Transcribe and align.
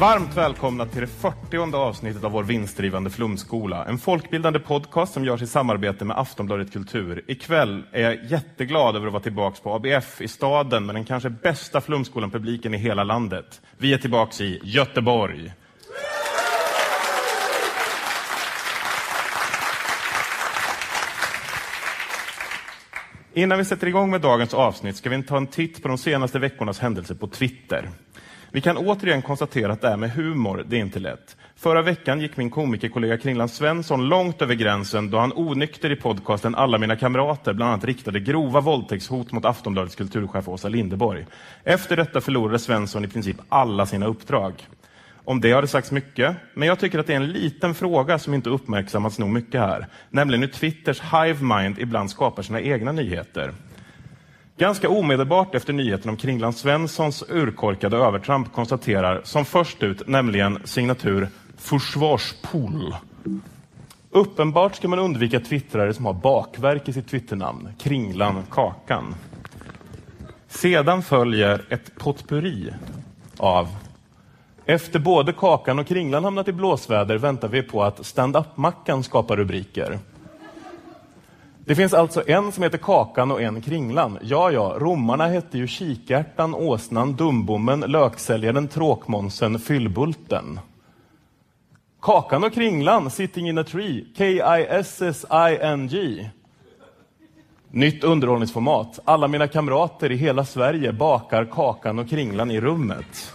Varmt 0.00 0.36
välkomna 0.36 0.86
till 0.86 1.00
det 1.00 1.06
40 1.06 1.76
avsnittet 1.76 2.24
av 2.24 2.32
vår 2.32 2.42
vinstdrivande 2.42 3.10
flumskola. 3.10 3.84
En 3.84 3.98
folkbildande 3.98 4.58
podcast 4.58 5.12
som 5.12 5.24
görs 5.24 5.42
i 5.42 5.46
samarbete 5.46 6.04
med 6.04 6.18
Aftonbladet 6.18 6.72
Kultur. 6.72 7.24
Ikväll 7.26 7.84
är 7.92 8.02
jag 8.02 8.24
jätteglad 8.24 8.96
över 8.96 9.06
att 9.06 9.12
vara 9.12 9.22
tillbaka 9.22 9.56
på 9.62 9.74
ABF 9.74 10.20
i 10.20 10.28
staden 10.28 10.86
med 10.86 10.94
den 10.94 11.04
kanske 11.04 11.30
bästa 11.30 11.80
flumskolan-publiken 11.80 12.74
i 12.74 12.78
hela 12.78 13.04
landet. 13.04 13.60
Vi 13.78 13.94
är 13.94 13.98
tillbaka 13.98 14.44
i 14.44 14.60
Göteborg. 14.62 15.52
Innan 23.34 23.58
vi 23.58 23.64
sätter 23.64 23.86
igång 23.86 24.10
med 24.10 24.20
dagens 24.20 24.54
avsnitt 24.54 24.96
ska 24.96 25.10
vi 25.10 25.22
ta 25.22 25.36
en 25.36 25.46
titt 25.46 25.82
på 25.82 25.88
de 25.88 25.98
senaste 25.98 26.38
veckornas 26.38 26.78
händelser 26.78 27.14
på 27.14 27.26
Twitter. 27.26 27.90
Vi 28.56 28.62
kan 28.62 28.76
återigen 28.76 29.22
konstatera 29.22 29.72
att 29.72 29.80
det 29.80 29.88
här 29.88 29.96
med 29.96 30.10
humor, 30.10 30.64
det 30.68 30.76
är 30.76 30.80
inte 30.80 30.98
lätt. 30.98 31.36
Förra 31.56 31.82
veckan 31.82 32.20
gick 32.20 32.36
min 32.36 32.50
komikerkollega 32.50 33.18
Kringland 33.18 33.50
Svensson 33.50 34.08
långt 34.08 34.42
över 34.42 34.54
gränsen 34.54 35.10
då 35.10 35.18
han 35.18 35.32
onykter 35.32 35.92
i 35.92 35.96
podcasten 35.96 36.54
Alla 36.54 36.78
mina 36.78 36.96
kamrater 36.96 37.52
bland 37.52 37.72
annat 37.72 37.84
riktade 37.84 38.20
grova 38.20 38.60
våldtäktshot 38.60 39.32
mot 39.32 39.44
Aftonbladets 39.44 39.94
kulturchef 39.94 40.48
Åsa 40.48 40.68
Linderborg. 40.68 41.26
Efter 41.64 41.96
detta 41.96 42.20
förlorade 42.20 42.58
Svensson 42.58 43.04
i 43.04 43.08
princip 43.08 43.36
alla 43.48 43.86
sina 43.86 44.06
uppdrag. 44.06 44.66
Om 45.24 45.40
det 45.40 45.52
har 45.52 45.62
det 45.62 45.68
sagts 45.68 45.92
mycket, 45.92 46.36
men 46.54 46.68
jag 46.68 46.78
tycker 46.78 46.98
att 46.98 47.06
det 47.06 47.12
är 47.12 47.16
en 47.16 47.32
liten 47.32 47.74
fråga 47.74 48.18
som 48.18 48.34
inte 48.34 48.50
uppmärksammats 48.50 49.18
nog 49.18 49.28
mycket 49.28 49.60
här, 49.60 49.86
nämligen 50.10 50.42
hur 50.42 50.48
Twitters 50.48 51.00
hive 51.00 51.44
mind 51.44 51.78
ibland 51.78 52.10
skapar 52.10 52.42
sina 52.42 52.60
egna 52.60 52.92
nyheter. 52.92 53.52
Ganska 54.58 54.88
omedelbart 54.88 55.54
efter 55.54 55.72
nyheten 55.72 56.10
om 56.10 56.16
Kringland 56.16 56.56
Svenssons 56.56 57.24
urkorkade 57.28 57.96
övertramp 57.96 58.52
konstaterar 58.52 59.20
som 59.24 59.44
först 59.44 59.82
ut, 59.82 60.08
nämligen 60.08 60.58
signatur 60.64 61.28
Försvarspool. 61.56 62.94
Uppenbart 64.10 64.76
ska 64.76 64.88
man 64.88 64.98
undvika 64.98 65.40
twittrare 65.40 65.94
som 65.94 66.06
har 66.06 66.12
bakverk 66.12 66.88
i 66.88 66.92
sitt 66.92 67.08
twitternamn, 67.08 67.68
Kringlan 67.78 68.42
Kakan. 68.50 69.14
Sedan 70.48 71.02
följer 71.02 71.64
ett 71.70 71.98
potpurri 71.98 72.72
av 73.36 73.68
efter 74.66 74.98
både 74.98 75.32
Kakan 75.32 75.78
och 75.78 75.86
Kringlan 75.86 76.24
hamnat 76.24 76.48
i 76.48 76.52
blåsväder 76.52 77.18
väntar 77.18 77.48
vi 77.48 77.62
på 77.62 77.82
att 77.82 78.06
stand-up-mackan 78.06 79.02
skapar 79.02 79.36
rubriker. 79.36 79.98
Det 81.66 81.74
finns 81.74 81.94
alltså 81.94 82.28
en 82.28 82.52
som 82.52 82.62
heter 82.62 82.78
Kakan 82.78 83.30
och 83.30 83.42
en 83.42 83.62
Kringlan. 83.62 84.18
Ja, 84.22 84.50
ja, 84.50 84.76
romarna 84.78 85.26
hette 85.26 85.58
ju 85.58 85.66
kikärtan, 85.66 86.54
åsnan, 86.54 87.16
dumbommen, 87.16 87.80
löksäljaren, 87.80 88.68
tråkmånsen, 88.68 89.58
fyllbulten. 89.58 90.60
Kakan 92.02 92.44
och 92.44 92.52
Kringlan, 92.52 93.10
sitting 93.10 93.48
in 93.48 93.58
a 93.58 93.64
tree, 93.64 94.04
K-I-S-S-I-N-G. 94.18 95.96
Nytt 97.70 98.04
underhållningsformat. 98.04 98.98
Alla 99.04 99.28
mina 99.28 99.48
kamrater 99.48 100.12
i 100.12 100.16
hela 100.16 100.44
Sverige 100.44 100.92
bakar 100.92 101.44
Kakan 101.44 101.98
och 101.98 102.08
Kringlan 102.08 102.50
i 102.50 102.60
rummet. 102.60 103.32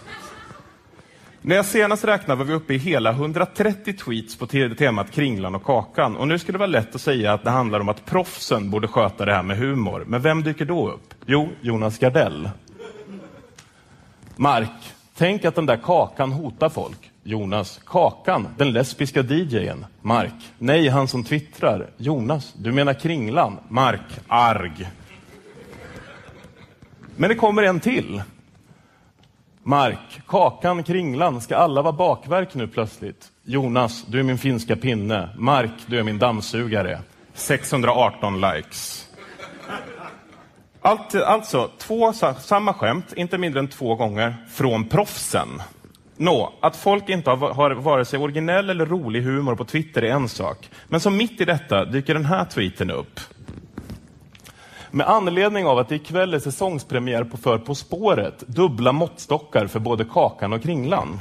När 1.44 1.56
jag 1.56 1.66
senast 1.66 2.04
räknade 2.04 2.38
var 2.38 2.44
vi 2.44 2.52
uppe 2.52 2.74
i 2.74 2.78
hela 2.78 3.10
130 3.10 3.92
tweets 3.92 4.36
på 4.36 4.46
temat 4.46 5.10
Kringlan 5.10 5.54
och 5.54 5.64
Kakan. 5.64 6.16
Och 6.16 6.28
nu 6.28 6.38
skulle 6.38 6.54
det 6.54 6.58
vara 6.58 6.66
lätt 6.66 6.94
att 6.94 7.00
säga 7.00 7.32
att 7.32 7.44
det 7.44 7.50
handlar 7.50 7.80
om 7.80 7.88
att 7.88 8.04
proffsen 8.04 8.70
borde 8.70 8.88
sköta 8.88 9.24
det 9.24 9.34
här 9.34 9.42
med 9.42 9.56
humor. 9.56 10.04
Men 10.06 10.22
vem 10.22 10.42
dyker 10.42 10.64
då 10.64 10.90
upp? 10.90 11.14
Jo, 11.26 11.48
Jonas 11.60 11.98
Gardell. 11.98 12.50
Mark, 14.36 14.94
tänk 15.16 15.44
att 15.44 15.54
den 15.54 15.66
där 15.66 15.76
Kakan 15.76 16.32
hotar 16.32 16.68
folk. 16.68 17.10
Jonas, 17.22 17.80
Kakan, 17.86 18.48
den 18.56 18.72
lesbiska 18.72 19.22
DJen. 19.22 19.86
Mark, 20.02 20.52
nej, 20.58 20.88
han 20.88 21.08
som 21.08 21.24
twittrar. 21.24 21.90
Jonas, 21.96 22.54
du 22.56 22.72
menar 22.72 22.94
Kringlan. 22.94 23.58
Mark, 23.68 24.20
arg. 24.28 24.90
Men 27.16 27.28
det 27.28 27.34
kommer 27.34 27.62
en 27.62 27.80
till. 27.80 28.22
Mark, 29.64 30.20
Kakan, 30.26 30.82
Kringlan, 30.82 31.40
ska 31.40 31.56
alla 31.56 31.82
vara 31.82 31.92
bakverk 31.92 32.54
nu 32.54 32.68
plötsligt? 32.68 33.28
Jonas, 33.44 34.04
du 34.08 34.18
är 34.18 34.22
min 34.22 34.38
finska 34.38 34.76
pinne. 34.76 35.28
Mark, 35.36 35.70
du 35.86 35.98
är 35.98 36.02
min 36.02 36.18
dammsugare. 36.18 36.98
618 37.34 38.40
likes. 38.40 39.08
Allt, 40.80 41.14
alltså, 41.14 41.70
två, 41.78 42.12
samma 42.40 42.74
skämt, 42.74 43.12
inte 43.16 43.38
mindre 43.38 43.60
än 43.60 43.68
två 43.68 43.94
gånger, 43.94 44.36
från 44.52 44.88
proffsen. 44.88 45.48
Nå, 46.16 46.52
att 46.60 46.76
folk 46.76 47.08
inte 47.08 47.30
har, 47.30 47.54
har 47.54 47.70
vare 47.70 48.04
sig 48.04 48.18
originell 48.18 48.70
eller 48.70 48.86
rolig 48.86 49.22
humor 49.22 49.54
på 49.54 49.64
Twitter 49.64 50.02
är 50.02 50.10
en 50.10 50.28
sak. 50.28 50.70
Men 50.88 51.00
som 51.00 51.16
mitt 51.16 51.40
i 51.40 51.44
detta 51.44 51.84
dyker 51.84 52.14
den 52.14 52.24
här 52.24 52.44
tweeten 52.44 52.90
upp. 52.90 53.20
Med 54.94 55.08
anledning 55.08 55.66
av 55.66 55.78
att 55.78 55.88
det 55.88 55.94
ikväll 55.94 56.34
är 56.34 56.38
säsongspremiär 56.38 57.24
på 57.24 57.36
För 57.36 57.58
På 57.58 57.74
spåret, 57.74 58.40
dubbla 58.46 58.92
måttstockar 58.92 59.66
för 59.66 59.80
både 59.80 60.04
Kakan 60.04 60.52
och 60.52 60.62
Kringlan. 60.62 61.18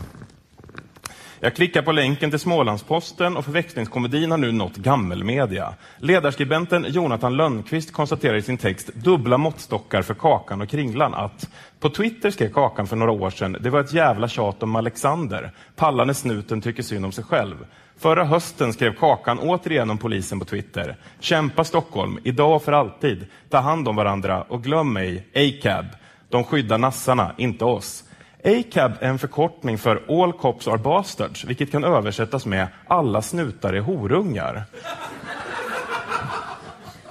Jag 1.39 1.55
klickar 1.55 1.81
på 1.81 1.91
länken 1.91 2.29
till 2.29 2.39
Smålandsposten 2.39 3.37
och 3.37 3.45
förväxlingskomedin 3.45 4.31
har 4.31 4.37
nu 4.37 4.51
nått 4.51 4.75
gammelmedia. 4.75 5.73
Ledarskribenten 5.97 6.85
Jonathan 6.89 7.37
Lönnqvist 7.37 7.93
konstaterar 7.93 8.35
i 8.35 8.41
sin 8.41 8.57
text 8.57 8.93
dubbla 8.93 9.37
måttstockar 9.37 10.01
för 10.01 10.13
Kakan 10.13 10.61
och 10.61 10.69
Kringlan 10.69 11.13
att 11.13 11.49
på 11.79 11.89
Twitter 11.89 12.31
skrev 12.31 12.53
Kakan 12.53 12.87
för 12.87 12.95
några 12.95 13.11
år 13.11 13.29
sedan 13.29 13.57
det 13.59 13.69
var 13.69 13.79
ett 13.79 13.93
jävla 13.93 14.27
tjat 14.27 14.63
om 14.63 14.75
Alexander. 14.75 15.51
Pallande 15.75 16.13
snuten 16.13 16.61
tycker 16.61 16.83
synd 16.83 17.05
om 17.05 17.11
sig 17.11 17.23
själv. 17.23 17.55
Förra 18.01 18.23
hösten 18.23 18.73
skrev 18.73 18.93
Kakan 18.93 19.39
återigen 19.39 19.89
om 19.89 19.97
polisen 19.97 20.39
på 20.39 20.45
Twitter. 20.45 20.95
Kämpa 21.19 21.63
Stockholm, 21.63 22.19
idag 22.23 22.55
och 22.55 22.63
för 22.63 22.71
alltid. 22.71 23.25
Ta 23.49 23.57
hand 23.57 23.87
om 23.87 23.95
varandra 23.95 24.41
och 24.41 24.63
glöm 24.63 24.93
mig, 24.93 25.27
ACAB. 25.35 25.85
De 26.29 26.43
skyddar 26.43 26.77
nassarna, 26.77 27.35
inte 27.37 27.65
oss. 27.65 28.03
ACAB 28.43 28.91
är 28.99 29.07
en 29.07 29.19
förkortning 29.19 29.77
för 29.77 30.23
All 30.23 30.33
Cops 30.33 30.67
Are 30.67 30.77
Bastards, 30.77 31.45
vilket 31.45 31.71
kan 31.71 31.83
översättas 31.83 32.45
med 32.45 32.67
Alla 32.87 33.21
snutar 33.21 33.73
är 33.73 33.81
horungar. 33.81 34.63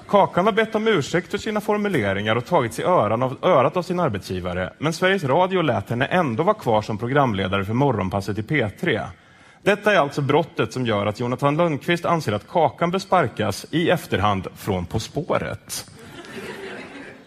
Kakan 0.09 0.47
har 0.47 0.53
bett 0.53 0.75
om 0.75 0.89
ursäkt 0.89 1.31
för 1.31 1.39
sina 1.39 1.61
formuleringar 1.61 2.37
och 2.37 2.47
tagits 2.47 2.79
i 2.79 2.83
öran 2.83 3.23
av, 3.23 3.37
örat 3.43 3.77
av 3.77 3.83
sin 3.83 4.01
arbetsgivare, 4.01 4.73
men 4.79 4.93
Sveriges 4.93 5.25
Radio 5.25 5.63
lät 5.63 5.91
henne 5.91 6.07
ändå 6.07 6.43
vara 6.43 6.55
kvar 6.55 6.83
som 6.83 6.99
programledare 6.99 7.65
för 7.65 7.75
Morgonpasset 7.75 8.39
i 8.39 8.43
P3. 8.43 9.07
Detta 9.63 9.93
är 9.93 9.99
alltså 9.99 10.23
brottet 10.23 10.73
som 10.73 10.87
gör 10.87 11.07
att 11.07 11.21
Jonathan 11.21 11.57
Lundqvist 11.57 12.05
anser 12.05 12.33
att 12.33 12.49
Kakan 12.49 12.91
bör 12.91 12.99
sparkas 12.99 13.67
i 13.71 13.91
efterhand 13.91 14.49
från 14.57 14.87
På 14.87 15.01
spåret. 15.01 15.91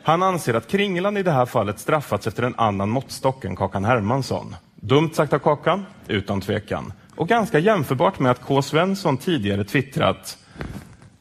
Han 0.03 0.23
anser 0.23 0.53
att 0.53 0.67
Kringlan 0.67 1.17
i 1.17 1.23
det 1.23 1.31
här 1.31 1.45
fallet 1.45 1.79
straffats 1.79 2.27
efter 2.27 2.44
en 2.44 2.55
annan 2.57 2.89
måttstock 2.89 3.45
än 3.45 3.55
Kakan 3.55 3.85
Hermansson. 3.85 4.56
Dumt 4.75 5.09
sagt 5.13 5.33
av 5.33 5.39
Kakan, 5.39 5.85
utan 6.07 6.41
tvekan. 6.41 6.94
Och 7.15 7.27
ganska 7.27 7.59
jämförbart 7.59 8.19
med 8.19 8.31
att 8.31 8.41
K. 8.41 8.62
Svensson 8.62 9.18
tidigare 9.18 9.63
twittrat 9.63 10.38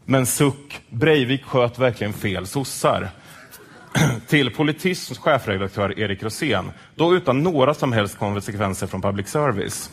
men 0.04 0.26
suck, 0.26 0.80
Breivik 0.90 1.44
sköt 1.44 1.78
verkligen 1.78 2.12
fel 2.12 2.46
sossar. 2.46 3.10
Till 4.28 4.54
Politisms 4.54 5.18
chefredaktör 5.18 5.98
Erik 5.98 6.22
Rosén, 6.22 6.70
då 6.94 7.14
utan 7.14 7.42
några 7.42 7.74
som 7.74 7.92
helst 7.92 8.18
konsekvenser 8.18 8.86
från 8.86 9.02
public 9.02 9.28
service. 9.28 9.90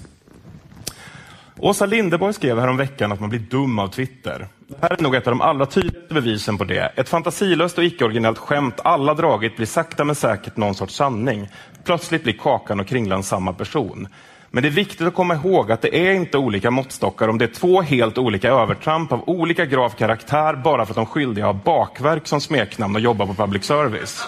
Åsa 1.61 1.85
Linderborg 1.85 2.33
skrev 2.33 2.59
häromveckan 2.59 3.11
att 3.11 3.19
man 3.19 3.29
blir 3.29 3.39
dum 3.39 3.79
av 3.79 3.87
Twitter. 3.87 4.47
Det 4.67 4.77
här 4.81 4.93
är 4.97 5.03
nog 5.03 5.15
ett 5.15 5.27
av 5.27 5.31
de 5.31 5.41
allra 5.41 5.65
tydligaste 5.65 6.13
bevisen 6.13 6.57
på 6.57 6.63
det. 6.63 6.91
Ett 6.95 7.09
fantasilöst 7.09 7.77
och 7.77 7.83
icke-originellt 7.83 8.37
skämt 8.37 8.79
alla 8.83 9.13
dragit 9.13 9.55
blir 9.55 9.65
sakta 9.65 10.03
men 10.03 10.15
säkert 10.15 10.57
någon 10.57 10.75
sorts 10.75 10.95
sanning. 10.95 11.49
Plötsligt 11.83 12.23
blir 12.23 12.33
Kakan 12.33 12.79
och 12.79 12.87
Kringlan 12.87 13.23
samma 13.23 13.53
person. 13.53 14.07
Men 14.51 14.63
det 14.63 14.69
är 14.69 14.71
viktigt 14.71 15.07
att 15.07 15.13
komma 15.13 15.35
ihåg 15.35 15.71
att 15.71 15.81
det 15.81 16.07
är 16.07 16.13
inte 16.13 16.37
olika 16.37 16.71
måttstockar 16.71 17.27
om 17.27 17.37
det 17.37 17.45
är 17.45 17.53
två 17.53 17.81
helt 17.81 18.17
olika 18.17 18.49
övertramp 18.49 19.11
av 19.11 19.29
olika 19.29 19.65
grav 19.65 19.89
karaktär 19.89 20.53
bara 20.53 20.85
för 20.85 20.91
att 20.91 20.95
de 20.95 21.05
skyldiga 21.05 21.45
har 21.45 21.53
bakverk 21.53 22.27
som 22.27 22.41
smeknamn 22.41 22.95
och 22.95 23.01
jobbar 23.01 23.25
på 23.25 23.33
public 23.33 23.63
service. 23.63 24.27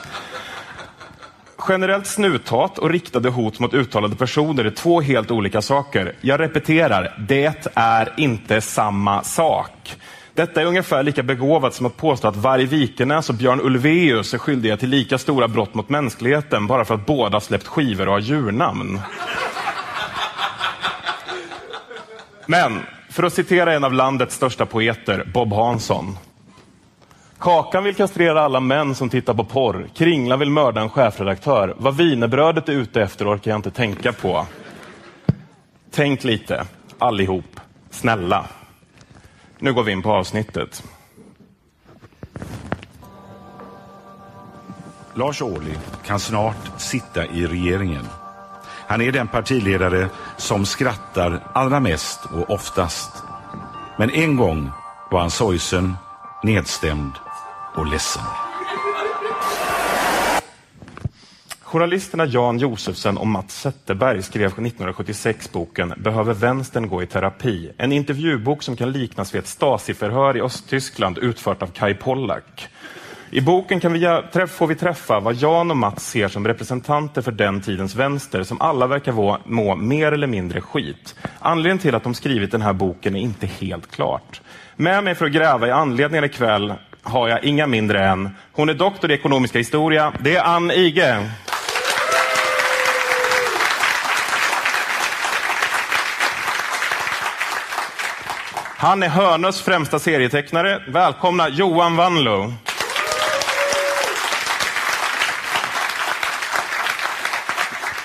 Generellt 1.69 2.07
snuthat 2.07 2.77
och 2.77 2.89
riktade 2.89 3.29
hot 3.29 3.59
mot 3.59 3.73
uttalade 3.73 4.15
personer 4.15 4.65
är 4.65 4.69
två 4.69 5.01
helt 5.01 5.31
olika 5.31 5.61
saker. 5.61 6.15
Jag 6.21 6.39
repeterar, 6.39 7.15
det 7.27 7.71
är 7.75 8.13
inte 8.17 8.61
samma 8.61 9.23
sak. 9.23 9.95
Detta 10.33 10.61
är 10.61 10.65
ungefär 10.65 11.03
lika 11.03 11.23
begåvat 11.23 11.73
som 11.73 11.85
att 11.85 11.97
påstå 11.97 12.27
att 12.27 12.35
Varg 12.35 12.65
Vikenäs 12.65 13.29
och 13.29 13.35
Björn 13.35 13.61
Ulvaeus 13.61 14.33
är 14.33 14.37
skyldiga 14.37 14.77
till 14.77 14.89
lika 14.89 15.17
stora 15.17 15.47
brott 15.47 15.73
mot 15.73 15.89
mänskligheten 15.89 16.67
bara 16.67 16.85
för 16.85 16.95
att 16.95 17.05
båda 17.05 17.39
släppt 17.39 17.67
skivor 17.67 18.07
och 18.07 18.13
har 18.13 18.19
djurnamn. 18.19 19.01
Men, 22.45 22.79
för 23.09 23.23
att 23.23 23.33
citera 23.33 23.73
en 23.73 23.83
av 23.83 23.93
landets 23.93 24.35
största 24.35 24.65
poeter, 24.65 25.23
Bob 25.33 25.53
Hansson. 25.53 26.17
Kakan 27.41 27.83
vill 27.83 27.95
kastrera 27.95 28.41
alla 28.41 28.59
män 28.59 28.95
som 28.95 29.09
tittar 29.09 29.33
på 29.33 29.43
porr. 29.43 29.87
Kringlan 29.93 30.39
vill 30.39 30.49
mörda 30.49 30.81
en 30.81 30.89
chefredaktör. 30.89 31.75
Vad 31.77 31.95
vinerbrödet 31.95 32.69
är 32.69 32.73
ute 32.73 33.01
efter 33.01 33.33
orkar 33.33 33.51
jag 33.51 33.57
inte 33.57 33.71
tänka 33.71 34.13
på. 34.13 34.45
Tänk 35.91 36.23
lite, 36.23 36.65
allihop. 36.99 37.59
Snälla. 37.89 38.45
Nu 39.59 39.73
går 39.73 39.83
vi 39.83 39.91
in 39.91 40.01
på 40.01 40.11
avsnittet. 40.11 40.83
Lars 45.13 45.41
Ohly 45.41 45.75
kan 46.05 46.19
snart 46.19 46.81
sitta 46.81 47.25
i 47.25 47.47
regeringen. 47.47 48.05
Han 48.87 49.01
är 49.01 49.11
den 49.11 49.27
partiledare 49.27 50.09
som 50.37 50.65
skrattar 50.65 51.39
allra 51.53 51.79
mest 51.79 52.19
och 52.25 52.49
oftast. 52.49 53.23
Men 53.97 54.09
en 54.09 54.35
gång 54.35 54.71
var 55.11 55.19
han 55.19 55.31
sorgsen, 55.31 55.95
nedstämd 56.43 57.11
och 57.75 57.85
ledsen. 57.85 58.23
Journalisterna 61.61 62.25
Jan 62.25 62.59
Josefsen 62.59 63.17
och 63.17 63.27
Mats 63.27 63.61
Zetterberg 63.61 64.23
skrev 64.23 64.47
1976 64.47 65.51
boken 65.51 65.93
Behöver 65.97 66.33
vänstern 66.33 66.87
gå 66.87 67.03
i 67.03 67.07
terapi? 67.07 67.71
En 67.77 67.91
intervjubok 67.91 68.63
som 68.63 68.75
kan 68.75 68.91
liknas 68.91 69.33
vid 69.33 69.39
ett 69.39 69.47
Stasi-förhör 69.47 70.37
i 70.37 70.41
Östtyskland 70.41 71.17
utfört 71.17 71.61
av 71.61 71.67
Kai 71.67 71.93
Pollak. 71.93 72.67
I 73.29 73.41
boken 73.41 73.79
kan 73.79 73.93
vi, 73.93 74.21
får 74.47 74.67
vi 74.67 74.75
träffa 74.75 75.19
vad 75.19 75.35
Jan 75.35 75.71
och 75.71 75.77
Mats 75.77 76.07
ser 76.07 76.27
som 76.27 76.47
representanter 76.47 77.21
för 77.21 77.31
den 77.31 77.61
tidens 77.61 77.95
vänster 77.95 78.43
som 78.43 78.61
alla 78.61 78.87
verkar 78.87 79.49
må 79.49 79.75
mer 79.75 80.11
eller 80.11 80.27
mindre 80.27 80.61
skit. 80.61 81.15
Anledningen 81.39 81.79
till 81.79 81.95
att 81.95 82.03
de 82.03 82.13
skrivit 82.13 82.51
den 82.51 82.61
här 82.61 82.73
boken 82.73 83.15
är 83.15 83.19
inte 83.19 83.47
helt 83.47 83.91
klart. 83.91 84.41
Med 84.75 85.03
mig 85.03 85.15
för 85.15 85.25
att 85.25 85.31
gräva 85.31 85.67
i 85.67 85.71
anledningen 85.71 86.23
ikväll 86.23 86.73
har 87.03 87.27
jag 87.27 87.43
inga 87.43 87.67
mindre 87.67 88.05
än, 88.05 88.35
hon 88.51 88.69
är 88.69 88.73
doktor 88.73 89.11
i 89.11 89.13
ekonomiska 89.13 89.57
historia, 89.57 90.13
det 90.19 90.35
är 90.35 90.43
Ann 90.43 90.71
Ige. 90.71 91.29
Han 98.81 99.03
är 99.03 99.07
Hörnös 99.07 99.61
främsta 99.61 99.99
serietecknare. 99.99 100.81
Välkomna 100.87 101.49
Johan 101.49 101.95
Wanlo. 101.95 102.53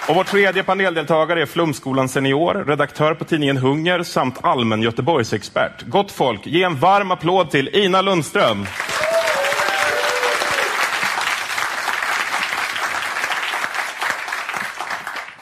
Och 0.08 0.14
vår 0.14 0.24
tredje 0.24 0.62
paneldeltagare 0.62 1.42
är 1.42 1.46
Flumskolan 1.46 2.08
senior, 2.08 2.64
redaktör 2.64 3.14
på 3.14 3.24
tidningen 3.24 3.56
Hunger 3.56 4.02
samt 4.02 4.44
allmän 4.44 4.82
Göteborgsexpert. 4.82 5.82
Gott 5.82 6.12
folk, 6.12 6.46
ge 6.46 6.62
en 6.62 6.76
varm 6.76 7.10
applåd 7.10 7.50
till 7.50 7.68
Ina 7.68 8.02
Lundström. 8.02 8.66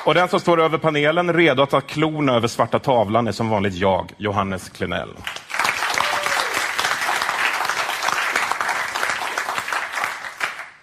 Och 0.05 0.15
den 0.15 0.29
som 0.29 0.41
står 0.41 0.61
över 0.61 0.79
panelen, 0.79 1.33
redo 1.33 1.63
att 1.63 1.71
ta 1.71 1.81
klorna 1.81 2.35
över 2.35 2.49
svarta 2.49 2.79
tavlan, 2.79 3.29
är 3.29 3.33
som 3.33 3.49
vanligt 3.49 3.75
jag, 3.75 4.13
Johannes 4.17 4.69
Klenell. 4.69 5.11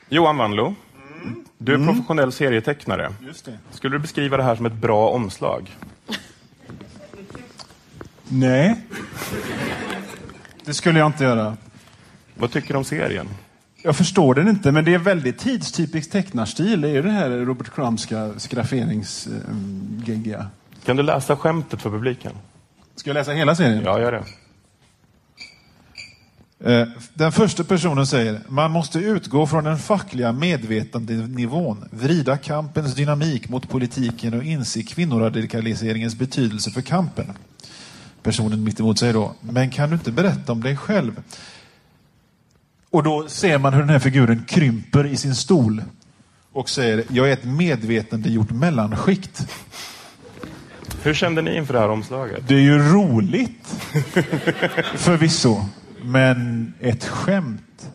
Johan 0.09 0.37
Wanlo, 0.37 0.75
mm. 1.21 1.45
du 1.57 1.71
är 1.71 1.75
mm. 1.75 1.87
professionell 1.87 2.31
serietecknare. 2.31 3.13
Just 3.21 3.45
det. 3.45 3.57
Skulle 3.71 3.95
du 3.95 3.99
beskriva 3.99 4.37
det 4.37 4.43
här 4.43 4.55
som 4.55 4.65
ett 4.65 4.73
bra 4.73 5.09
omslag? 5.09 5.77
Nej, 8.27 8.81
det 10.65 10.73
skulle 10.73 10.99
jag 10.99 11.07
inte 11.07 11.23
göra. 11.23 11.57
Vad 12.35 12.51
tycker 12.51 12.73
du 12.73 12.77
om 12.77 12.83
serien? 12.83 13.27
Jag 13.83 13.95
förstår 13.95 14.35
den 14.35 14.47
inte, 14.47 14.71
men 14.71 14.85
det 14.85 14.93
är 14.93 14.97
väldigt 14.97 15.39
tidstypisk 15.39 16.11
tecknarstil. 16.11 16.81
Det 16.81 16.89
är 16.89 16.93
ju 16.93 17.01
det 17.01 17.09
här 17.09 17.29
Robert 17.29 17.75
Crumbska 17.75 18.31
skrafferingsgeggiga. 18.37 20.47
Kan 20.85 20.97
du 20.97 21.03
läsa 21.03 21.35
skämtet 21.35 21.81
för 21.81 21.89
publiken? 21.89 22.31
Ska 22.95 23.09
jag 23.09 23.15
läsa 23.15 23.31
hela 23.31 23.55
serien? 23.55 23.83
Ja, 23.85 23.99
gör 23.99 24.11
det. 24.11 24.23
Eh, 26.63 26.87
den 27.13 27.31
första 27.31 27.63
personen 27.63 28.07
säger, 28.07 28.41
man 28.47 28.71
måste 28.71 28.99
utgå 28.99 29.47
från 29.47 29.63
den 29.63 29.79
fackliga 29.79 30.31
medvetandenivån, 30.31 31.85
vrida 31.91 32.37
kampens 32.37 32.95
dynamik 32.95 33.49
mot 33.49 33.69
politiken 33.69 34.33
och 34.33 34.43
inse 34.43 34.83
kvinnoradikaliseringens 34.83 36.15
betydelse 36.15 36.71
för 36.71 36.81
kampen. 36.81 37.25
Personen 38.23 38.63
mittemot 38.63 38.99
säger 38.99 39.13
då, 39.13 39.33
men 39.41 39.69
kan 39.69 39.89
du 39.89 39.95
inte 39.95 40.11
berätta 40.11 40.51
om 40.51 40.61
dig 40.61 40.77
själv? 40.77 41.23
Och 42.89 43.03
då 43.03 43.27
ser 43.27 43.57
man 43.57 43.73
hur 43.73 43.79
den 43.79 43.89
här 43.89 43.99
figuren 43.99 44.45
krymper 44.47 45.05
i 45.05 45.17
sin 45.17 45.35
stol 45.35 45.83
och 46.51 46.69
säger, 46.69 47.03
jag 47.09 47.29
är 47.29 47.33
ett 47.33 47.43
medvetandegjort 47.43 48.51
mellanskikt. 48.51 49.47
Hur 51.03 51.13
kände 51.13 51.41
ni 51.41 51.55
inför 51.55 51.73
det 51.73 51.79
här 51.79 51.89
omslaget? 51.89 52.47
Det 52.47 52.53
är 52.53 52.59
ju 52.59 52.79
roligt, 52.79 53.67
förvisso. 54.95 55.65
Men 56.03 56.73
ett 56.79 57.05
skämt, 57.05 57.91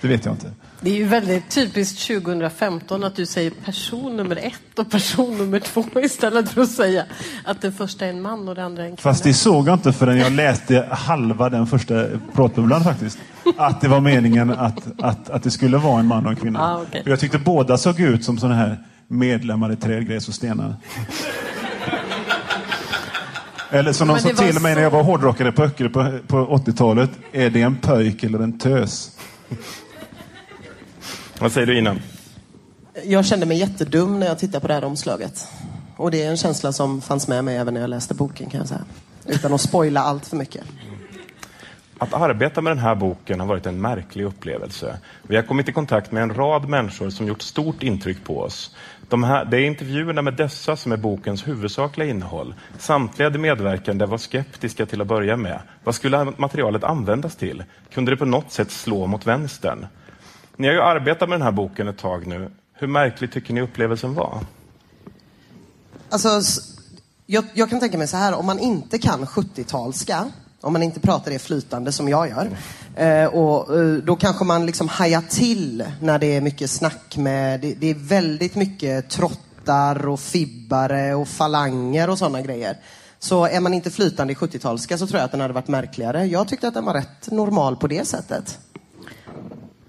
det 0.00 0.08
vet 0.08 0.24
jag 0.24 0.34
inte. 0.34 0.50
Det 0.80 0.90
är 0.90 0.94
ju 0.94 1.04
väldigt 1.04 1.50
typiskt 1.50 2.06
2015 2.06 3.04
att 3.04 3.16
du 3.16 3.26
säger 3.26 3.50
person 3.50 4.16
nummer 4.16 4.36
ett 4.36 4.78
och 4.78 4.90
person 4.90 5.38
nummer 5.38 5.60
två 5.60 5.84
istället 5.94 6.48
för 6.48 6.62
att 6.62 6.70
säga 6.70 7.04
att 7.44 7.60
den 7.60 7.72
första 7.72 8.06
är 8.06 8.10
en 8.10 8.22
man 8.22 8.48
och 8.48 8.54
den 8.54 8.64
andra 8.64 8.82
är 8.82 8.86
en 8.86 8.96
kvinna. 8.96 9.12
Fast 9.12 9.24
det 9.24 9.34
såg 9.34 9.68
jag 9.68 9.74
inte 9.74 9.92
förrän 9.92 10.18
jag 10.18 10.32
läste 10.32 10.88
halva 10.90 11.48
den 11.50 11.66
första 11.66 12.06
pratbubblan 12.34 12.84
faktiskt. 12.84 13.18
Att 13.56 13.80
det 13.80 13.88
var 13.88 14.00
meningen 14.00 14.50
att, 14.50 15.00
att, 15.02 15.30
att 15.30 15.42
det 15.42 15.50
skulle 15.50 15.76
vara 15.76 16.00
en 16.00 16.06
man 16.06 16.24
och 16.24 16.30
en 16.30 16.36
kvinna. 16.36 16.60
Ah, 16.60 16.82
okay. 16.82 17.02
Jag 17.04 17.20
tyckte 17.20 17.38
båda 17.38 17.78
såg 17.78 18.00
ut 18.00 18.24
som 18.24 18.38
sådana 18.38 18.54
här 18.56 18.84
medlemmar 19.08 19.72
i 19.72 19.76
Träd, 19.76 20.08
gräs 20.08 20.28
och 20.28 20.34
stenar. 20.34 20.74
Eller 23.74 23.92
som 23.92 24.08
de 24.08 24.18
sa 24.18 24.28
till 24.28 24.44
mig 24.44 24.52
så... 24.52 24.60
när 24.60 24.82
jag 24.82 24.90
var 24.90 25.02
hårdrockare 25.02 25.52
på 25.52 25.62
Öckerö 25.62 25.88
på, 25.88 26.18
på 26.26 26.56
80-talet. 26.56 27.10
Är 27.32 27.50
det 27.50 27.62
en 27.62 27.76
pöjk 27.76 28.24
eller 28.24 28.38
en 28.38 28.58
tös? 28.58 29.18
Vad 31.38 31.52
säger 31.52 31.66
du 31.66 31.78
innan? 31.78 32.00
Jag 33.04 33.24
kände 33.24 33.46
mig 33.46 33.58
jättedum 33.58 34.20
när 34.20 34.26
jag 34.26 34.38
tittade 34.38 34.60
på 34.60 34.68
det 34.68 34.74
här 34.74 34.84
omslaget. 34.84 35.48
Och 35.96 36.10
det 36.10 36.22
är 36.22 36.30
en 36.30 36.36
känsla 36.36 36.72
som 36.72 37.00
fanns 37.00 37.28
med 37.28 37.44
mig 37.44 37.56
även 37.56 37.74
när 37.74 37.80
jag 37.80 37.90
läste 37.90 38.14
boken 38.14 38.50
kan 38.50 38.58
jag 38.58 38.68
säga. 38.68 38.84
Utan 39.26 39.54
att 39.54 39.60
spoila 39.60 40.00
allt 40.00 40.26
för 40.26 40.36
mycket. 40.36 40.64
Att 41.98 42.14
arbeta 42.14 42.60
med 42.60 42.70
den 42.70 42.78
här 42.78 42.94
boken 42.94 43.40
har 43.40 43.46
varit 43.46 43.66
en 43.66 43.80
märklig 43.80 44.24
upplevelse. 44.24 44.98
Vi 45.22 45.36
har 45.36 45.42
kommit 45.42 45.68
i 45.68 45.72
kontakt 45.72 46.12
med 46.12 46.22
en 46.22 46.34
rad 46.34 46.68
människor 46.68 47.10
som 47.10 47.26
gjort 47.26 47.42
stort 47.42 47.82
intryck 47.82 48.24
på 48.24 48.40
oss. 48.40 48.74
De 49.08 49.24
här, 49.24 49.44
det 49.44 49.56
är 49.56 49.60
intervjuerna 49.60 50.22
med 50.22 50.34
dessa 50.34 50.76
som 50.76 50.92
är 50.92 50.96
bokens 50.96 51.48
huvudsakliga 51.48 52.08
innehåll. 52.08 52.54
Samtliga 52.78 53.30
de 53.30 53.38
medverkande 53.38 54.06
var 54.06 54.18
skeptiska 54.18 54.86
till 54.86 55.00
att 55.00 55.06
börja 55.06 55.36
med. 55.36 55.60
Vad 55.84 55.94
skulle 55.94 56.32
materialet 56.36 56.84
användas 56.84 57.36
till? 57.36 57.64
Kunde 57.92 58.12
det 58.12 58.16
på 58.16 58.24
något 58.24 58.52
sätt 58.52 58.70
slå 58.70 59.06
mot 59.06 59.26
vänstern? 59.26 59.86
Ni 60.56 60.66
har 60.66 60.74
ju 60.74 60.80
arbetat 60.80 61.28
med 61.28 61.38
den 61.38 61.44
här 61.44 61.52
boken 61.52 61.88
ett 61.88 61.98
tag 61.98 62.26
nu. 62.26 62.50
Hur 62.74 62.86
märklig 62.86 63.32
tycker 63.32 63.54
ni 63.54 63.60
upplevelsen 63.60 64.14
var? 64.14 64.40
Alltså, 66.08 66.40
jag, 67.26 67.44
jag 67.54 67.70
kan 67.70 67.80
tänka 67.80 67.98
mig 67.98 68.08
så 68.08 68.16
här, 68.16 68.34
om 68.34 68.46
man 68.46 68.58
inte 68.58 68.98
kan 68.98 69.24
70-talska, 69.24 70.30
om 70.60 70.72
man 70.72 70.82
inte 70.82 71.00
pratar 71.00 71.30
det 71.30 71.38
flytande 71.38 71.92
som 71.92 72.08
jag 72.08 72.28
gör, 72.28 72.50
eh, 72.96 73.26
och, 73.26 73.80
eh, 73.80 73.92
då 73.94 74.16
kanske 74.16 74.44
man 74.44 74.66
liksom 74.66 74.88
hajar 74.88 75.22
till 75.28 75.84
när 76.00 76.18
det 76.18 76.36
är 76.36 76.40
mycket 76.40 76.70
snack 76.70 77.16
med, 77.16 77.60
det, 77.60 77.74
det 77.74 77.90
är 77.90 77.94
väldigt 77.94 78.54
mycket 78.54 79.10
trottar 79.10 80.08
och 80.08 80.20
fibbare 80.20 81.14
och 81.14 81.28
falanger 81.28 82.10
och 82.10 82.18
sådana 82.18 82.42
grejer. 82.42 82.76
Så 83.18 83.46
är 83.46 83.60
man 83.60 83.74
inte 83.74 83.90
flytande 83.90 84.32
i 84.32 84.36
70-talska 84.36 84.98
så 84.98 85.06
tror 85.06 85.18
jag 85.18 85.24
att 85.24 85.32
den 85.32 85.40
hade 85.40 85.54
varit 85.54 85.68
märkligare. 85.68 86.24
Jag 86.24 86.48
tyckte 86.48 86.68
att 86.68 86.74
den 86.74 86.84
var 86.84 86.94
rätt 86.94 87.30
normal 87.30 87.76
på 87.76 87.86
det 87.86 88.04
sättet. 88.04 88.58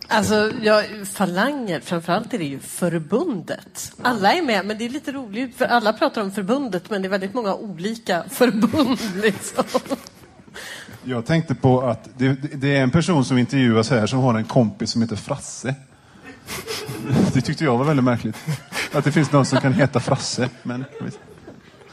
Alltså, 0.07 0.51
ja, 0.61 0.83
falanger, 1.13 1.79
framförallt 1.79 2.33
är 2.33 2.37
det 2.37 2.45
ju 2.45 2.59
förbundet. 2.59 3.91
Alla 4.01 4.33
är 4.33 4.41
med, 4.41 4.65
men 4.65 4.77
det 4.77 4.85
är 4.85 4.89
lite 4.89 5.11
roligt 5.11 5.57
för 5.57 5.65
alla 5.65 5.93
pratar 5.93 6.21
om 6.21 6.31
förbundet, 6.31 6.89
men 6.89 7.01
det 7.01 7.07
är 7.07 7.09
väldigt 7.09 7.33
många 7.33 7.55
olika 7.55 8.23
förbund. 8.29 8.99
Liksom. 9.15 9.63
Jag 11.07 11.25
tänkte 11.25 11.55
på 11.55 11.81
att 11.81 12.09
det, 12.17 12.33
det, 12.53 12.77
är 12.77 12.83
en 12.83 12.91
person 12.91 13.25
som 13.25 13.37
intervjuas 13.37 13.89
här 13.89 14.07
som 14.07 14.19
har 14.19 14.33
en 14.33 14.43
kompis 14.43 14.91
som 14.91 15.01
heter 15.01 15.15
Frasse. 15.15 15.75
Det 17.33 17.41
tyckte 17.41 17.63
jag 17.63 17.77
var 17.77 17.85
väldigt 17.85 18.03
märkligt. 18.03 18.35
att 18.93 19.03
det 19.03 19.11
finns 19.11 19.31
någon 19.31 19.45
som 19.45 19.61
kan 19.61 19.73
heta 19.73 19.99
Frasse. 19.99 20.49
Men, 20.63 20.85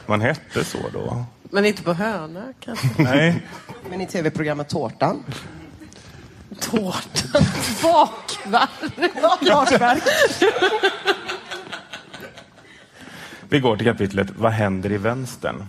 Man 0.05 0.21
hette 0.21 0.63
så 0.63 0.77
då. 0.93 1.25
Men 1.43 1.65
inte 1.65 1.83
på 1.83 1.93
Höna 1.93 2.43
kanske? 2.59 2.87
nej. 2.97 3.47
Men 3.89 4.01
i 4.01 4.07
tv-programmet 4.07 4.69
Tårtan. 4.69 5.23
Tårtan. 6.59 7.41
Bakverk. 9.41 10.03
Vi 13.49 13.59
går 13.59 13.77
till 13.77 13.85
kapitlet 13.87 14.27
Vad 14.37 14.51
händer 14.51 14.91
i 14.91 14.97
vänstern? 14.97 15.65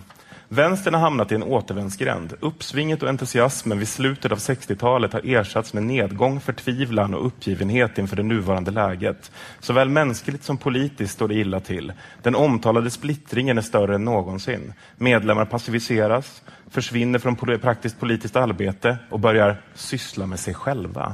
Vänstern 0.55 0.93
har 0.93 1.01
hamnat 1.01 1.31
i 1.31 1.35
en 1.35 1.43
återvändsgränd. 1.43 2.33
Uppsvinget 2.39 3.03
och 3.03 3.09
entusiasmen 3.09 3.79
vid 3.79 3.87
slutet 3.87 4.31
av 4.31 4.37
60-talet 4.37 5.13
har 5.13 5.21
ersatts 5.23 5.73
med 5.73 5.83
nedgång, 5.83 6.39
förtvivlan 6.39 7.13
och 7.13 7.25
uppgivenhet 7.25 7.97
inför 7.97 8.15
det 8.15 8.23
nuvarande 8.23 8.71
läget. 8.71 9.31
Såväl 9.59 9.89
mänskligt 9.89 10.43
som 10.43 10.57
politiskt 10.57 11.13
står 11.13 11.27
det 11.27 11.33
illa 11.33 11.59
till. 11.59 11.93
Den 12.23 12.35
omtalade 12.35 12.89
splittringen 12.89 13.57
är 13.57 13.61
större 13.61 13.95
än 13.95 14.05
någonsin. 14.05 14.73
Medlemmar 14.97 15.45
passiviseras, 15.45 16.41
försvinner 16.69 17.19
från 17.19 17.35
praktiskt 17.35 17.99
politiskt 17.99 18.35
arbete 18.35 18.97
och 19.09 19.19
börjar 19.19 19.61
syssla 19.73 20.25
med 20.25 20.39
sig 20.39 20.53
själva. 20.53 21.13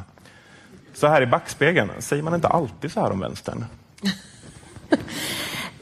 Så 0.93 1.07
här 1.07 1.21
i 1.21 1.27
backspegeln, 1.27 1.91
säger 1.99 2.23
man 2.23 2.35
inte 2.35 2.47
alltid 2.47 2.91
så 2.91 2.99
här 2.99 3.11
om 3.11 3.19
vänstern? 3.19 3.65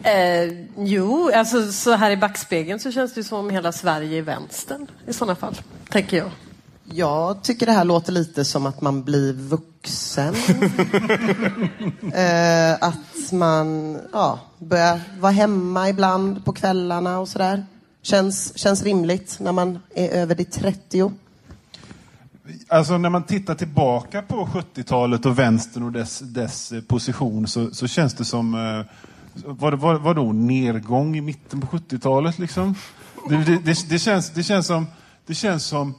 Eh, 0.04 0.66
jo, 0.78 1.32
alltså 1.36 1.72
så 1.72 1.92
här 1.92 2.12
i 2.12 2.18
backspegeln 2.18 2.80
så 2.80 2.92
känns 2.92 3.14
det 3.14 3.24
som 3.24 3.40
om 3.40 3.50
hela 3.50 3.72
Sverige 3.72 4.18
är 4.18 4.22
vänstern 4.22 4.88
i 5.08 5.14
sådana 5.14 5.36
fall, 5.36 5.56
tänker 5.90 6.18
jag. 6.18 6.32
Jag 6.92 7.44
tycker 7.44 7.66
det 7.66 7.72
här 7.72 7.86
låter 7.86 8.12
lite 8.12 8.46
som 8.46 8.66
att 8.66 8.82
man 8.82 9.04
blir 9.04 9.34
vuxen. 9.34 10.36
eh, 12.14 12.74
att 12.74 13.32
man 13.32 13.98
ja, 14.14 14.40
börjar 14.58 15.00
vara 15.20 15.32
hemma 15.32 15.90
ibland 15.90 16.46
på 16.46 16.54
kvällarna 16.54 17.20
och 17.20 17.28
sådär. 17.28 17.66
Känns, 18.02 18.58
känns 18.58 18.84
rimligt 18.84 19.38
när 19.40 19.52
man 19.52 19.80
är 19.96 20.10
över 20.10 20.36
de 20.36 20.46
30. 20.46 21.12
Alltså 22.68 22.98
när 22.98 23.10
man 23.10 23.24
tittar 23.24 23.56
tillbaka 23.56 24.22
på 24.22 24.46
70-talet 24.46 25.26
och 25.26 25.40
vänstern 25.40 25.84
och 25.84 25.92
dess, 25.92 26.20
dess 26.20 26.74
position 26.88 27.48
så, 27.48 27.72
så 27.72 27.88
känns 27.88 28.14
det 28.14 28.26
som 28.26 28.54
eh, 28.54 28.86
var, 29.46 29.72
var, 29.72 29.94
var 29.96 30.00
vadå, 30.00 30.32
nedgång 30.34 31.18
i 31.18 31.22
mitten 31.22 31.62
på 31.62 31.78
70-talet 31.78 32.40
liksom? 32.40 32.76
Det, 33.30 33.38
det, 33.38 33.58
det, 33.58 33.90
det, 33.90 34.00
känns, 34.00 34.30
det, 34.30 34.44
känns 34.44 34.68
som, 34.68 34.88
det 35.26 35.34
känns 35.34 35.64
som, 35.64 35.94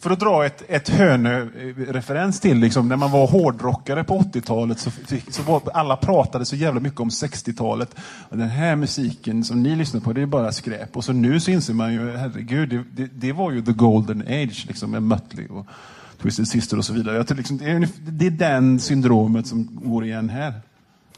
för 0.00 0.10
att 0.10 0.20
dra 0.20 0.46
ett, 0.46 0.62
ett 0.68 0.88
Hönö-referens 0.88 2.40
till, 2.40 2.58
liksom, 2.58 2.88
när 2.88 2.96
man 2.96 3.10
var 3.10 3.26
hårdrockare 3.26 4.04
på 4.04 4.18
80-talet 4.18 4.78
så, 4.78 4.90
så 5.30 5.42
var, 5.42 5.62
alla 5.74 5.96
pratade 5.96 6.44
så 6.44 6.56
jävla 6.56 6.80
mycket 6.80 7.00
om 7.00 7.08
60-talet. 7.08 7.96
Den 8.30 8.48
här 8.48 8.76
musiken 8.76 9.44
som 9.44 9.62
ni 9.62 9.76
lyssnar 9.76 10.00
på, 10.00 10.12
det 10.12 10.22
är 10.22 10.26
bara 10.26 10.52
skräp. 10.52 10.96
Och 10.96 11.04
så 11.04 11.12
nu 11.12 11.40
så 11.40 11.50
inser 11.50 11.74
man 11.74 11.92
ju, 11.92 12.16
herregud, 12.16 12.68
det, 12.68 12.84
det, 12.92 13.10
det 13.14 13.32
var 13.32 13.50
ju 13.50 13.62
the 13.62 13.72
golden 13.72 14.20
age, 14.20 14.64
liksom, 14.68 14.90
med 14.90 15.02
Mötley 15.02 15.46
och 15.48 15.66
Twisted 16.22 16.48
Sister 16.48 16.78
och 16.78 16.84
så 16.84 16.92
vidare. 16.92 17.16
Jag 17.16 17.36
liksom, 17.36 17.58
det, 17.58 17.70
är, 17.70 17.88
det 18.10 18.26
är 18.26 18.30
den 18.30 18.80
syndromet 18.80 19.46
som 19.46 19.68
går 19.82 20.04
igen 20.04 20.28
här. 20.28 20.60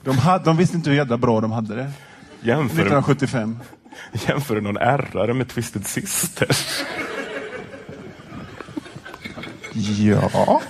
De, 0.04 0.18
hade, 0.18 0.44
de 0.44 0.56
visste 0.56 0.76
inte 0.76 0.90
hur 0.90 0.96
jävla 0.96 1.16
bra 1.16 1.40
de 1.40 1.52
hade 1.52 1.74
det. 1.74 1.90
Jämför, 2.40 2.74
1975. 2.74 3.58
jämför 4.12 4.60
någon 4.60 4.76
ärrare 4.76 5.34
med 5.34 5.48
Twisted 5.48 5.86
Sister. 5.86 6.48
Ja. 9.72 10.62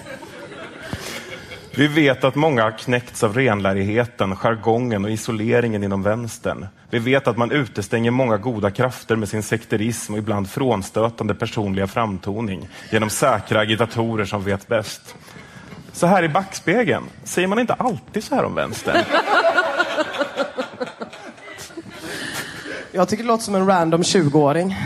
Vi 1.76 1.86
vet 1.86 2.24
att 2.24 2.34
många 2.34 2.62
har 2.62 2.78
knäckts 2.78 3.22
av 3.22 3.34
renlärigheten, 3.34 4.36
jargongen 4.36 5.04
och 5.04 5.10
isoleringen 5.10 5.84
inom 5.84 6.02
vänstern. 6.02 6.66
Vi 6.90 6.98
vet 6.98 7.26
att 7.26 7.36
man 7.36 7.50
utestänger 7.50 8.10
många 8.10 8.36
goda 8.36 8.70
krafter 8.70 9.16
med 9.16 9.28
sin 9.28 9.42
sekterism 9.42 10.12
och 10.12 10.18
ibland 10.18 10.50
frånstötande 10.50 11.34
personliga 11.34 11.86
framtoning 11.86 12.68
genom 12.92 13.10
säkra 13.10 13.60
agitatorer 13.60 14.24
som 14.24 14.44
vet 14.44 14.68
bäst. 14.68 15.16
Så 15.94 16.06
här 16.06 16.22
i 16.22 16.28
backspegeln, 16.28 17.04
säger 17.24 17.48
man 17.48 17.58
inte 17.58 17.74
alltid 17.74 18.24
så 18.24 18.34
här 18.34 18.44
om 18.44 18.54
vänstern? 18.54 19.04
Jag 22.92 23.08
tycker 23.08 23.22
det 23.24 23.28
låter 23.28 23.44
som 23.44 23.54
en 23.54 23.66
random 23.66 24.02
20-åring. 24.02 24.76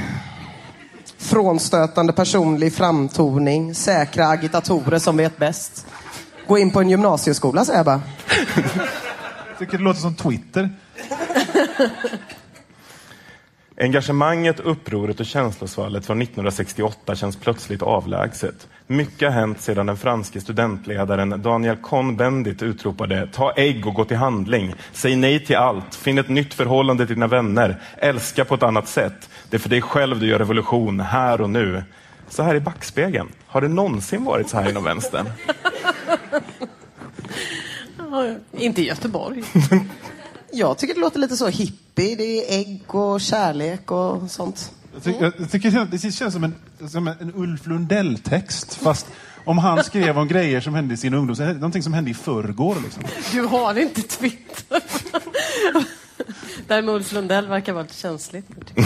Frånstötande 1.18 2.12
personlig 2.12 2.74
framtoning, 2.74 3.74
säkra 3.74 4.26
agitatorer 4.26 4.98
som 4.98 5.16
vet 5.16 5.36
bäst. 5.36 5.86
Gå 6.46 6.58
in 6.58 6.70
på 6.70 6.80
en 6.80 6.90
gymnasieskola 6.90 7.64
säger 7.64 7.78
jag 7.78 7.86
bara. 7.86 8.02
Jag 9.48 9.58
tycker 9.58 9.78
det 9.78 9.84
låter 9.84 10.00
som 10.00 10.14
Twitter. 10.14 10.70
Engagemanget, 13.80 14.60
upproret 14.60 15.20
och 15.20 15.26
känslosvallet 15.26 16.06
från 16.06 16.22
1968 16.22 17.14
känns 17.14 17.36
plötsligt 17.36 17.82
avlägset. 17.82 18.68
Mycket 18.90 19.28
har 19.28 19.40
hänt 19.40 19.60
sedan 19.60 19.86
den 19.86 19.96
franske 19.96 20.40
studentledaren 20.40 21.42
Daniel 21.42 21.76
Cohn-Bendit 21.76 22.62
utropade 22.62 23.28
“Ta 23.32 23.52
ägg 23.52 23.86
och 23.86 23.94
gå 23.94 24.04
till 24.04 24.16
handling. 24.16 24.74
Säg 24.92 25.16
nej 25.16 25.44
till 25.44 25.56
allt. 25.56 25.94
Finn 25.94 26.18
ett 26.18 26.28
nytt 26.28 26.54
förhållande 26.54 27.06
till 27.06 27.14
dina 27.14 27.26
vänner. 27.26 27.82
Älska 27.96 28.44
på 28.44 28.54
ett 28.54 28.62
annat 28.62 28.88
sätt. 28.88 29.28
Det 29.50 29.56
är 29.56 29.58
för 29.58 29.68
dig 29.68 29.82
själv 29.82 30.20
du 30.20 30.26
gör 30.26 30.38
revolution, 30.38 31.00
här 31.00 31.40
och 31.40 31.50
nu.” 31.50 31.82
Så 32.28 32.42
här 32.42 32.54
i 32.54 32.60
backspegeln, 32.60 33.28
har 33.46 33.60
det 33.60 33.68
någonsin 33.68 34.24
varit 34.24 34.48
så 34.48 34.56
här 34.58 34.70
inom 34.70 34.84
vänstern? 34.84 35.26
Inte 38.52 38.82
i 38.82 38.86
Göteborg. 38.86 39.44
Jag 40.52 40.78
tycker 40.78 40.94
det 40.94 41.00
låter 41.00 41.18
lite 41.18 41.36
så 41.36 41.48
hippie. 41.48 42.16
Det 42.16 42.22
är 42.22 42.58
ägg 42.60 42.94
och 42.94 43.20
kärlek 43.20 43.90
och 43.90 44.30
sånt. 44.30 44.72
Jag 45.04 45.04
tycker, 45.04 45.32
jag 45.38 45.50
tycker 45.50 45.86
det 45.90 45.98
känns 45.98 46.34
som 46.34 46.44
en, 46.44 46.54
som 46.88 47.08
en 47.08 47.32
Ulf 47.34 47.66
Lundell-text. 47.66 48.74
Fast 48.74 49.06
om 49.44 49.58
han 49.58 49.84
skrev 49.84 50.18
om 50.18 50.28
grejer 50.28 50.60
som 50.60 50.74
hände 50.74 50.94
i 50.94 50.96
sin 50.96 51.14
ungdom. 51.14 51.36
det 51.36 51.52
Någonting 51.52 51.82
som 51.82 51.92
hände 51.92 52.10
i 52.10 52.14
förrgår. 52.14 52.76
Liksom. 52.84 53.02
Du 53.32 53.42
har 53.42 53.78
inte 53.78 54.02
Twitter. 54.02 54.82
Där 56.68 56.82
med 56.82 56.94
Ulf 56.94 57.12
Lundell 57.12 57.46
verkar 57.46 57.72
vara 57.72 57.82
lite 57.82 57.94
känsligt. 57.94 58.46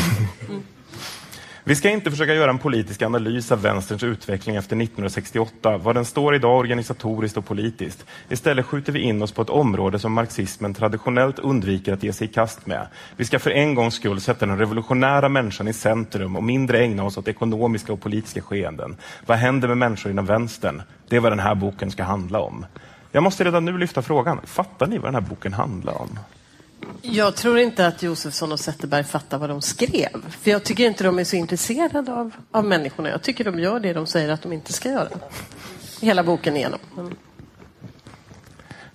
Vi 1.64 1.76
ska 1.76 1.90
inte 1.90 2.10
försöka 2.10 2.34
göra 2.34 2.50
en 2.50 2.58
politisk 2.58 3.02
analys 3.02 3.52
av 3.52 3.62
vänsterns 3.62 4.02
utveckling 4.02 4.56
efter 4.56 4.76
1968, 4.76 5.78
var 5.78 5.94
den 5.94 6.04
står 6.04 6.34
idag 6.34 6.58
organisatoriskt 6.58 7.36
och 7.36 7.46
politiskt. 7.46 8.06
Istället 8.28 8.66
skjuter 8.66 8.92
vi 8.92 9.00
in 9.00 9.22
oss 9.22 9.32
på 9.32 9.42
ett 9.42 9.50
område 9.50 9.98
som 9.98 10.12
marxismen 10.12 10.74
traditionellt 10.74 11.38
undviker 11.38 11.92
att 11.92 12.02
ge 12.02 12.12
sig 12.12 12.28
i 12.28 12.32
kast 12.32 12.66
med. 12.66 12.86
Vi 13.16 13.24
ska 13.24 13.38
för 13.38 13.50
en 13.50 13.74
gångs 13.74 13.94
skull 13.94 14.20
sätta 14.20 14.46
den 14.46 14.58
revolutionära 14.58 15.28
människan 15.28 15.68
i 15.68 15.72
centrum 15.72 16.36
och 16.36 16.44
mindre 16.44 16.78
ägna 16.78 17.04
oss 17.04 17.18
åt 17.18 17.28
ekonomiska 17.28 17.92
och 17.92 18.00
politiska 18.00 18.42
skeenden. 18.42 18.96
Vad 19.26 19.38
händer 19.38 19.68
med 19.68 19.78
människor 19.78 20.12
inom 20.12 20.26
vänstern? 20.26 20.82
Det 21.08 21.16
är 21.16 21.20
vad 21.20 21.32
den 21.32 21.40
här 21.40 21.54
boken 21.54 21.90
ska 21.90 22.02
handla 22.02 22.40
om. 22.40 22.66
Jag 23.12 23.22
måste 23.22 23.44
redan 23.44 23.64
nu 23.64 23.78
lyfta 23.78 24.02
frågan, 24.02 24.40
fattar 24.44 24.86
ni 24.86 24.98
vad 24.98 25.06
den 25.06 25.22
här 25.22 25.30
boken 25.30 25.52
handlar 25.52 26.00
om? 26.00 26.18
Jag 27.02 27.36
tror 27.36 27.58
inte 27.58 27.86
att 27.86 28.02
Josefsson 28.02 28.52
och 28.52 28.60
Zetterberg 28.60 29.04
fattar 29.04 29.38
vad 29.38 29.48
de 29.48 29.62
skrev. 29.62 30.30
För 30.40 30.50
jag 30.50 30.64
tycker 30.64 30.86
inte 30.86 31.04
de 31.04 31.18
är 31.18 31.24
så 31.24 31.36
intresserade 31.36 32.12
av, 32.12 32.30
av 32.50 32.64
människorna. 32.64 33.08
Jag 33.08 33.22
tycker 33.22 33.44
de 33.44 33.58
gör 33.58 33.80
det 33.80 33.92
de 33.92 34.06
säger 34.06 34.28
att 34.28 34.42
de 34.42 34.52
inte 34.52 34.72
ska 34.72 34.88
göra. 34.88 35.08
Hela 36.00 36.24
boken 36.24 36.56
igenom. 36.56 36.78
Men... 36.96 37.14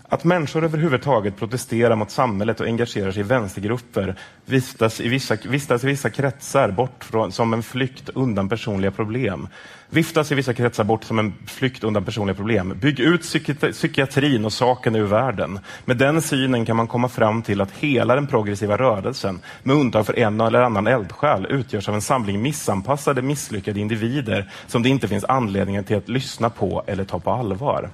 Att 0.10 0.24
människor 0.24 0.64
överhuvudtaget 0.64 1.38
protesterar 1.38 1.96
mot 1.96 2.12
samhället 2.12 2.60
och 2.60 2.66
engagerar 2.66 3.12
sig 3.12 3.20
i 3.20 3.24
vänstergrupper 3.24 4.16
vistas 4.46 5.02
i 5.02 5.08
vissa, 5.08 5.38
vistas 5.46 5.84
i 5.84 5.88
vissa 5.88 6.10
kretsar 6.10 6.72
bort 6.72 7.04
från, 7.04 7.32
som 7.32 7.54
en 7.54 7.64
flykt 7.64 8.10
undan 8.10 8.50
personliga 8.50 8.92
problem. 8.92 9.48
Viftas 9.90 10.32
i 10.32 10.36
vissa 10.36 10.54
kretsar 10.54 10.84
bort 10.84 11.04
som 11.04 11.20
en 11.20 11.34
flykt 11.48 11.84
undan 11.84 12.06
personliga 12.06 12.36
problem. 12.36 12.74
Bygg 12.80 13.00
ut 13.00 13.22
psyki- 13.22 13.72
psykiatrin 13.72 14.46
och 14.46 14.54
saken 14.54 14.96
ur 14.96 15.06
världen. 15.06 15.60
Med 15.86 15.98
den 15.98 16.22
synen 16.22 16.66
kan 16.66 16.76
man 16.76 16.88
komma 16.88 17.10
fram 17.10 17.42
till 17.42 17.62
att 17.62 17.72
hela 17.72 18.16
den 18.16 18.28
progressiva 18.28 18.78
rörelsen, 18.78 19.40
med 19.64 19.76
undantag 19.76 20.06
för 20.06 20.20
en 20.20 20.42
eller 20.42 20.62
annan 20.62 20.88
eldsjäl, 20.88 21.46
utgörs 21.50 21.90
av 21.90 21.96
en 21.96 22.02
samling 22.02 22.42
missanpassade, 22.42 23.22
misslyckade 23.22 23.80
individer 23.80 24.52
som 24.68 24.84
det 24.84 24.90
inte 24.90 25.08
finns 25.08 25.26
anledning 25.26 25.84
till 25.84 25.98
att 25.98 26.10
lyssna 26.10 26.50
på 26.50 26.84
eller 26.88 27.04
ta 27.04 27.20
på 27.20 27.32
allvar. 27.32 27.90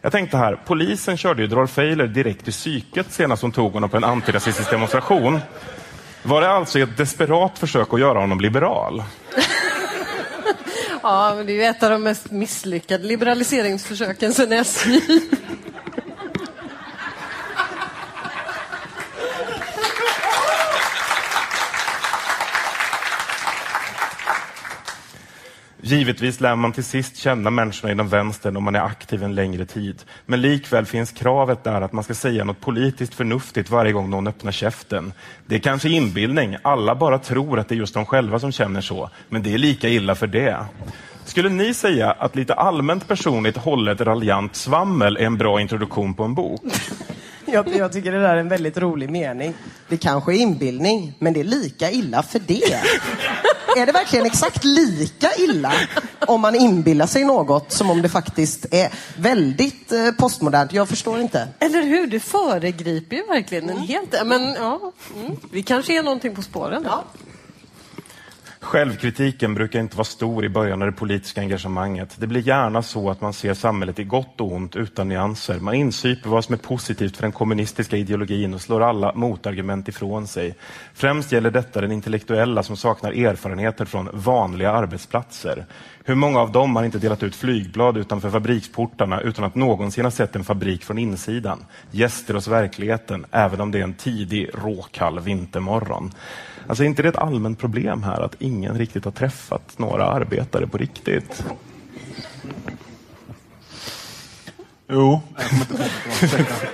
Jag 0.00 0.12
tänkte 0.12 0.36
här, 0.36 0.58
polisen 0.66 1.16
körde 1.16 1.42
ju 1.42 1.48
Drolf 1.48 1.70
Feiler 1.70 2.06
direkt 2.06 2.48
i 2.48 2.50
psyket 2.50 3.12
senast 3.12 3.42
hon 3.42 3.52
tog 3.52 3.72
honom 3.72 3.90
på 3.90 3.96
en 3.96 4.04
antirasistisk 4.04 4.70
demonstration. 4.70 5.40
Var 6.22 6.40
det 6.40 6.50
alltså 6.50 6.78
ett 6.78 6.96
desperat 6.96 7.58
försök 7.58 7.94
att 7.94 8.00
göra 8.00 8.18
honom 8.18 8.40
liberal? 8.40 9.02
Ja, 11.02 11.34
men 11.36 11.46
det 11.46 11.52
är 11.52 11.54
ju 11.54 11.64
ett 11.64 11.82
av 11.82 11.90
de 11.90 12.02
mest 12.02 12.30
misslyckade 12.30 13.04
liberaliseringsförsöken 13.04 14.34
sedan 14.34 14.52
SJ. 14.52 15.00
Givetvis 25.88 26.40
lär 26.40 26.56
man 26.56 26.72
till 26.72 26.84
sist 26.84 27.16
känna 27.16 27.50
människorna 27.50 27.92
inom 27.92 28.08
vänstern 28.08 28.56
om 28.56 28.64
man 28.64 28.74
är 28.74 28.80
aktiv 28.80 29.22
en 29.22 29.34
längre 29.34 29.66
tid. 29.66 30.02
Men 30.26 30.40
likväl 30.40 30.86
finns 30.86 31.12
kravet 31.12 31.64
där 31.64 31.80
att 31.80 31.92
man 31.92 32.04
ska 32.04 32.14
säga 32.14 32.44
något 32.44 32.60
politiskt 32.60 33.14
förnuftigt 33.14 33.70
varje 33.70 33.92
gång 33.92 34.10
någon 34.10 34.26
öppnar 34.26 34.52
käften. 34.52 35.12
Det 35.46 35.54
är 35.54 35.58
kanske 35.58 35.88
inbildning. 35.88 36.56
Alla 36.62 36.94
bara 36.94 37.18
tror 37.18 37.58
att 37.58 37.68
det 37.68 37.74
är 37.74 37.76
just 37.76 37.94
de 37.94 38.06
själva 38.06 38.38
som 38.38 38.52
känner 38.52 38.80
så. 38.80 39.10
Men 39.28 39.42
det 39.42 39.54
är 39.54 39.58
lika 39.58 39.88
illa 39.88 40.14
för 40.14 40.26
det. 40.26 40.66
Skulle 41.24 41.48
ni 41.48 41.74
säga 41.74 42.10
att 42.10 42.36
lite 42.36 42.54
allmänt 42.54 43.08
personligt 43.08 43.56
hållet 43.56 44.00
raljant 44.00 44.56
svammel 44.56 45.16
är 45.16 45.26
en 45.26 45.38
bra 45.38 45.60
introduktion 45.60 46.14
på 46.14 46.24
en 46.24 46.34
bok? 46.34 46.60
Jag, 47.46 47.76
jag 47.76 47.92
tycker 47.92 48.12
det 48.12 48.20
där 48.20 48.36
är 48.36 48.40
en 48.40 48.48
väldigt 48.48 48.78
rolig 48.78 49.10
mening. 49.10 49.54
Det 49.88 49.96
kanske 49.96 50.32
är 50.32 50.36
inbildning, 50.36 51.14
men 51.18 51.32
det 51.32 51.40
är 51.40 51.44
lika 51.44 51.90
illa 51.90 52.22
för 52.22 52.38
det 52.38 52.82
är 53.78 53.86
det 53.86 53.92
verkligen 53.92 54.26
exakt 54.26 54.64
lika 54.64 55.30
illa 55.38 55.72
om 56.20 56.40
man 56.40 56.54
inbillar 56.54 57.06
sig 57.06 57.24
något 57.24 57.72
som 57.72 57.90
om 57.90 58.02
det 58.02 58.08
faktiskt 58.08 58.66
är 58.70 58.92
väldigt 59.16 59.92
eh, 59.92 60.10
postmodernt? 60.10 60.72
Jag 60.72 60.88
förstår 60.88 61.20
inte. 61.20 61.48
Eller 61.58 61.82
hur? 61.82 62.06
Det 62.06 62.20
föregriper 62.20 63.16
ju 63.16 63.26
verkligen 63.26 63.70
en 63.70 63.78
helt... 63.78 64.26
Men 64.26 64.54
ja, 64.54 64.92
mm. 65.16 65.36
vi 65.52 65.62
kanske 65.62 65.98
är 65.98 66.02
någonting 66.02 66.34
på 66.34 66.42
spåren. 66.42 66.82
Ja. 66.86 67.04
Självkritiken 68.60 69.54
brukar 69.54 69.80
inte 69.80 69.96
vara 69.96 70.04
stor 70.04 70.44
i 70.44 70.48
början 70.48 70.82
av 70.82 70.86
det 70.90 70.96
politiska 70.96 71.40
engagemanget. 71.40 72.16
Det 72.18 72.26
blir 72.26 72.40
gärna 72.40 72.82
så 72.82 73.10
att 73.10 73.20
man 73.20 73.32
ser 73.32 73.54
samhället 73.54 73.98
i 73.98 74.04
gott 74.04 74.40
och 74.40 74.52
ont 74.52 74.76
utan 74.76 75.08
nyanser. 75.08 75.60
Man 75.60 75.74
insyper 75.74 76.30
vad 76.30 76.44
som 76.44 76.52
är 76.52 76.58
positivt 76.58 77.16
för 77.16 77.22
den 77.22 77.32
kommunistiska 77.32 77.96
ideologin 77.96 78.54
och 78.54 78.60
slår 78.60 78.82
alla 78.82 79.14
motargument 79.14 79.88
ifrån 79.88 80.26
sig. 80.26 80.54
Främst 80.94 81.32
gäller 81.32 81.50
detta 81.50 81.80
den 81.80 81.92
intellektuella 81.92 82.62
som 82.62 82.76
saknar 82.76 83.12
erfarenheter 83.12 83.84
från 83.84 84.08
vanliga 84.12 84.70
arbetsplatser. 84.70 85.66
Hur 86.04 86.14
många 86.14 86.40
av 86.40 86.52
dem 86.52 86.76
har 86.76 86.84
inte 86.84 86.98
delat 86.98 87.22
ut 87.22 87.36
flygblad 87.36 87.96
utanför 87.96 88.30
fabriksportarna 88.30 89.20
utan 89.20 89.44
att 89.44 89.54
någonsin 89.54 90.04
ha 90.04 90.10
sett 90.10 90.36
en 90.36 90.44
fabrik 90.44 90.84
från 90.84 90.98
insidan? 90.98 91.64
Gäster 91.90 92.34
hos 92.34 92.48
verkligheten, 92.48 93.26
även 93.30 93.60
om 93.60 93.70
det 93.70 93.78
är 93.78 93.82
en 93.82 93.94
tidig 93.94 94.50
råkall 94.54 95.20
vintermorgon. 95.20 96.12
Alltså 96.66 96.84
är 96.84 96.88
inte 96.88 97.02
det 97.02 97.08
ett 97.08 97.16
allmänt 97.16 97.58
problem 97.58 98.02
här 98.02 98.20
att 98.20 98.34
ingen 98.38 98.57
riktigt 98.66 99.04
har 99.04 99.12
träffat 99.12 99.78
några 99.78 100.06
arbetare 100.06 100.66
på 100.66 100.78
riktigt? 100.78 101.44
Jo, 104.88 105.20
jag 105.36 105.48
kommer 105.48 105.60
inte 105.60 105.74
tänka 105.74 105.94
på 106.00 106.20
det. 106.20 106.26
Ursäkta. 106.26 106.66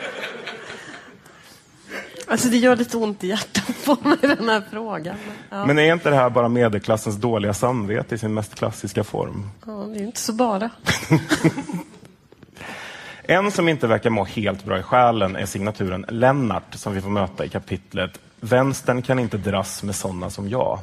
Alltså 2.27 2.49
det 2.49 2.57
gör 2.57 2.77
lite 2.77 2.97
ont 2.97 3.25
i 3.25 3.29
hjärtat 3.29 3.85
på 3.85 4.09
mig 4.09 4.19
den 4.21 4.49
här 4.49 4.63
frågan. 4.71 5.17
Ja. 5.51 5.67
Men 5.67 5.79
är 5.79 5.93
inte 5.93 6.11
det 6.11 6.17
här 6.17 6.31
bara 6.31 6.49
medelklassens 6.49 7.17
dåliga 7.17 7.55
samvete 7.55 8.15
i 8.15 8.19
sin 8.19 8.35
mest 8.35 8.55
klassiska 8.55 9.05
form? 9.05 9.51
ja, 9.67 9.73
det 9.73 9.97
är 9.97 10.01
ju 10.01 10.07
inte 10.07 10.21
så 10.21 10.33
bara. 10.33 10.71
En 13.27 13.51
som 13.51 13.69
inte 13.69 13.87
verkar 13.87 14.11
må 14.11 14.25
helt 14.25 14.65
bra 14.65 14.79
i 14.79 14.83
själen 14.83 15.37
är 15.37 15.47
signaturen 15.47 16.05
Lennart 16.09 16.75
som 16.75 16.95
vi 16.95 17.01
får 17.01 17.11
möta 17.11 17.45
i 17.45 17.49
kapitlet 17.49 18.19
Vänstern 18.41 19.03
kan 19.03 19.19
inte 19.19 19.37
dras 19.37 19.83
med 19.83 19.95
sådana 19.95 20.31
som 20.31 20.49
jag. 20.49 20.79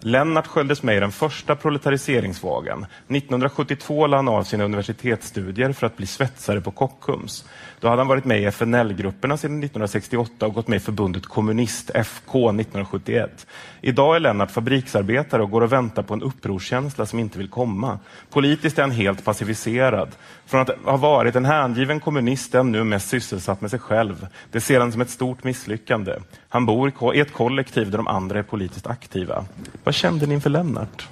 Lennart 0.00 0.46
sköljdes 0.46 0.82
med 0.82 0.96
i 0.96 1.00
den 1.00 1.12
första 1.12 1.56
proletariseringsvågen. 1.56 2.86
1972 3.08 4.06
la 4.06 4.16
han 4.16 4.28
av 4.28 4.42
sina 4.42 4.64
universitetsstudier 4.64 5.72
för 5.72 5.86
att 5.86 5.96
bli 5.96 6.06
svetsare 6.06 6.60
på 6.60 6.70
Kockums. 6.70 7.44
Då 7.80 7.88
hade 7.88 8.00
han 8.00 8.08
varit 8.08 8.24
med 8.24 8.40
i 8.40 8.44
FNL-grupperna 8.44 9.36
sedan 9.36 9.50
1968 9.50 10.46
och 10.46 10.54
gått 10.54 10.68
med 10.68 10.76
i 10.76 10.80
förbundet 10.80 11.26
Kommunist, 11.26 11.90
FK, 11.90 12.48
1971. 12.48 13.46
Idag 13.80 14.16
är 14.16 14.20
Lennart 14.20 14.50
fabriksarbetare 14.50 15.42
och 15.42 15.50
går 15.50 15.60
och 15.60 15.72
väntar 15.72 16.02
på 16.02 16.14
en 16.14 16.22
upprorskänsla 16.22 17.06
som 17.06 17.18
inte 17.18 17.38
vill 17.38 17.48
komma. 17.48 17.98
Politiskt 18.30 18.78
är 18.78 18.82
han 18.82 18.90
helt 18.90 19.24
passiviserad. 19.24 20.08
Från 20.46 20.60
att 20.60 20.70
ha 20.84 20.96
varit 20.96 21.36
en 21.36 21.44
hängiven 21.44 22.00
kommunist 22.00 22.54
är 22.54 22.58
han 22.58 22.72
nu 22.72 22.84
mest 22.84 23.08
sysselsatt 23.08 23.60
med 23.60 23.70
sig 23.70 23.80
själv. 23.80 24.26
Det 24.50 24.60
ser 24.60 24.80
han 24.80 24.92
som 24.92 25.00
ett 25.00 25.10
stort 25.10 25.44
misslyckande. 25.44 26.12
Han 26.48 26.66
bor 26.66 26.88
i 26.88 27.18
i 27.18 27.20
ett 27.20 27.32
kollektiv 27.32 27.90
där 27.90 27.98
de 27.98 28.08
andra 28.08 28.38
är 28.38 28.42
politiskt 28.42 28.86
aktiva. 28.86 29.44
Vad 29.84 29.94
kände 29.94 30.26
ni 30.26 30.34
inför 30.34 30.50
Lennart? 30.50 31.08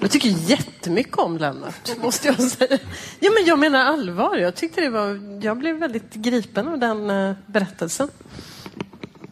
Jag 0.00 0.10
tycker 0.10 0.28
jättemycket 0.28 1.18
om 1.18 1.38
Lennart, 1.38 1.90
måste 2.02 2.28
jag 2.28 2.42
säga. 2.42 2.78
Ja, 3.20 3.30
men 3.34 3.44
jag 3.46 3.58
menar 3.58 3.84
allvar. 3.84 4.36
Jag, 4.36 4.54
tyckte 4.54 4.80
det 4.80 4.90
var, 4.90 5.38
jag 5.42 5.58
blev 5.58 5.76
väldigt 5.76 6.14
gripen 6.14 6.68
av 6.68 6.78
den 6.78 7.10
eh, 7.10 7.32
berättelsen. 7.46 8.08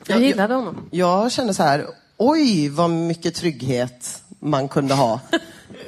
Jag 0.06 0.18
Ja, 0.18 0.22
gillade 0.22 0.54
honom. 0.54 0.76
Jag 0.90 1.32
kände 1.32 1.54
så 1.54 1.62
här, 1.62 1.86
oj 2.16 2.68
vad 2.68 2.90
mycket 2.90 3.34
trygghet 3.34 4.22
man 4.40 4.68
kunde 4.68 4.94
ha. 4.94 5.20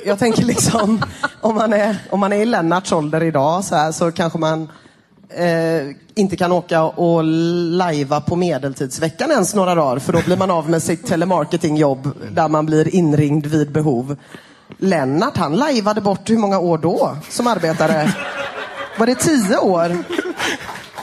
Jag 0.06 0.18
tänker 0.18 0.44
liksom, 0.44 1.02
om 1.40 1.54
man 1.54 1.72
är, 1.72 1.96
om 2.10 2.20
man 2.20 2.32
är 2.32 2.36
i 2.36 2.44
Lennarts 2.44 2.92
ålder 2.92 3.22
idag 3.22 3.64
så, 3.64 3.74
här, 3.76 3.92
så 3.92 4.12
kanske 4.12 4.38
man 4.38 4.68
eh, 5.28 5.96
inte 6.14 6.36
kan 6.36 6.52
åka 6.52 6.82
och 6.82 7.24
lajva 7.24 8.20
på 8.20 8.36
medeltidsveckan 8.36 9.30
ens 9.30 9.54
några 9.54 9.74
dagar 9.74 9.98
för 9.98 10.12
då 10.12 10.22
blir 10.22 10.36
man 10.36 10.50
av 10.50 10.70
med 10.70 10.82
sitt 10.82 11.06
telemarketingjobb 11.06 12.08
där 12.32 12.48
man 12.48 12.66
blir 12.66 12.94
inringd 12.94 13.46
vid 13.46 13.72
behov. 13.72 14.16
Lennart 14.78 15.36
han 15.36 15.56
lajvade 15.56 16.00
bort 16.00 16.30
hur 16.30 16.38
många 16.38 16.58
år 16.58 16.78
då 16.78 17.16
som 17.28 17.46
arbetare? 17.46 18.14
Var 18.98 19.06
det 19.06 19.14
tio 19.14 19.58
år? 19.58 19.96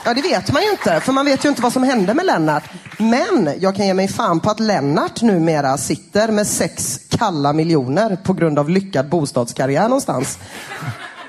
Ja, 0.04 0.14
det 0.14 0.22
vet 0.22 0.52
man 0.52 0.62
ju 0.62 0.70
inte, 0.70 1.00
för 1.00 1.12
man 1.12 1.24
vet 1.24 1.44
ju 1.44 1.48
inte 1.48 1.62
vad 1.62 1.72
som 1.72 1.82
hände 1.82 2.14
med 2.14 2.26
Lennart. 2.26 2.64
Men 2.98 3.50
jag 3.60 3.76
kan 3.76 3.86
ge 3.86 3.94
mig 3.94 4.08
fan 4.08 4.40
på 4.40 4.50
att 4.50 4.60
Lennart 4.60 5.22
numera 5.22 5.78
sitter 5.78 6.28
med 6.28 6.46
sex 6.46 7.00
kalla 7.08 7.52
miljoner 7.52 8.16
på 8.16 8.32
grund 8.32 8.58
av 8.58 8.70
lyckad 8.70 9.08
bostadskarriär 9.08 9.82
någonstans. 9.82 10.38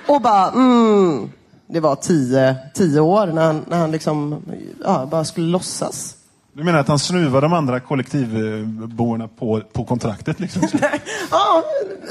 Och 0.08 0.22
bara, 0.22 0.52
mm, 0.52 1.30
det 1.68 1.80
var 1.80 1.96
tio, 1.96 2.56
tio 2.74 3.00
år 3.00 3.28
när 3.28 3.46
han, 3.46 3.66
när 3.68 3.78
han 3.78 3.92
liksom, 3.92 4.42
ja, 4.84 5.08
bara 5.12 5.26
skulle 5.26 5.48
låtsas. 5.48 6.17
Du 6.58 6.64
menar 6.64 6.80
att 6.80 6.88
han 6.88 7.00
snuvade 7.00 7.46
de 7.46 7.54
andra 7.54 7.80
kollektivborna 7.80 9.28
på, 9.28 9.62
på 9.74 9.86
kontraktet? 9.86 10.40
Liksom? 10.40 10.62
Ja, 11.32 11.64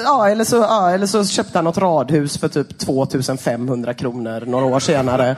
ja, 0.04 0.28
eller 0.28 0.44
så, 0.44 0.56
ja, 0.56 0.90
eller 0.90 1.06
så 1.06 1.24
köpte 1.24 1.58
han 1.58 1.64
något 1.64 1.78
radhus 1.78 2.38
för 2.38 2.48
typ 2.48 2.78
2500 2.78 3.94
kronor 3.94 4.44
några 4.46 4.64
år 4.64 4.80
senare. 4.80 5.36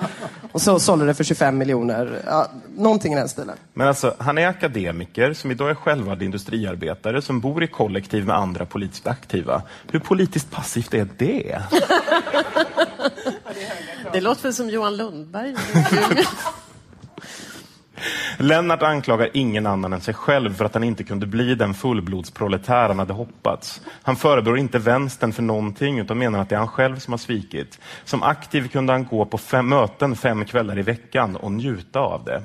Och 0.52 0.62
så 0.62 0.80
sålde 0.80 1.06
det 1.06 1.14
för 1.14 1.24
25 1.24 1.58
miljoner. 1.58 2.22
Ja, 2.26 2.50
någonting 2.76 3.12
i 3.12 3.16
den 3.16 3.28
stilen. 3.28 3.56
Men 3.74 3.88
alltså, 3.88 4.14
han 4.18 4.38
är 4.38 4.46
akademiker 4.46 5.32
som 5.32 5.50
idag 5.50 5.70
är 5.70 5.74
självvald 5.74 6.22
industriarbetare 6.22 7.22
som 7.22 7.40
bor 7.40 7.62
i 7.62 7.66
kollektiv 7.66 8.26
med 8.26 8.36
andra 8.36 8.66
politiskt 8.66 9.06
aktiva. 9.06 9.62
Hur 9.90 9.98
politiskt 9.98 10.50
passivt 10.50 10.94
är 10.94 11.08
det? 11.18 11.62
Det 14.12 14.20
låter 14.20 14.42
väl 14.42 14.54
som 14.54 14.70
Johan 14.70 14.96
Lundberg. 14.96 15.54
Lennart 18.38 18.82
anklagar 18.82 19.30
ingen 19.34 19.66
annan 19.66 19.92
än 19.92 20.00
sig 20.00 20.14
själv 20.14 20.54
för 20.54 20.64
att 20.64 20.74
han 20.74 20.84
inte 20.84 21.04
kunde 21.04 21.26
bli 21.26 21.54
den 21.54 21.74
fullblodsproletär 21.74 22.88
han 22.88 22.98
hade 22.98 23.12
hoppats. 23.12 23.80
Han 24.02 24.16
förebrår 24.16 24.58
inte 24.58 24.78
vänstern 24.78 25.32
för 25.32 25.42
någonting 25.42 25.98
utan 25.98 26.18
menar 26.18 26.38
att 26.38 26.48
det 26.48 26.54
är 26.54 26.58
han 26.58 26.68
själv 26.68 26.98
som 26.98 27.12
har 27.12 27.18
svikit. 27.18 27.80
Som 28.04 28.22
aktiv 28.22 28.68
kunde 28.68 28.92
han 28.92 29.04
gå 29.04 29.24
på 29.24 29.38
fem 29.38 29.68
möten 29.68 30.16
fem 30.16 30.44
kvällar 30.44 30.78
i 30.78 30.82
veckan 30.82 31.36
och 31.36 31.52
njuta 31.52 32.00
av 32.00 32.24
det. 32.24 32.42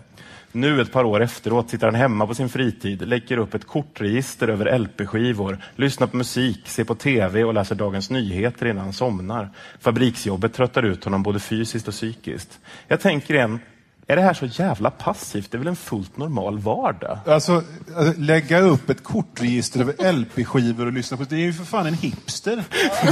Nu 0.55 0.81
ett 0.81 0.91
par 0.91 1.03
år 1.03 1.21
efteråt 1.21 1.69
sitter 1.69 1.87
han 1.87 1.95
hemma 1.95 2.27
på 2.27 2.35
sin 2.35 2.49
fritid, 2.49 3.07
lägger 3.07 3.37
upp 3.37 3.53
ett 3.53 3.67
kortregister 3.67 4.47
över 4.47 4.79
LP-skivor, 4.79 5.57
lyssnar 5.75 6.07
på 6.07 6.17
musik, 6.17 6.67
ser 6.67 6.83
på 6.83 6.95
TV 6.95 7.43
och 7.43 7.53
läser 7.53 7.75
Dagens 7.75 8.09
Nyheter 8.09 8.65
innan 8.65 8.83
han 8.83 8.93
somnar. 8.93 9.49
Fabriksjobbet 9.79 10.53
tröttar 10.53 10.83
ut 10.83 11.03
honom 11.03 11.23
både 11.23 11.39
fysiskt 11.39 11.87
och 11.87 11.93
psykiskt. 11.93 12.59
Jag 12.87 12.99
tänker 12.99 13.33
igen, 13.33 13.59
är 14.07 14.15
det 14.15 14.21
här 14.21 14.33
så 14.33 14.45
jävla 14.45 14.91
passivt? 14.91 15.51
Det 15.51 15.57
är 15.57 15.59
väl 15.59 15.67
en 15.67 15.75
fullt 15.75 16.17
normal 16.17 16.59
vardag? 16.59 17.19
Alltså, 17.25 17.63
alltså, 17.97 18.21
lägga 18.21 18.59
upp 18.59 18.89
ett 18.89 19.03
kortregister 19.03 19.79
över 19.79 20.11
LP-skivor 20.13 20.85
och 20.85 20.93
lyssna 20.93 21.17
på 21.17 21.23
det 21.23 21.35
är 21.35 21.39
ju 21.39 21.53
för 21.53 21.63
fan 21.63 21.85
en 21.85 21.93
hipster. 21.93 22.63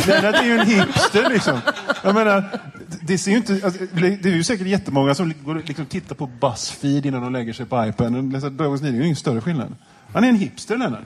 Lennart 0.07 0.35
är 0.35 0.45
ju 0.45 0.57
en 0.57 0.67
hipster 0.67 1.29
liksom. 1.29 1.59
Jag 2.03 2.15
menar, 2.15 2.59
det, 3.01 3.17
ser 3.17 3.31
ju 3.31 3.37
inte, 3.37 3.61
alltså, 3.63 3.85
det 3.93 4.25
är 4.25 4.35
ju 4.35 4.43
säkert 4.43 4.67
jättemånga 4.67 5.15
som 5.15 5.33
går 5.43 5.63
liksom 5.65 5.85
tittar 5.85 6.15
på 6.15 6.25
Buzzfeed 6.25 7.05
innan 7.05 7.21
de 7.21 7.33
lägger 7.33 7.53
sig 7.53 7.65
på 7.65 7.85
iPaden 7.85 8.15
och 8.15 8.23
läser 8.23 8.49
Dagens 8.49 8.81
Nyheter. 8.81 8.97
Det 8.97 8.97
är 8.97 9.01
ju 9.01 9.05
ingen 9.05 9.15
större 9.15 9.41
skillnad. 9.41 9.75
Han 10.13 10.23
är 10.23 10.29
en 10.29 10.35
hipster, 10.35 10.77
Lennart. 10.77 11.03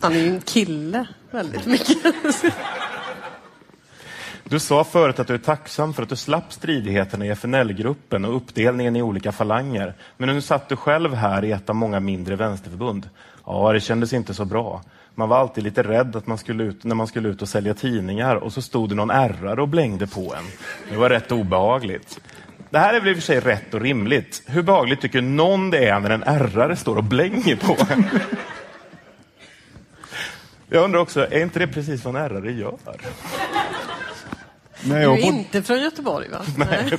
Han 0.00 0.12
är 0.12 0.18
ju 0.18 0.28
en 0.28 0.40
kille 0.40 1.06
väldigt 1.30 1.66
mycket. 1.66 2.14
Du 4.48 4.58
sa 4.58 4.84
förut 4.84 5.18
att 5.18 5.26
du 5.26 5.34
är 5.34 5.38
tacksam 5.38 5.94
för 5.94 6.02
att 6.02 6.08
du 6.08 6.16
slapp 6.16 6.52
stridigheterna 6.52 7.26
i 7.26 7.28
FNL-gruppen 7.30 8.24
och 8.24 8.36
uppdelningen 8.36 8.96
i 8.96 9.02
olika 9.02 9.32
falanger. 9.32 9.94
Men 10.16 10.28
nu 10.28 10.40
satt 10.40 10.68
du 10.68 10.76
själv 10.76 11.14
här 11.14 11.44
i 11.44 11.52
ett 11.52 11.70
av 11.70 11.76
många 11.76 12.00
mindre 12.00 12.36
vänsterförbund. 12.36 13.08
Ja, 13.46 13.72
det 13.72 13.80
kändes 13.80 14.12
inte 14.12 14.34
så 14.34 14.44
bra. 14.44 14.82
Man 15.14 15.28
var 15.28 15.38
alltid 15.38 15.64
lite 15.64 15.82
rädd 15.82 16.16
att 16.16 16.26
man 16.26 16.38
skulle 16.38 16.64
ut, 16.64 16.84
när 16.84 16.94
man 16.94 17.06
skulle 17.06 17.28
ut 17.28 17.42
och 17.42 17.48
sälja 17.48 17.74
tidningar 17.74 18.36
och 18.36 18.52
så 18.52 18.62
stod 18.62 18.88
det 18.88 18.94
någon 18.94 19.10
ärrare 19.10 19.62
och 19.62 19.68
blängde 19.68 20.06
på 20.06 20.34
en. 20.38 20.44
Det 20.90 20.96
var 20.96 21.10
rätt 21.10 21.32
obehagligt. 21.32 22.20
Det 22.70 22.78
här 22.78 22.94
är 22.94 23.00
väl 23.00 23.08
i 23.08 23.12
och 23.12 23.16
för 23.16 23.22
sig 23.22 23.40
rätt 23.40 23.74
och 23.74 23.80
rimligt. 23.80 24.42
Hur 24.46 24.62
behagligt 24.62 25.00
tycker 25.00 25.22
någon 25.22 25.70
det 25.70 25.88
är 25.88 26.00
när 26.00 26.10
en 26.10 26.22
ärrare 26.22 26.76
står 26.76 26.96
och 26.96 27.04
blänger 27.04 27.56
på 27.56 27.76
en? 27.90 28.04
Jag 30.68 30.84
undrar 30.84 31.00
också, 31.00 31.20
är 31.30 31.42
inte 31.42 31.58
det 31.58 31.66
precis 31.66 32.04
vad 32.04 32.16
en 32.16 32.22
ärrare 32.22 32.52
gör? 32.52 32.76
När 34.88 34.96
Du 34.96 35.02
jag, 35.02 35.18
är 35.18 35.22
bod, 35.22 35.34
inte 35.34 35.62
från 35.62 35.80
Göteborg 35.80 36.28
va? 36.28 36.38
Nej. 36.56 36.98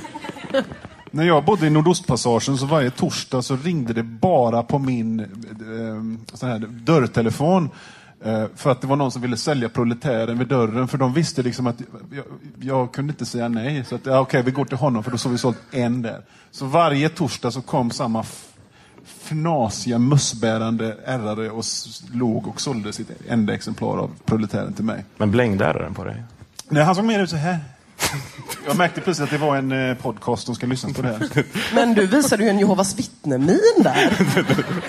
när 1.10 1.24
jag 1.24 1.44
bodde 1.44 1.66
i 1.66 1.70
Nordostpassagen 1.70 2.58
så 2.58 2.66
varje 2.66 2.90
torsdag 2.90 3.42
så 3.42 3.56
ringde 3.56 3.92
det 3.92 4.02
bara 4.02 4.62
på 4.62 4.78
min 4.78 5.20
eh, 5.20 6.36
sån 6.36 6.48
här 6.48 6.58
dörrtelefon. 6.58 7.70
Eh, 8.24 8.44
för 8.56 8.70
att 8.70 8.80
det 8.80 8.86
var 8.86 8.96
någon 8.96 9.12
som 9.12 9.22
ville 9.22 9.36
sälja 9.36 9.68
proletären 9.68 10.38
vid 10.38 10.48
dörren. 10.48 10.88
För 10.88 10.98
de 10.98 11.12
visste 11.12 11.42
liksom 11.42 11.66
att 11.66 11.76
jag, 12.12 12.24
jag 12.60 12.92
kunde 12.92 13.12
inte 13.12 13.26
säga 13.26 13.48
nej. 13.48 13.84
Så 13.84 13.94
att, 13.94 14.06
ja, 14.06 14.20
okej, 14.20 14.42
vi 14.42 14.50
går 14.50 14.64
till 14.64 14.76
honom 14.78 15.04
för 15.04 15.10
då 15.10 15.18
så 15.18 15.28
har 15.28 15.32
vi 15.32 15.38
sålt 15.38 15.58
en 15.70 16.02
där. 16.02 16.22
Så 16.50 16.66
varje 16.66 17.08
torsdag 17.08 17.50
så 17.50 17.62
kom 17.62 17.90
samma 17.90 18.24
fnasiga, 19.28 19.98
mössbärande 19.98 20.96
ärrare 21.04 21.50
och 21.50 21.64
låg 22.12 22.48
och 22.48 22.60
sålde 22.60 22.92
sitt 22.92 23.10
enda 23.28 23.54
exemplar 23.54 23.98
av 23.98 24.10
proletären 24.24 24.72
till 24.72 24.84
mig. 24.84 25.04
Men 25.16 25.30
blängde 25.30 25.64
RR'n 25.64 25.94
på 25.94 26.04
dig? 26.04 26.22
Nej, 26.68 26.82
han 26.84 26.94
såg 26.94 27.04
mer 27.04 27.22
ut 27.22 27.30
så 27.30 27.36
här. 27.36 27.58
Jag 28.66 28.76
märkte 28.76 29.00
precis 29.00 29.22
att 29.22 29.30
det 29.30 29.38
var 29.38 29.56
en 29.56 29.72
eh, 29.90 29.94
podcast 29.96 30.46
som 30.46 30.54
ska 30.54 30.66
lyssna 30.66 30.90
på 30.92 31.02
det 31.02 31.08
här. 31.08 31.44
Men 31.74 31.94
du 31.94 32.06
visade 32.06 32.42
ju 32.44 32.48
en 32.48 32.58
Jehovas 32.58 32.98
vittnemin 32.98 33.60
där. 33.76 33.96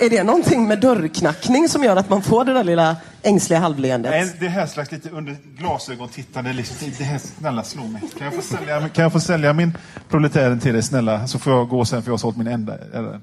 är 0.00 0.10
det 0.10 0.22
någonting 0.24 0.68
med 0.68 0.80
dörrknackning 0.80 1.68
som 1.68 1.84
gör 1.84 1.96
att 1.96 2.08
man 2.10 2.22
får 2.22 2.44
det 2.44 2.52
där 2.54 2.64
lilla 2.64 2.96
ängsliga 3.22 3.58
halvleendet? 3.58 4.10
Nej, 4.10 4.36
det 4.40 4.48
här 4.48 4.66
slags 4.66 4.92
lite 4.92 5.10
under 5.10 5.36
glasögon-tittande. 5.58 6.52
Liksom, 6.52 6.76
det- 6.80 6.98
det 6.98 7.04
här, 7.04 7.18
snälla 7.38 7.62
slå 7.62 7.86
mig. 7.86 8.02
Kan 8.18 8.24
jag, 8.26 8.34
få 8.34 8.42
sälja, 8.42 8.88
kan 8.88 9.02
jag 9.02 9.12
få 9.12 9.20
sälja 9.20 9.52
min 9.52 9.76
proletären 10.08 10.60
till 10.60 10.72
dig 10.72 10.82
snälla? 10.82 11.26
Så 11.26 11.38
får 11.38 11.52
jag 11.52 11.68
gå 11.68 11.84
sen 11.84 12.02
för 12.02 12.08
jag 12.08 12.12
har 12.12 12.18
sålt 12.18 12.36
min 12.36 12.46
enda. 12.46 12.74
Eller, 12.94 13.20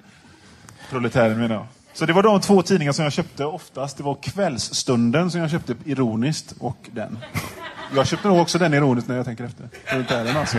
proletären 0.89 1.39
menar 1.39 1.55
jag. 1.55 1.65
Så 1.93 2.05
det 2.05 2.13
var 2.13 2.23
de 2.23 2.41
två 2.41 2.61
tidningar 2.61 2.91
som 2.91 3.03
jag 3.03 3.13
köpte 3.13 3.45
oftast. 3.45 3.97
Det 3.97 4.03
var 4.03 4.17
Kvällsstunden 4.21 5.31
som 5.31 5.41
jag 5.41 5.49
köpte 5.51 5.75
ironiskt 5.85 6.53
och 6.59 6.77
den. 6.91 7.19
Jag 7.95 8.07
köpte 8.07 8.27
nog 8.27 8.39
också 8.39 8.57
den 8.57 8.73
ironiskt 8.73 9.07
när 9.07 9.15
jag 9.15 9.25
tänker 9.25 9.43
efter. 9.43 9.69
Alltså. 10.39 10.57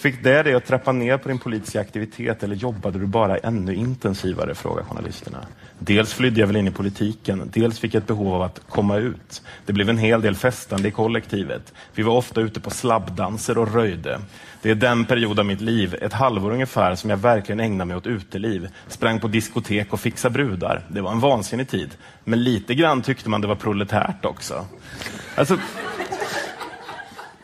Fick 0.00 0.24
det 0.24 0.42
dig 0.42 0.54
att 0.54 0.66
trappa 0.66 0.92
ner 0.92 1.16
på 1.16 1.28
din 1.28 1.38
politiska 1.38 1.80
aktivitet 1.80 2.42
eller 2.42 2.56
jobbade 2.56 2.98
du 2.98 3.06
bara 3.06 3.36
ännu 3.36 3.74
intensivare? 3.74 4.54
frågar 4.54 4.84
journalisterna. 4.84 5.38
Dels 5.78 6.14
flydde 6.14 6.40
jag 6.40 6.46
väl 6.46 6.56
in 6.56 6.68
i 6.68 6.70
politiken, 6.70 7.50
dels 7.52 7.78
fick 7.78 7.94
jag 7.94 8.00
ett 8.00 8.06
behov 8.06 8.34
av 8.34 8.42
att 8.42 8.60
komma 8.68 8.96
ut. 8.96 9.42
Det 9.66 9.72
blev 9.72 9.88
en 9.88 9.98
hel 9.98 10.22
del 10.22 10.34
festande 10.34 10.88
i 10.88 10.90
kollektivet. 10.90 11.72
Vi 11.94 12.02
var 12.02 12.14
ofta 12.14 12.40
ute 12.40 12.60
på 12.60 12.70
slabbdanser 12.70 13.58
och 13.58 13.74
röjde. 13.74 14.20
Det 14.62 14.70
är 14.70 14.74
den 14.74 15.04
period 15.04 15.38
av 15.38 15.46
mitt 15.46 15.60
liv, 15.60 15.96
ett 16.02 16.12
halvår 16.12 16.50
ungefär, 16.50 16.94
som 16.94 17.10
jag 17.10 17.16
verkligen 17.16 17.60
ägnade 17.60 17.88
mig 17.88 17.96
åt 17.96 18.06
uteliv. 18.06 18.68
Sprang 18.88 19.20
på 19.20 19.28
diskotek 19.28 19.92
och 19.92 20.00
fixade 20.00 20.32
brudar. 20.32 20.86
Det 20.88 21.00
var 21.00 21.12
en 21.12 21.20
vansinnig 21.20 21.68
tid. 21.68 21.90
Men 22.24 22.44
lite 22.44 22.74
grann 22.74 23.02
tyckte 23.02 23.28
man 23.28 23.40
det 23.40 23.46
var 23.46 23.54
proletärt 23.54 24.24
också. 24.24 24.66
Alltså, 25.34 25.58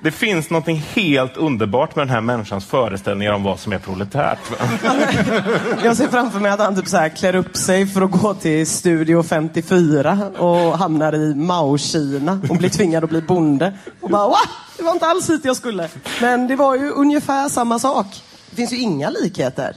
det 0.01 0.11
finns 0.11 0.51
något 0.51 0.69
helt 0.69 1.37
underbart 1.37 1.97
med 1.97 2.07
den 2.07 2.15
här 2.15 2.21
människans 2.21 2.67
föreställningar 2.67 3.33
om 3.33 3.43
vad 3.43 3.61
som 3.61 3.73
är 3.73 3.79
proletärt. 3.79 4.39
Jag 5.85 5.97
ser 5.97 6.09
framför 6.09 6.41
mig 6.41 6.51
att 6.51 6.61
han 6.61 6.77
typ 6.77 6.89
så 6.89 6.97
här 6.97 7.09
klär 7.09 7.35
upp 7.35 7.57
sig 7.57 7.87
för 7.87 8.03
att 8.03 8.11
gå 8.11 8.35
till 8.35 8.67
Studio 8.67 9.23
54 9.23 10.31
och 10.39 10.79
hamnar 10.79 11.15
i 11.15 11.35
Mao-Kina 11.35 12.41
och 12.51 12.57
blir 12.57 12.69
tvingad 12.69 13.05
att 13.05 13.11
bli 13.11 13.23
bonde. 13.23 13.79
Och 14.01 14.11
bara, 14.11 14.29
Wah! 14.29 14.47
det 14.77 14.83
var 14.83 14.93
inte 14.93 15.07
alls 15.07 15.31
hit 15.31 15.45
jag 15.45 15.57
skulle. 15.57 15.89
Men 16.21 16.47
det 16.47 16.57
var 16.57 16.77
ju 16.77 16.91
ungefär 16.91 17.49
samma 17.49 17.79
sak. 17.79 18.07
Det 18.51 18.57
finns 18.57 18.73
ju 18.73 18.79
inga 18.79 19.11
likheter, 19.11 19.77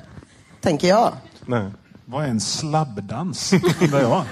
tänker 0.62 0.88
jag. 0.88 1.14
Nej. 1.46 1.72
Vad 2.06 2.24
är 2.24 2.28
en 2.28 2.40
slabbdans? 2.40 3.54
Undrar 3.82 4.02
jag. 4.02 4.24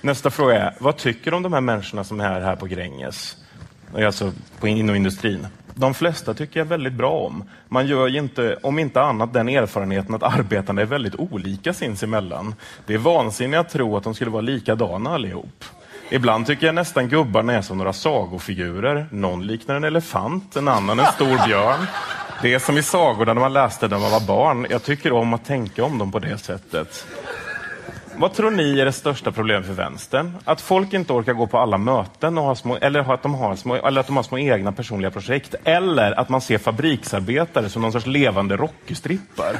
Nästa 0.00 0.30
fråga 0.30 0.60
är, 0.60 0.76
vad 0.80 0.96
tycker 0.96 1.30
du 1.30 1.36
om 1.36 1.42
de 1.42 1.52
här 1.52 1.60
människorna 1.60 2.04
som 2.04 2.20
är 2.20 2.40
här 2.40 2.56
på 2.56 2.66
Gränges? 2.66 3.36
Alltså 3.96 4.32
på 4.60 4.68
in- 4.68 4.76
inom 4.76 4.96
industrin. 4.96 5.46
De 5.74 5.94
flesta 5.94 6.34
tycker 6.34 6.60
jag 6.60 6.64
väldigt 6.66 6.92
bra 6.92 7.10
om. 7.10 7.44
Man 7.68 7.86
gör 7.86 8.06
ju 8.08 8.18
inte, 8.18 8.58
om 8.62 8.78
inte 8.78 9.02
annat, 9.02 9.32
den 9.32 9.48
erfarenheten 9.48 10.14
att 10.14 10.22
arbetarna 10.22 10.80
är 10.80 10.86
väldigt 10.86 11.14
olika 11.14 11.72
sinsemellan. 11.72 12.54
Det 12.86 12.94
är 12.94 12.98
vansinnigt 12.98 13.60
att 13.60 13.70
tro 13.70 13.96
att 13.96 14.04
de 14.04 14.14
skulle 14.14 14.30
vara 14.30 14.42
likadana 14.42 15.10
allihop. 15.14 15.64
Ibland 16.10 16.46
tycker 16.46 16.66
jag 16.66 16.74
nästan 16.74 17.08
gubbarna 17.08 17.52
är 17.52 17.62
som 17.62 17.78
några 17.78 17.92
sagofigurer. 17.92 19.06
Någon 19.10 19.46
liknar 19.46 19.74
en 19.74 19.84
elefant, 19.84 20.56
en 20.56 20.68
annan 20.68 21.00
en 21.00 21.06
stor 21.06 21.46
björn. 21.46 21.86
Det 22.42 22.54
är 22.54 22.58
som 22.58 22.78
i 22.78 22.82
sagorna 22.82 23.34
när 23.34 23.40
man 23.40 23.52
läste 23.52 23.88
när 23.88 23.98
man 23.98 24.10
var 24.10 24.26
barn. 24.26 24.66
Jag 24.70 24.82
tycker 24.82 25.12
om 25.12 25.34
att 25.34 25.44
tänka 25.44 25.84
om 25.84 25.98
dem 25.98 26.12
på 26.12 26.18
det 26.18 26.38
sättet. 26.38 27.06
Vad 28.16 28.32
tror 28.34 28.50
ni 28.50 28.80
är 28.80 28.84
det 28.84 28.92
största 28.92 29.32
problemet 29.32 29.66
för 29.66 29.72
vänstern? 29.72 30.32
Att 30.44 30.60
folk 30.60 30.92
inte 30.92 31.12
orkar 31.12 31.32
gå 31.32 31.46
på 31.46 31.58
alla 31.58 31.78
möten 31.78 32.38
och 32.38 32.44
ha 32.44 32.54
små, 32.54 32.76
eller 32.76 33.14
att 33.14 33.22
de 33.22 33.34
har 33.34 33.56
små, 33.56 33.74
eller 33.74 34.00
att 34.00 34.06
de 34.06 34.16
har 34.16 34.22
små 34.22 34.38
egna 34.38 34.72
personliga 34.72 35.10
projekt? 35.10 35.54
Eller 35.64 36.20
att 36.20 36.28
man 36.28 36.40
ser 36.40 36.58
fabriksarbetare 36.58 37.68
som 37.68 37.82
någon 37.82 37.92
sorts 37.92 38.06
levande 38.06 38.56
rockstrippar? 38.56 39.56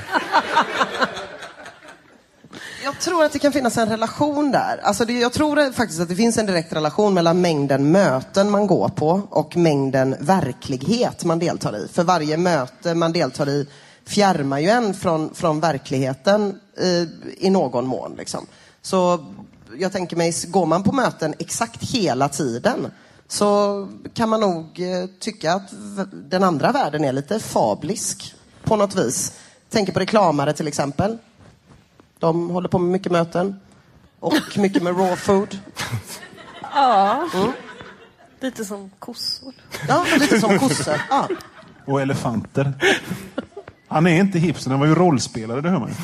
Jag 2.84 3.00
tror 3.00 3.24
att 3.24 3.32
det 3.32 3.38
kan 3.38 3.52
finnas 3.52 3.78
en 3.78 3.88
relation 3.88 4.50
där. 4.50 4.80
Alltså 4.82 5.04
det, 5.04 5.12
jag 5.12 5.32
tror 5.32 5.72
faktiskt 5.72 6.00
att 6.00 6.08
det 6.08 6.16
finns 6.16 6.38
en 6.38 6.46
direkt 6.46 6.72
relation 6.72 7.14
mellan 7.14 7.40
mängden 7.40 7.92
möten 7.92 8.50
man 8.50 8.66
går 8.66 8.88
på 8.88 9.22
och 9.30 9.56
mängden 9.56 10.16
verklighet 10.20 11.24
man 11.24 11.38
deltar 11.38 11.76
i. 11.76 11.88
För 11.92 12.04
varje 12.04 12.36
möte 12.36 12.94
man 12.94 13.12
deltar 13.12 13.48
i 13.48 13.68
fjärmar 14.06 14.58
ju 14.58 14.68
en 14.68 14.94
från, 14.94 15.34
från 15.34 15.60
verkligheten 15.60 16.60
eh, 16.76 17.02
i 17.46 17.50
någon 17.50 17.86
mån. 17.86 18.14
Liksom. 18.18 18.46
Så 18.82 19.26
jag 19.78 19.92
tänker 19.92 20.16
mig, 20.16 20.34
går 20.46 20.66
man 20.66 20.82
på 20.82 20.92
möten 20.92 21.34
exakt 21.38 21.82
hela 21.82 22.28
tiden 22.28 22.90
så 23.28 23.88
kan 24.14 24.28
man 24.28 24.40
nog 24.40 24.80
eh, 24.80 25.06
tycka 25.18 25.52
att 25.52 25.74
den 26.12 26.42
andra 26.42 26.72
världen 26.72 27.04
är 27.04 27.12
lite 27.12 27.40
fablisk 27.40 28.34
på 28.64 28.76
något 28.76 28.94
vis. 28.94 29.32
Tänker 29.70 29.92
på 29.92 30.00
reklamare 30.00 30.52
till 30.52 30.68
exempel. 30.68 31.18
De 32.18 32.50
håller 32.50 32.68
på 32.68 32.78
med 32.78 32.90
mycket 32.90 33.12
möten. 33.12 33.60
Och 34.20 34.34
mycket 34.56 34.82
med 34.82 34.98
raw 34.98 35.16
food. 35.16 35.58
Ja. 36.74 37.28
Lite 38.40 38.64
som 38.64 38.90
kossor. 38.98 39.54
Ja, 39.88 40.06
lite 40.18 40.40
som 40.40 40.58
kossor. 40.58 41.00
Ja. 41.10 41.28
Och 41.86 42.00
elefanter. 42.00 42.72
Han 43.94 44.07
är 44.07 44.20
inte 44.20 44.38
hipster, 44.38 44.70
han 44.70 44.80
var 44.80 44.87
ju 44.87 44.94
rollspelare, 44.94 45.61
det 45.61 45.68
hör 45.68 45.78
man 45.78 45.88
ju. 45.88 45.94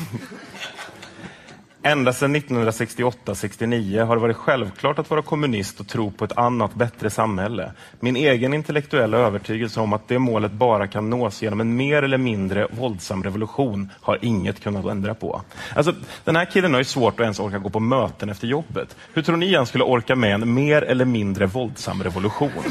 Ända 1.83 2.13
sedan 2.13 2.35
1968-69 2.35 4.05
har 4.05 4.15
det 4.15 4.21
varit 4.21 4.37
självklart 4.37 4.99
att 4.99 5.09
vara 5.09 5.21
kommunist 5.21 5.79
och 5.79 5.87
tro 5.87 6.11
på 6.11 6.25
ett 6.25 6.37
annat, 6.37 6.73
bättre 6.73 7.09
samhälle. 7.09 7.71
Min 7.99 8.15
egen 8.15 8.53
intellektuella 8.53 9.17
övertygelse 9.17 9.79
om 9.79 9.93
att 9.93 10.07
det 10.07 10.19
målet 10.19 10.51
bara 10.51 10.87
kan 10.87 11.09
nås 11.09 11.41
genom 11.41 11.61
en 11.61 11.75
mer 11.75 12.03
eller 12.03 12.17
mindre 12.17 12.67
våldsam 12.71 13.23
revolution 13.23 13.89
har 14.01 14.19
inget 14.21 14.59
kunnat 14.59 14.85
ändra 14.85 15.13
på. 15.13 15.41
Alltså, 15.75 15.93
den 16.23 16.35
här 16.35 16.45
killen 16.45 16.73
har 16.73 16.79
ju 16.79 16.85
svårt 16.85 17.13
att 17.13 17.23
ens 17.23 17.39
orka 17.39 17.57
gå 17.57 17.69
på 17.69 17.79
möten 17.79 18.29
efter 18.29 18.47
jobbet. 18.47 18.95
Hur 19.13 19.21
tror 19.21 19.37
ni 19.37 19.55
han 19.55 19.65
skulle 19.65 19.83
orka 19.83 20.15
med 20.15 20.33
en 20.33 20.53
mer 20.53 20.81
eller 20.81 21.05
mindre 21.05 21.45
våldsam 21.45 22.03
revolution? 22.03 22.63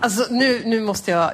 Alltså 0.00 0.26
nu, 0.30 0.62
nu 0.64 0.80
måste 0.80 1.10
jag... 1.10 1.30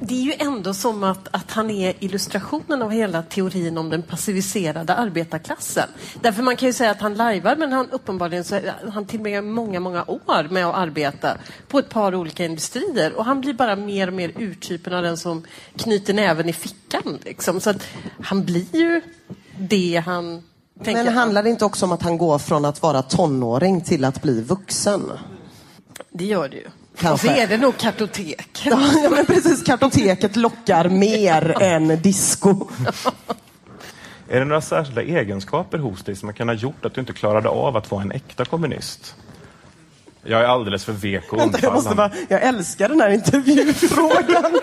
Det 0.00 0.14
är 0.14 0.22
ju 0.22 0.34
ändå 0.38 0.74
som 0.74 1.04
att, 1.04 1.28
att 1.30 1.50
han 1.50 1.70
är 1.70 1.94
illustrationen 1.98 2.82
av 2.82 2.90
hela 2.90 3.22
teorin 3.22 3.78
om 3.78 3.90
den 3.90 4.02
passiviserade 4.02 4.94
arbetarklassen. 4.94 5.88
Därför 6.20 6.42
man 6.42 6.56
kan 6.56 6.66
ju 6.66 6.72
säga 6.72 6.90
att 6.90 7.00
han 7.00 7.14
lajvar 7.14 7.56
men 7.56 7.72
han 7.72 7.90
uppenbarligen 7.90 8.44
så 8.44 8.60
han 8.92 9.06
tillbringar 9.06 9.42
många, 9.42 9.80
många 9.80 10.04
år 10.04 10.48
med 10.50 10.66
att 10.66 10.74
arbeta 10.74 11.36
på 11.68 11.78
ett 11.78 11.88
par 11.88 12.14
olika 12.14 12.44
industrier 12.44 13.12
och 13.12 13.24
han 13.24 13.40
blir 13.40 13.52
bara 13.54 13.76
mer 13.76 14.06
och 14.06 14.14
mer 14.14 14.32
urtypen 14.38 14.92
av 14.92 15.02
den 15.02 15.16
som 15.16 15.46
knyter 15.76 16.14
näven 16.14 16.48
i 16.48 16.52
fickan. 16.52 17.18
Liksom. 17.24 17.60
Så 17.60 17.70
att 17.70 17.86
han 18.22 18.44
blir 18.44 18.76
ju 18.76 19.00
det 19.58 20.02
han 20.06 20.42
tänker. 20.84 21.04
Men 21.04 21.14
handlar 21.14 21.42
det 21.42 21.50
inte 21.50 21.64
också 21.64 21.86
om 21.86 21.92
att 21.92 22.02
han 22.02 22.18
går 22.18 22.38
från 22.38 22.64
att 22.64 22.82
vara 22.82 23.02
tonåring 23.02 23.80
till 23.80 24.04
att 24.04 24.22
bli 24.22 24.42
vuxen? 24.42 25.02
Det 26.10 26.24
gör 26.24 26.48
det 26.48 26.56
ju. 26.56 26.66
Kanske. 27.00 27.28
Och 27.28 27.34
så 27.34 27.42
är 27.42 27.46
det 27.46 27.56
nog 27.56 27.78
kartotek. 27.78 28.62
Ja, 28.64 28.78
men 29.10 29.26
precis. 29.26 29.62
Kartoteket 29.62 30.36
lockar 30.36 30.88
mer 30.88 31.62
än 31.62 32.02
disco. 32.02 32.68
Är 34.28 34.38
det 34.38 34.44
några 34.44 34.60
särskilda 34.60 35.02
egenskaper 35.02 35.78
hos 35.78 36.04
dig 36.04 36.16
som 36.16 36.32
kan 36.32 36.48
ha 36.48 36.54
gjort 36.54 36.84
att 36.84 36.94
du 36.94 37.00
inte 37.00 37.12
klarade 37.12 37.48
av 37.48 37.76
att 37.76 37.90
vara 37.90 38.02
en 38.02 38.12
äkta 38.12 38.44
kommunist? 38.44 39.14
Jag 40.24 40.40
är 40.40 40.44
alldeles 40.44 40.84
för 40.84 40.92
vek 40.92 41.32
och 41.32 41.38
Vänta, 41.38 41.58
jag, 41.62 41.72
måste 41.72 41.90
undfallande. 41.90 42.16
bara, 42.28 42.38
jag 42.40 42.48
älskar 42.48 42.88
den 42.88 43.00
här 43.00 43.10
intervjufrågan. 43.10 44.44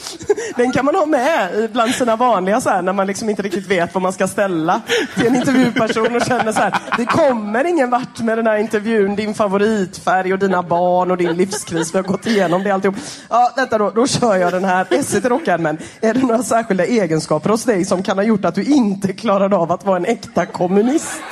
Den 0.56 0.72
kan 0.72 0.84
man 0.84 0.94
ha 0.94 1.06
med 1.06 1.70
bland 1.72 1.94
sina 1.94 2.16
vanliga 2.16 2.60
så 2.60 2.70
här, 2.70 2.82
när 2.82 2.92
man 2.92 3.06
liksom 3.06 3.30
inte 3.30 3.42
riktigt 3.42 3.66
vet 3.66 3.94
vad 3.94 4.02
man 4.02 4.12
ska 4.12 4.28
ställa 4.28 4.80
till 5.14 5.26
en 5.26 5.36
intervjuperson 5.36 6.16
och 6.16 6.22
känner 6.22 6.52
så 6.52 6.60
här, 6.60 6.74
det 6.96 7.04
kommer 7.04 7.64
ingen 7.64 7.90
vart 7.90 8.20
med 8.20 8.38
den 8.38 8.46
här 8.46 8.56
intervjun, 8.56 9.16
din 9.16 9.34
favoritfärg 9.34 10.32
och 10.32 10.38
dina 10.38 10.62
barn 10.62 11.10
och 11.10 11.16
din 11.16 11.36
livskris, 11.36 11.94
vi 11.94 11.98
har 11.98 12.04
gått 12.04 12.26
igenom 12.26 12.62
det 12.62 12.70
alltihop. 12.70 12.96
Ja, 13.28 13.52
vänta 13.56 13.78
då, 13.78 13.90
då 13.90 14.06
kör 14.06 14.36
jag 14.36 14.52
den 14.52 14.64
här. 14.64 15.02
SVT 15.02 15.24
Rockärmen, 15.24 15.78
är 16.00 16.14
det 16.14 16.20
några 16.20 16.42
särskilda 16.42 16.84
egenskaper 16.84 17.50
hos 17.50 17.64
dig 17.64 17.84
som 17.84 18.02
kan 18.02 18.18
ha 18.18 18.24
gjort 18.24 18.44
att 18.44 18.54
du 18.54 18.64
inte 18.64 19.12
klarade 19.12 19.56
av 19.56 19.72
att 19.72 19.84
vara 19.84 19.96
en 19.96 20.04
äkta 20.04 20.46
kommunist? 20.46 21.22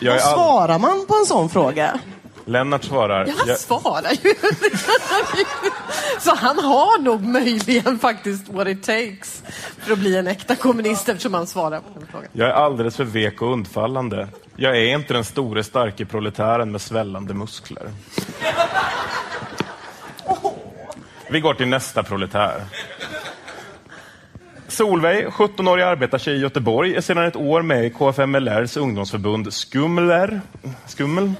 Jag 0.00 0.12
Vad 0.12 0.22
all... 0.22 0.34
svarar 0.34 0.78
man 0.78 1.06
på 1.06 1.14
en 1.14 1.26
sån 1.26 1.48
fråga? 1.48 2.00
Lennart 2.44 2.84
svarar. 2.84 3.26
Ja, 3.26 3.32
han 3.38 3.48
jag... 3.48 3.58
svarar 3.58 4.12
ju. 4.22 4.34
Så 6.20 6.34
han 6.34 6.58
har 6.58 7.02
nog 7.02 7.24
möjligen 7.24 7.98
faktiskt 7.98 8.48
what 8.48 8.68
it 8.68 8.82
takes 8.82 9.42
för 9.78 9.92
att 9.92 9.98
bli 9.98 10.16
en 10.16 10.26
äkta 10.26 10.56
kommunist 10.56 11.08
eftersom 11.08 11.34
han 11.34 11.46
svarar 11.46 11.80
på 11.80 11.98
den 11.98 12.08
frågan. 12.10 12.28
Jag 12.32 12.48
är 12.48 12.52
alldeles 12.52 12.96
för 12.96 13.04
vek 13.04 13.42
och 13.42 13.52
undfallande. 13.52 14.28
Jag 14.56 14.76
är 14.76 14.94
inte 14.94 15.14
den 15.14 15.24
store 15.24 15.64
starke 15.64 16.06
proletären 16.06 16.72
med 16.72 16.80
svällande 16.80 17.34
muskler. 17.34 17.90
Vi 21.30 21.40
går 21.40 21.54
till 21.54 21.68
nästa 21.68 22.02
proletär. 22.02 22.62
Solveig, 24.70 25.26
17-årig 25.26 25.82
arbetartjej 25.82 26.36
i 26.36 26.40
Göteborg, 26.40 26.96
är 26.96 27.00
sedan 27.00 27.24
ett 27.24 27.36
år 27.36 27.62
med 27.62 27.86
i 27.86 27.90
KFMLRs 27.90 28.76
ungdomsförbund 28.76 29.52
Skumler. 29.52 30.40
Skummel. 30.86 31.32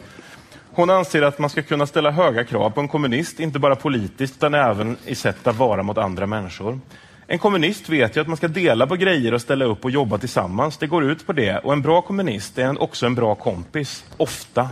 Hon 0.73 0.91
anser 0.91 1.23
att 1.23 1.39
man 1.39 1.51
ska 1.51 1.63
kunna 1.63 1.87
ställa 1.87 2.11
höga 2.11 2.45
krav 2.45 2.71
på 2.71 2.81
en 2.81 2.89
kommunist, 2.89 3.41
inte 3.41 3.59
bara 3.59 3.77
politiskt 3.77 4.37
utan 4.37 4.55
även 4.55 4.97
i 5.07 5.15
sätt 5.15 5.47
att 5.47 5.57
vara 5.57 5.83
mot 5.83 5.99
andra 5.99 6.27
människor. 6.27 6.81
En 7.27 7.39
kommunist 7.39 7.89
vet 7.89 8.17
ju 8.17 8.21
att 8.21 8.29
man 8.29 8.37
ska 8.37 8.49
dela 8.49 8.87
på 8.87 8.97
grejer 8.97 9.35
och 9.35 9.41
ställa 9.41 9.65
upp 9.65 9.85
och 9.85 9.91
jobba 9.91 10.19
tillsammans. 10.19 10.77
Det 10.77 10.87
går 10.87 11.05
ut 11.05 11.27
på 11.27 11.33
det. 11.33 11.59
Och 11.59 11.73
en 11.73 11.83
bra 11.83 12.03
kommunist 12.03 12.59
är 12.59 12.83
också 12.83 13.07
en 13.07 13.15
bra 13.15 13.35
kompis. 13.35 14.05
Ofta. 14.17 14.69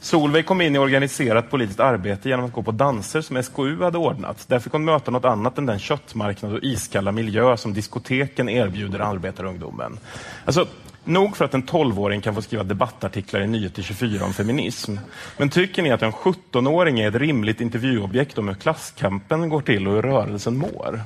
Solveig 0.00 0.46
kom 0.46 0.60
in 0.60 0.76
i 0.76 0.78
organiserat 0.78 1.50
politiskt 1.50 1.80
arbete 1.80 2.28
genom 2.28 2.44
att 2.44 2.52
gå 2.52 2.62
på 2.62 2.70
danser 2.70 3.20
som 3.20 3.42
SKU 3.42 3.82
hade 3.82 3.98
ordnat. 3.98 4.48
Där 4.48 4.58
fick 4.58 4.72
hon 4.72 4.84
möta 4.84 5.10
något 5.10 5.24
annat 5.24 5.58
än 5.58 5.66
den 5.66 5.78
köttmarknad 5.78 6.52
och 6.52 6.62
iskalla 6.62 7.12
miljö 7.12 7.56
som 7.56 7.74
diskoteken 7.74 8.48
erbjuder 8.48 9.00
arbetarungdomen. 9.00 9.98
Alltså, 10.44 10.66
nog 11.04 11.36
för 11.36 11.44
att 11.44 11.54
en 11.54 11.62
12-åring 11.62 12.20
kan 12.20 12.34
få 12.34 12.42
skriva 12.42 12.64
debattartiklar 12.64 13.40
i 13.40 13.46
Nyheter 13.46 13.82
24 13.82 14.24
om 14.24 14.32
feminism. 14.32 14.96
Men 15.36 15.48
tycker 15.48 15.82
ni 15.82 15.90
att 15.90 16.02
en 16.02 16.12
17-åring 16.12 17.00
är 17.00 17.08
ett 17.08 17.14
rimligt 17.14 17.60
intervjuobjekt 17.60 18.38
om 18.38 18.48
hur 18.48 18.54
klasskampen 18.54 19.48
går 19.48 19.60
till 19.60 19.88
och 19.88 19.94
hur 19.94 20.02
rörelsen 20.02 20.56
mår? 20.56 21.00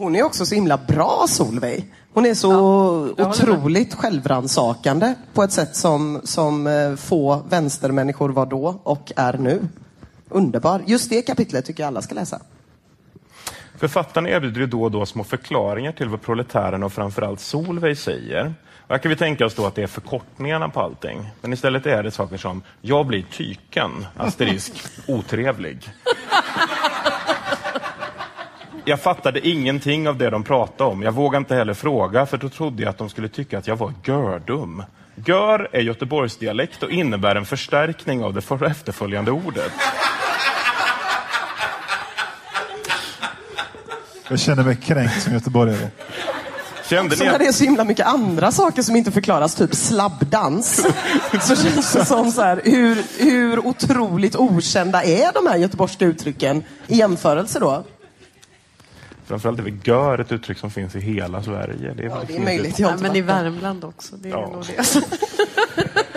Hon 0.00 0.16
är 0.16 0.22
också 0.22 0.46
så 0.46 0.54
himla 0.54 0.76
bra, 0.76 1.24
Solveig. 1.28 1.84
Hon 2.12 2.26
är 2.26 2.34
så 2.34 2.52
håller 2.52 3.28
otroligt 3.28 3.94
självransakande 3.94 5.14
på 5.34 5.42
ett 5.42 5.52
sätt 5.52 5.76
som, 5.76 6.20
som 6.24 6.66
eh, 6.66 6.96
få 6.96 7.42
vänstermänniskor 7.48 8.28
var 8.28 8.46
då 8.46 8.80
och 8.82 9.12
är 9.16 9.32
nu. 9.32 9.68
Underbar. 10.28 10.82
Just 10.86 11.10
det 11.10 11.22
kapitlet 11.22 11.66
tycker 11.66 11.82
jag 11.82 11.88
alla 11.88 12.02
ska 12.02 12.14
läsa. 12.14 12.40
Författaren 13.78 14.26
erbjuder 14.26 14.60
ju 14.60 14.66
då 14.66 14.82
och 14.82 14.90
då 14.90 15.06
små 15.06 15.24
förklaringar 15.24 15.92
till 15.92 16.08
vad 16.08 16.22
proletärerna 16.22 16.86
och 16.86 16.92
framförallt 16.92 17.40
Solveig 17.40 17.98
säger. 17.98 18.54
Och 18.86 18.90
här 18.90 18.98
kan 18.98 19.10
vi 19.10 19.16
tänka 19.16 19.46
oss 19.46 19.54
då 19.54 19.66
att 19.66 19.74
det 19.74 19.82
är 19.82 19.86
förkortningarna 19.86 20.68
på 20.68 20.80
allting. 20.80 21.30
Men 21.40 21.52
istället 21.52 21.86
är 21.86 22.02
det 22.02 22.10
saker 22.10 22.36
som 22.36 22.62
“Jag 22.80 23.06
blir 23.06 23.22
tyken”, 23.22 24.06
asterisk, 24.16 24.72
otrevlig. 25.08 25.90
Jag 28.84 29.00
fattade 29.00 29.48
ingenting 29.48 30.08
av 30.08 30.18
det 30.18 30.30
de 30.30 30.42
pratade 30.42 30.90
om. 30.90 31.02
Jag 31.02 31.12
vågade 31.12 31.38
inte 31.38 31.54
heller 31.54 31.74
fråga, 31.74 32.26
för 32.26 32.36
då 32.36 32.48
trodde 32.48 32.82
jag 32.82 32.90
att 32.90 32.98
de 32.98 33.08
skulle 33.08 33.28
tycka 33.28 33.58
att 33.58 33.66
jag 33.66 33.76
var 33.76 33.92
gördum. 34.04 34.82
Gör 35.14 35.68
är 35.72 35.80
Göteborgsdialekt 35.80 36.82
och 36.82 36.90
innebär 36.90 37.36
en 37.36 37.46
förstärkning 37.46 38.24
av 38.24 38.34
det 38.34 38.40
för 38.40 38.64
efterföljande 38.64 39.30
ordet. 39.30 39.72
Jag 44.28 44.40
känner 44.40 44.62
mig 44.62 44.76
kränkt 44.76 45.22
som 45.22 45.32
göteborgare. 45.32 45.88
Kände 46.88 47.16
ni 47.16 47.24
när 47.24 47.32
att... 47.32 47.38
det 47.38 47.46
är 47.46 47.52
så 47.52 47.64
himla 47.64 47.84
mycket 47.84 48.06
andra 48.06 48.52
saker 48.52 48.82
som 48.82 48.96
inte 48.96 49.10
förklaras, 49.10 49.54
typ 49.54 49.74
slabbdans, 49.74 50.86
så 51.40 51.56
känns 51.56 51.92
det 51.92 52.04
som 52.04 52.32
så 52.32 52.42
här, 52.42 52.60
hur, 52.64 53.02
hur 53.18 53.66
otroligt 53.66 54.36
okända 54.36 55.02
är 55.04 55.32
de 55.32 55.46
här 55.46 55.56
göteborgska 55.56 56.04
uttrycken 56.04 56.64
i 56.86 56.96
jämförelse 56.96 57.58
då? 57.58 57.84
Framförallt 59.30 59.58
är 59.58 59.62
väl 59.62 59.76
gör 59.84 60.18
ett 60.18 60.32
uttryck 60.32 60.58
som 60.58 60.70
finns 60.70 60.96
i 60.96 61.00
hela 61.00 61.42
Sverige. 61.42 61.94
Det 61.96 62.02
är, 62.02 62.06
Ja, 62.08 62.22
det 62.26 62.36
är 62.36 62.40
möjligt. 62.40 62.78
Ja, 62.78 62.92
men 63.00 63.16
i 63.16 63.20
där. 63.20 63.26
Värmland 63.42 63.84
också. 63.84 64.16
Det 64.16 64.28
är 64.28 64.32
Ja. 64.32 64.50
nog 64.52 64.64
det. 64.66 65.04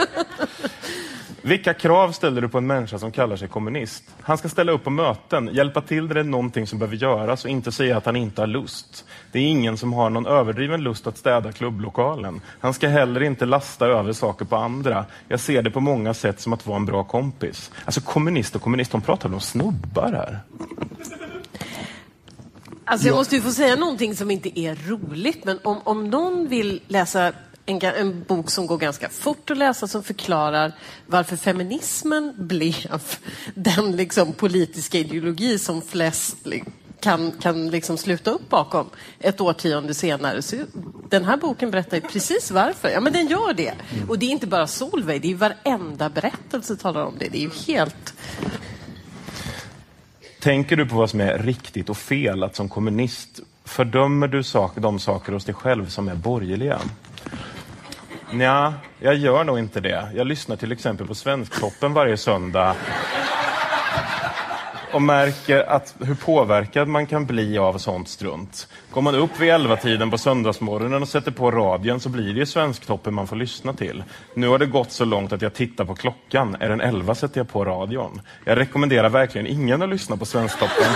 Vilka 1.41 1.73
krav 1.73 2.11
ställer 2.11 2.41
du 2.41 2.49
på 2.49 2.57
en 2.57 2.67
människa 2.67 2.99
som 2.99 3.11
kallar 3.11 3.35
sig 3.35 3.47
kommunist? 3.47 4.03
Han 4.21 4.37
ska 4.37 4.49
ställa 4.49 4.71
upp 4.71 4.83
på 4.83 4.89
möten, 4.89 5.49
hjälpa 5.53 5.81
till 5.81 6.07
när 6.07 6.13
det 6.13 6.19
är 6.19 6.23
någonting 6.23 6.67
som 6.67 6.79
behöver 6.79 6.95
göras 6.97 7.43
och 7.45 7.49
inte 7.49 7.71
säga 7.71 7.97
att 7.97 8.05
han 8.05 8.15
inte 8.15 8.41
har 8.41 8.47
lust. 8.47 9.05
Det 9.31 9.39
är 9.39 9.43
ingen 9.43 9.77
som 9.77 9.93
har 9.93 10.09
någon 10.09 10.25
överdriven 10.27 10.81
lust 10.81 11.07
att 11.07 11.17
städa 11.17 11.51
klubblokalen. 11.51 12.41
Han 12.59 12.73
ska 12.73 12.87
heller 12.87 13.23
inte 13.23 13.45
lasta 13.45 13.85
över 13.87 14.13
saker 14.13 14.45
på 14.45 14.55
andra. 14.55 15.05
Jag 15.27 15.39
ser 15.39 15.61
det 15.61 15.71
på 15.71 15.79
många 15.79 16.13
sätt 16.13 16.39
som 16.41 16.53
att 16.53 16.67
vara 16.67 16.77
en 16.77 16.85
bra 16.85 17.03
kompis. 17.03 17.71
Alltså 17.85 18.01
kommunist 18.01 18.55
och 18.55 18.61
kommunist, 18.61 18.91
de 18.91 19.01
pratar 19.01 19.29
väl 19.29 19.33
om 19.35 19.41
snubbar 19.41 20.11
här? 20.11 20.39
Alltså 22.85 23.07
jag 23.07 23.15
måste 23.15 23.35
ju 23.35 23.41
få 23.41 23.51
säga 23.51 23.75
någonting 23.75 24.15
som 24.15 24.31
inte 24.31 24.59
är 24.59 24.75
roligt, 24.75 25.45
men 25.45 25.59
om, 25.63 25.81
om 25.83 26.09
någon 26.09 26.47
vill 26.47 26.81
läsa 26.87 27.33
en, 27.65 27.81
en 27.81 28.23
bok 28.23 28.49
som 28.49 28.67
går 28.67 28.77
ganska 28.77 29.09
fort 29.09 29.49
att 29.49 29.57
läsa 29.57 29.87
som 29.87 30.03
förklarar 30.03 30.73
varför 31.07 31.37
feminismen 31.37 32.33
blev 32.37 33.01
den 33.55 33.91
liksom 33.91 34.33
politiska 34.33 34.97
ideologi 34.97 35.59
som 35.59 35.81
flest 35.81 36.37
kan, 36.99 37.31
kan 37.31 37.69
liksom 37.69 37.97
sluta 37.97 38.31
upp 38.31 38.49
bakom 38.49 38.89
ett 39.19 39.41
årtionde 39.41 39.93
senare. 39.93 40.41
Så 40.41 40.55
den 41.09 41.25
här 41.25 41.37
boken 41.37 41.71
berättar 41.71 41.99
precis 41.99 42.51
varför. 42.51 42.89
Ja, 42.89 43.01
men 43.01 43.13
den 43.13 43.27
gör 43.27 43.53
det. 43.53 43.73
Och 44.07 44.19
det 44.19 44.25
är 44.25 44.29
inte 44.29 44.47
bara 44.47 44.67
Solveig, 44.67 45.21
det 45.21 45.31
är 45.31 45.35
varenda 45.35 46.09
berättelse 46.09 46.75
talar 46.75 47.05
om 47.05 47.15
det. 47.19 47.29
Det 47.29 47.37
är 47.37 47.41
ju 47.41 47.51
helt... 47.67 48.13
Tänker 50.43 50.75
du 50.75 50.85
på 50.85 50.95
vad 50.95 51.09
som 51.09 51.21
är 51.21 51.37
riktigt 51.37 51.89
och 51.89 51.97
fel 51.97 52.43
att 52.43 52.55
som 52.55 52.69
kommunist 52.69 53.39
fördömer 53.65 54.27
du 54.27 54.43
sak, 54.43 54.71
de 54.75 54.99
saker 54.99 55.33
hos 55.33 55.45
dig 55.45 55.55
själv 55.55 55.87
som 55.87 56.07
är 56.07 56.15
borgerliga? 56.15 56.79
Nja, 58.31 58.73
jag 58.99 59.15
gör 59.15 59.43
nog 59.43 59.59
inte 59.59 59.79
det. 59.79 60.11
Jag 60.15 60.27
lyssnar 60.27 60.55
till 60.55 60.71
exempel 60.71 61.07
på 61.07 61.15
Svensktoppen 61.15 61.93
varje 61.93 62.17
söndag 62.17 62.75
och 64.93 65.01
märker 65.01 65.69
att 65.69 65.95
hur 65.99 66.15
påverkad 66.15 66.87
man 66.87 67.05
kan 67.05 67.25
bli 67.25 67.57
av 67.57 67.77
sånt 67.77 68.09
strunt. 68.09 68.67
Går 68.91 69.01
man 69.01 69.15
upp 69.15 69.39
vid 69.39 69.49
11-tiden 69.49 70.11
på 70.11 70.17
söndagsmorgonen 70.17 71.01
och 71.01 71.07
sätter 71.07 71.31
på 71.31 71.51
radion 71.51 71.99
så 71.99 72.09
blir 72.09 72.33
det 72.33 72.39
ju 72.39 72.45
Svensktoppen 72.45 73.13
man 73.13 73.27
får 73.27 73.35
lyssna 73.35 73.73
till. 73.73 74.03
Nu 74.35 74.47
har 74.47 74.59
det 74.59 74.65
gått 74.65 74.91
så 74.91 75.05
långt 75.05 75.33
att 75.33 75.41
jag 75.41 75.53
tittar 75.53 75.85
på 75.85 75.95
klockan. 75.95 76.57
Är 76.59 76.69
den 76.69 76.81
11 76.81 77.15
sätter 77.15 77.39
jag 77.39 77.49
på 77.49 77.65
radion. 77.65 78.21
Jag 78.45 78.57
rekommenderar 78.57 79.09
verkligen 79.09 79.47
ingen 79.47 79.81
att 79.81 79.89
lyssna 79.89 80.17
på 80.17 80.25
Svensktoppen. 80.25 80.91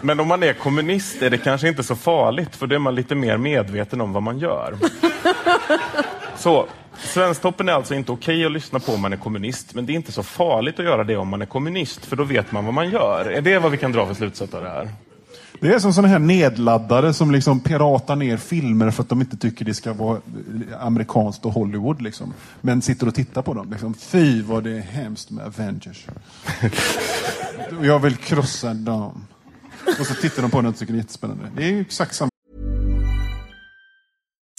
Men 0.00 0.20
om 0.20 0.28
man 0.28 0.42
är 0.42 0.52
kommunist 0.52 1.22
är 1.22 1.30
det 1.30 1.38
kanske 1.38 1.68
inte 1.68 1.82
så 1.82 1.96
farligt 1.96 2.56
för 2.56 2.66
då 2.66 2.74
är 2.74 2.78
man 2.78 2.94
lite 2.94 3.14
mer 3.14 3.36
medveten 3.36 4.00
om 4.00 4.12
vad 4.12 4.22
man 4.22 4.38
gör. 4.38 4.76
Så, 6.36 6.66
Svensktoppen 6.98 7.68
är 7.68 7.72
alltså 7.72 7.94
inte 7.94 8.12
okej 8.12 8.46
att 8.46 8.52
lyssna 8.52 8.78
på 8.78 8.92
om 8.92 9.00
man 9.00 9.12
är 9.12 9.16
kommunist, 9.16 9.74
men 9.74 9.86
det 9.86 9.92
är 9.92 9.94
inte 9.94 10.12
så 10.12 10.22
farligt 10.22 10.78
att 10.78 10.84
göra 10.84 11.04
det 11.04 11.16
om 11.16 11.28
man 11.28 11.42
är 11.42 11.46
kommunist, 11.46 12.06
för 12.06 12.16
då 12.16 12.24
vet 12.24 12.52
man 12.52 12.64
vad 12.64 12.74
man 12.74 12.90
gör. 12.90 13.24
Är 13.24 13.40
det 13.40 13.58
vad 13.58 13.70
vi 13.70 13.78
kan 13.78 13.92
dra 13.92 14.06
för 14.06 14.14
slutsats 14.14 14.54
av 14.54 14.62
det 14.62 14.68
här? 14.68 14.88
Det 15.60 15.74
är 15.74 15.78
som 15.78 15.92
sådana 15.92 16.08
här 16.08 16.18
nedladdare 16.18 17.14
som 17.14 17.30
liksom 17.30 17.60
piratar 17.60 18.16
ner 18.16 18.36
filmer 18.36 18.90
för 18.90 19.02
att 19.02 19.08
de 19.08 19.20
inte 19.20 19.36
tycker 19.36 19.64
det 19.64 19.74
ska 19.74 19.92
vara 19.92 20.20
amerikanskt 20.80 21.44
och 21.44 21.52
Hollywood. 21.52 22.02
Liksom. 22.02 22.34
Men 22.60 22.82
sitter 22.82 23.08
och 23.08 23.14
tittar 23.14 23.42
på 23.42 23.54
dem. 23.54 23.70
Liksom. 23.70 23.94
Fy 23.94 24.42
vad 24.42 24.64
det 24.64 24.70
är 24.70 24.80
hemskt 24.80 25.30
med 25.30 25.46
Avengers. 25.46 26.06
Jag 27.82 27.98
vill 27.98 28.16
krossa 28.16 28.74
dem. 28.74 29.26
Och 30.00 30.06
så 30.06 30.14
tittar 30.14 30.42
de 30.42 30.50
på 30.50 30.56
den 30.56 30.66
och 30.66 30.76
tycker 30.76 30.92
det 30.92 30.96
är 30.96 31.02
jättespännande. 31.02 31.44
Det 31.56 31.64
är 31.64 31.68
ju 31.68 31.80
exakt 31.80 32.14
samma 32.14 32.31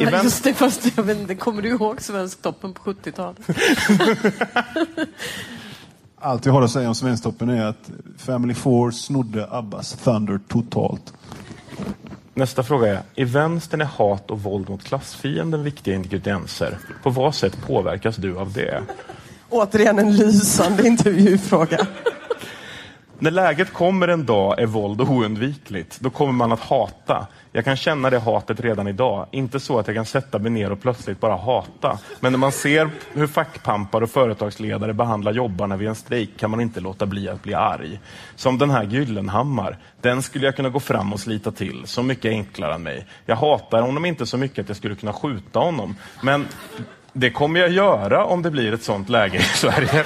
Ja, 0.00 0.10
vem- 0.10 0.24
Just 0.24 0.44
det, 0.44 0.54
fast 0.54 0.96
jag 0.96 1.02
vet 1.02 1.18
inte, 1.18 1.34
kommer 1.34 1.62
du 1.62 1.68
ihåg 1.68 2.02
Svensktoppen 2.02 2.72
på 2.72 2.90
70-talet? 2.92 3.38
Allt 6.22 6.46
jag 6.46 6.52
har 6.52 6.62
att 6.62 6.70
säga 6.70 6.88
om 6.88 6.94
Svensktoppen 6.94 7.48
är 7.50 7.66
att 7.66 7.90
Family 8.18 8.54
Four 8.54 8.90
snodde 8.90 9.48
Abbas 9.50 9.92
Thunder 9.92 10.40
totalt. 10.48 11.12
Nästa 12.34 12.62
fråga 12.62 12.86
är, 12.88 13.02
i 13.14 13.24
vänstern 13.24 13.80
är 13.80 13.84
hat 13.84 14.30
och 14.30 14.42
våld 14.42 14.68
mot 14.68 14.84
klassfienden 14.84 15.64
viktiga 15.64 15.94
ingredienser. 15.94 16.78
På 17.02 17.10
vad 17.10 17.34
sätt 17.34 17.58
påverkas 17.66 18.16
du 18.16 18.36
av 18.38 18.52
det? 18.52 18.82
Återigen 19.48 19.98
en 19.98 20.16
lysande 20.16 20.86
intervjufråga. 20.86 21.86
När 23.22 23.30
läget 23.30 23.72
kommer 23.72 24.08
en 24.08 24.26
dag 24.26 24.60
är 24.60 24.66
våld 24.66 25.00
oundvikligt. 25.00 26.00
Då 26.00 26.10
kommer 26.10 26.32
man 26.32 26.52
att 26.52 26.60
hata. 26.60 27.26
Jag 27.52 27.64
kan 27.64 27.76
känna 27.76 28.10
det 28.10 28.18
hatet 28.18 28.60
redan 28.60 28.88
idag. 28.88 29.26
Inte 29.30 29.60
så 29.60 29.78
att 29.78 29.86
jag 29.86 29.96
kan 29.96 30.06
sätta 30.06 30.38
mig 30.38 30.50
ner 30.50 30.72
och 30.72 30.82
plötsligt 30.82 31.20
bara 31.20 31.36
hata. 31.36 31.98
Men 32.20 32.32
när 32.32 32.38
man 32.38 32.52
ser 32.52 32.90
hur 33.12 33.26
fackpampar 33.26 34.02
och 34.02 34.10
företagsledare 34.10 34.92
behandlar 34.92 35.32
jobbarna 35.32 35.76
vid 35.76 35.88
en 35.88 35.94
strejk 35.94 36.30
kan 36.36 36.50
man 36.50 36.60
inte 36.60 36.80
låta 36.80 37.06
bli 37.06 37.28
att 37.28 37.42
bli 37.42 37.54
arg. 37.54 38.00
Som 38.36 38.58
den 38.58 38.70
här 38.70 38.84
Gyllenhammar. 38.84 39.78
Den 40.00 40.22
skulle 40.22 40.44
jag 40.44 40.56
kunna 40.56 40.68
gå 40.68 40.80
fram 40.80 41.12
och 41.12 41.20
slita 41.20 41.52
till. 41.52 41.82
Så 41.84 42.02
mycket 42.02 42.30
enklare 42.30 42.74
än 42.74 42.82
mig. 42.82 43.06
Jag 43.26 43.36
hatar 43.36 43.82
honom 43.82 44.04
inte 44.04 44.26
så 44.26 44.36
mycket 44.36 44.58
att 44.58 44.68
jag 44.68 44.76
skulle 44.76 44.94
kunna 44.94 45.12
skjuta 45.12 45.58
honom. 45.58 45.96
Men 46.22 46.46
det 47.12 47.30
kommer 47.30 47.60
jag 47.60 47.70
göra 47.70 48.24
om 48.24 48.42
det 48.42 48.50
blir 48.50 48.74
ett 48.74 48.82
sånt 48.82 49.08
läge 49.08 49.38
i 49.38 49.42
Sverige. 49.42 50.04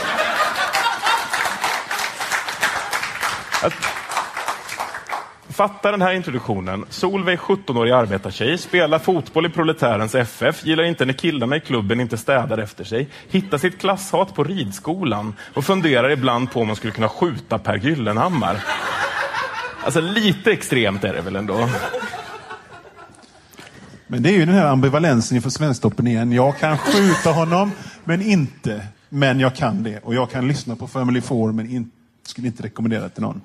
Fatta 5.48 5.90
den 5.90 6.03
här 6.03 6.12
introduktionen. 6.12 6.85
Solveig, 6.88 7.38
17-årig 7.38 7.92
arbetartjej, 7.92 8.59
spelar 8.59 8.98
fotboll 8.98 9.46
i 9.46 9.48
proletärens 9.48 10.14
FF, 10.14 10.64
gillar 10.64 10.85
inte 10.85 11.05
när 11.05 11.12
killarna 11.12 11.57
i 11.57 11.61
klubben 11.61 12.00
inte 12.00 12.16
städar 12.16 12.59
efter 12.59 12.85
sig, 12.85 13.09
hittar 13.29 13.59
sitt 13.59 13.79
klasshat 13.79 14.35
på 14.35 14.44
ridskolan 14.44 15.35
och 15.55 15.64
funderar 15.64 16.11
ibland 16.11 16.50
på 16.53 16.61
om 16.61 16.66
man 16.66 16.77
skulle 16.77 16.92
kunna 16.92 17.09
skjuta 17.09 17.59
Per 17.59 17.77
Gyllenhammar. 17.77 18.64
Alltså 19.85 20.00
lite 20.00 20.53
extremt 20.53 21.05
är 21.05 21.14
det 21.14 21.20
väl 21.20 21.37
ändå? 21.37 21.68
Men 24.07 24.22
det 24.22 24.29
är 24.29 24.33
ju 24.33 24.46
den 24.46 24.55
här 24.55 24.66
ambivalensen 24.66 25.37
inför 25.37 25.50
Svensktoppen 25.50 26.07
igen. 26.07 26.33
Jag 26.33 26.59
kan 26.59 26.79
skjuta 26.79 27.31
honom, 27.31 27.72
men 28.05 28.22
inte. 28.22 28.87
Men 29.09 29.40
jag 29.40 29.57
kan 29.57 29.83
det. 29.83 29.98
Och 29.98 30.14
jag 30.14 30.31
kan 30.31 30.48
lyssna 30.48 30.77
på 30.77 30.88
Family 30.88 31.20
Four, 31.20 31.53
men 31.53 31.70
inte 31.70 32.04
skulle 32.29 32.47
inte 32.47 32.63
rekommendera 32.63 33.03
det 33.03 33.09
till 33.09 33.23
någon. 33.23 33.41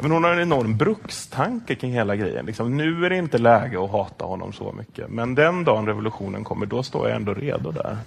Men 0.00 0.10
hon 0.10 0.24
har 0.24 0.30
en 0.30 0.40
enorm 0.40 0.76
brukstanke 0.76 1.74
kring 1.74 1.92
hela 1.92 2.16
grejen. 2.16 2.46
Liksom, 2.46 2.76
nu 2.76 3.06
är 3.06 3.10
det 3.10 3.16
inte 3.16 3.38
läge 3.38 3.84
att 3.84 3.90
hata 3.90 4.24
honom 4.24 4.52
så 4.52 4.72
mycket. 4.72 5.10
Men 5.10 5.34
den 5.34 5.64
dagen 5.64 5.86
revolutionen 5.86 6.44
kommer, 6.44 6.66
då 6.66 6.82
står 6.82 7.08
jag 7.08 7.16
ändå 7.16 7.34
redo 7.34 7.70
där. 7.70 7.98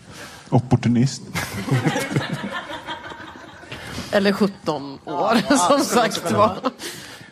Opportunist. 0.49 1.21
Eller 4.11 4.31
17 4.31 4.99
år, 5.05 5.57
som 5.69 5.79
sagt 5.79 6.31
var. 6.31 6.57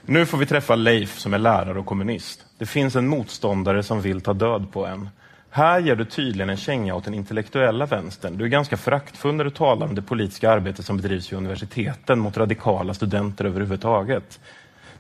Nu 0.06 0.26
får 0.26 0.38
vi 0.38 0.46
träffa 0.46 0.76
Leif 0.76 1.20
som 1.20 1.34
är 1.34 1.38
lärare 1.38 1.80
och 1.80 1.86
kommunist. 1.86 2.46
Det 2.58 2.66
finns 2.66 2.96
en 2.96 3.08
motståndare 3.08 3.84
som 3.84 4.02
vill 4.02 4.22
ta 4.22 4.34
död 4.34 4.72
på 4.72 4.86
en. 4.86 5.10
Här 5.58 5.80
ger 5.80 5.96
du 5.96 6.06
tydligen 6.06 6.50
en 6.50 6.58
känga 6.58 6.96
åt 6.96 7.04
den 7.04 7.13
intellektuella 7.13 7.86
vänstern. 7.86 8.38
Du 8.38 8.46
är 8.46 8.50
ganska 8.50 8.78
föraktfull 8.78 9.36
när 9.36 9.43
du 9.43 9.50
talar 9.50 9.88
om 9.88 9.96
det 9.96 10.02
politiska 10.02 10.52
arbete 10.52 10.84
som 10.84 10.98
bedrivs 10.98 11.32
vid 11.32 11.38
universiteten 11.38 12.20
mot 12.20 12.38
radikala 12.38 12.93
studenter 12.93 13.46
överhuvudtaget. 13.46 14.39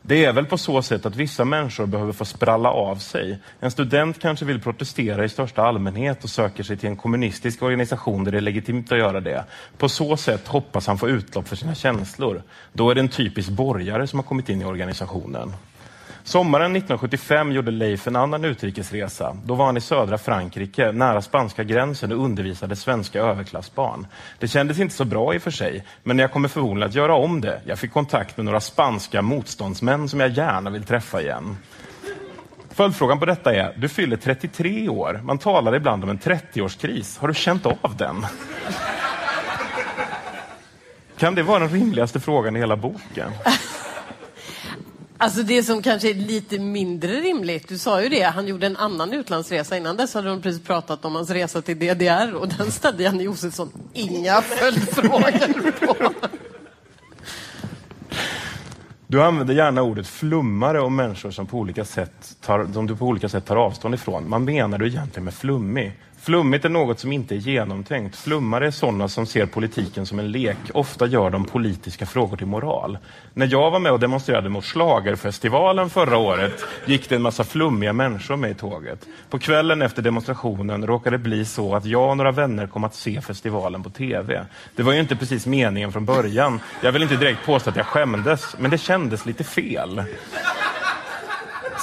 Det 0.01 0.25
är 0.25 0.33
väl 0.33 0.45
på 0.45 0.57
så 0.57 0.81
sätt 0.81 1.05
att 1.05 1.15
vissa 1.15 1.45
människor 1.45 1.85
behöver 1.85 2.13
få 2.13 2.25
spralla 2.25 2.71
av 2.71 2.95
sig. 2.95 3.39
En 3.59 3.71
student 3.71 4.19
kanske 4.19 4.45
vill 4.45 4.61
protestera 4.61 5.25
i 5.25 5.29
största 5.29 5.63
allmänhet 5.63 6.23
och 6.23 6.29
söker 6.29 6.63
sig 6.63 6.77
till 6.77 6.89
en 6.89 6.97
kommunistisk 6.97 7.61
organisation 7.63 8.23
där 8.23 8.31
det 8.31 8.37
är 8.37 8.41
legitimt 8.41 8.91
att 8.91 8.97
göra 8.97 9.19
det. 9.19 9.45
På 9.77 9.89
så 9.89 10.17
sätt 10.17 10.47
hoppas 10.47 10.87
han 10.87 10.97
få 10.97 11.09
utlopp 11.09 11.47
för 11.47 11.55
sina 11.55 11.75
känslor. 11.75 12.41
Då 12.73 12.89
är 12.89 12.95
det 12.95 13.01
en 13.01 13.09
typisk 13.09 13.49
borgare 13.49 14.07
som 14.07 14.19
har 14.19 14.23
kommit 14.23 14.49
in 14.49 14.61
i 14.61 14.65
organisationen. 14.65 15.53
Sommaren 16.27 16.75
1975 16.75 17.51
gjorde 17.51 17.71
Leif 17.71 18.07
en 18.07 18.15
annan 18.15 18.45
utrikesresa. 18.45 19.37
Då 19.45 19.55
var 19.55 19.65
han 19.65 19.77
i 19.77 19.81
södra 19.81 20.17
Frankrike, 20.17 20.91
nära 20.91 21.21
spanska 21.21 21.63
gränsen 21.63 22.11
och 22.11 22.23
undervisade 22.23 22.75
svenska 22.75 23.19
överklassbarn. 23.19 24.07
Det 24.39 24.47
kändes 24.47 24.79
inte 24.79 24.95
så 24.95 25.05
bra 25.05 25.35
i 25.35 25.37
och 25.37 25.41
för 25.41 25.51
sig, 25.51 25.85
men 26.03 26.19
jag 26.19 26.31
kommer 26.31 26.47
förmodligen 26.47 26.89
att 26.89 26.95
göra 26.95 27.15
om 27.15 27.41
det. 27.41 27.61
Jag 27.65 27.79
fick 27.79 27.93
kontakt 27.93 28.37
med 28.37 28.45
några 28.45 28.59
spanska 28.59 29.21
motståndsmän 29.21 30.09
som 30.09 30.19
jag 30.19 30.29
gärna 30.29 30.69
vill 30.69 30.83
träffa 30.83 31.21
igen. 31.21 31.57
Följdfrågan 32.69 33.19
på 33.19 33.25
detta 33.25 33.55
är, 33.55 33.73
du 33.77 33.89
fyller 33.89 34.17
33 34.17 34.89
år. 34.89 35.19
Man 35.23 35.37
talar 35.37 35.75
ibland 35.75 36.03
om 36.03 36.09
en 36.09 36.19
30-årskris. 36.19 37.19
Har 37.19 37.27
du 37.27 37.33
känt 37.33 37.65
av 37.65 37.95
den? 37.97 38.25
Kan 41.17 41.35
det 41.35 41.43
vara 41.43 41.59
den 41.59 41.69
rimligaste 41.69 42.19
frågan 42.19 42.55
i 42.55 42.59
hela 42.59 42.75
boken? 42.75 43.31
Alltså 45.19 45.43
det 45.43 45.63
som 45.63 45.81
kanske 45.81 46.09
är 46.09 46.13
lite 46.13 46.59
mindre 46.59 47.11
rimligt, 47.11 47.67
du 47.67 47.77
sa 47.77 48.03
ju 48.03 48.09
det, 48.09 48.21
han 48.21 48.47
gjorde 48.47 48.67
en 48.67 48.77
annan 48.77 49.13
utlandsresa. 49.13 49.77
Innan 49.77 49.97
dess 49.97 50.13
hade 50.13 50.29
de 50.29 50.41
precis 50.41 50.63
pratat 50.63 51.05
om 51.05 51.15
hans 51.15 51.29
resa 51.29 51.61
till 51.61 51.79
DDR 51.79 52.33
och 52.33 52.47
den 52.47 52.71
ställde 52.71 53.03
Janne 53.03 53.23
Josefsson 53.23 53.71
inga 53.93 54.41
följdfrågor 54.41 55.71
på. 55.71 56.11
Du 59.07 59.23
använder 59.23 59.53
gärna 59.53 59.81
ordet 59.81 60.07
flummare 60.07 60.81
om 60.81 60.95
människor 60.95 61.31
som, 61.31 61.47
på 61.47 61.57
olika 61.57 61.85
sätt 61.85 62.35
tar, 62.41 62.67
som 62.73 62.87
du 62.87 62.95
på 62.95 63.05
olika 63.05 63.29
sätt 63.29 63.45
tar 63.45 63.55
avstånd 63.55 63.95
ifrån. 63.95 64.29
Vad 64.29 64.41
menar 64.41 64.77
du 64.77 64.87
egentligen 64.87 65.23
med 65.23 65.33
flummig? 65.33 65.99
Flummigt 66.27 66.65
är 66.65 66.69
något 66.69 66.99
som 66.99 67.11
inte 67.11 67.35
är 67.35 67.37
genomtänkt. 67.37 68.15
Flummare 68.15 68.67
är 68.67 68.71
sådana 68.71 69.07
som 69.07 69.25
ser 69.25 69.45
politiken 69.45 70.05
som 70.05 70.19
en 70.19 70.31
lek. 70.31 70.57
Ofta 70.73 71.05
gör 71.05 71.29
de 71.29 71.45
politiska 71.45 72.05
frågor 72.05 72.37
till 72.37 72.47
moral. 72.47 72.97
När 73.33 73.47
jag 73.51 73.71
var 73.71 73.79
med 73.79 73.91
och 73.91 73.99
demonstrerade 73.99 74.49
mot 74.49 74.65
Schlagerfestivalen 74.65 75.89
förra 75.89 76.17
året 76.17 76.65
gick 76.85 77.09
det 77.09 77.15
en 77.15 77.21
massa 77.21 77.43
flummiga 77.43 77.93
människor 77.93 78.35
med 78.35 78.51
i 78.51 78.53
tåget. 78.53 79.05
På 79.29 79.39
kvällen 79.39 79.81
efter 79.81 80.01
demonstrationen 80.01 80.87
råkade 80.87 81.17
det 81.17 81.23
bli 81.23 81.45
så 81.45 81.75
att 81.75 81.85
jag 81.85 82.09
och 82.09 82.17
några 82.17 82.31
vänner 82.31 82.67
kom 82.67 82.83
att 82.83 82.95
se 82.95 83.21
festivalen 83.21 83.83
på 83.83 83.89
TV. 83.89 84.45
Det 84.75 84.83
var 84.83 84.93
ju 84.93 84.99
inte 84.99 85.15
precis 85.15 85.45
meningen 85.45 85.91
från 85.91 86.05
början. 86.05 86.59
Jag 86.81 86.91
vill 86.91 87.03
inte 87.03 87.15
direkt 87.15 87.45
påstå 87.45 87.69
att 87.69 87.75
jag 87.75 87.85
skämdes, 87.85 88.55
men 88.59 88.71
det 88.71 88.77
kändes 88.77 89.25
lite 89.25 89.43
fel. 89.43 90.03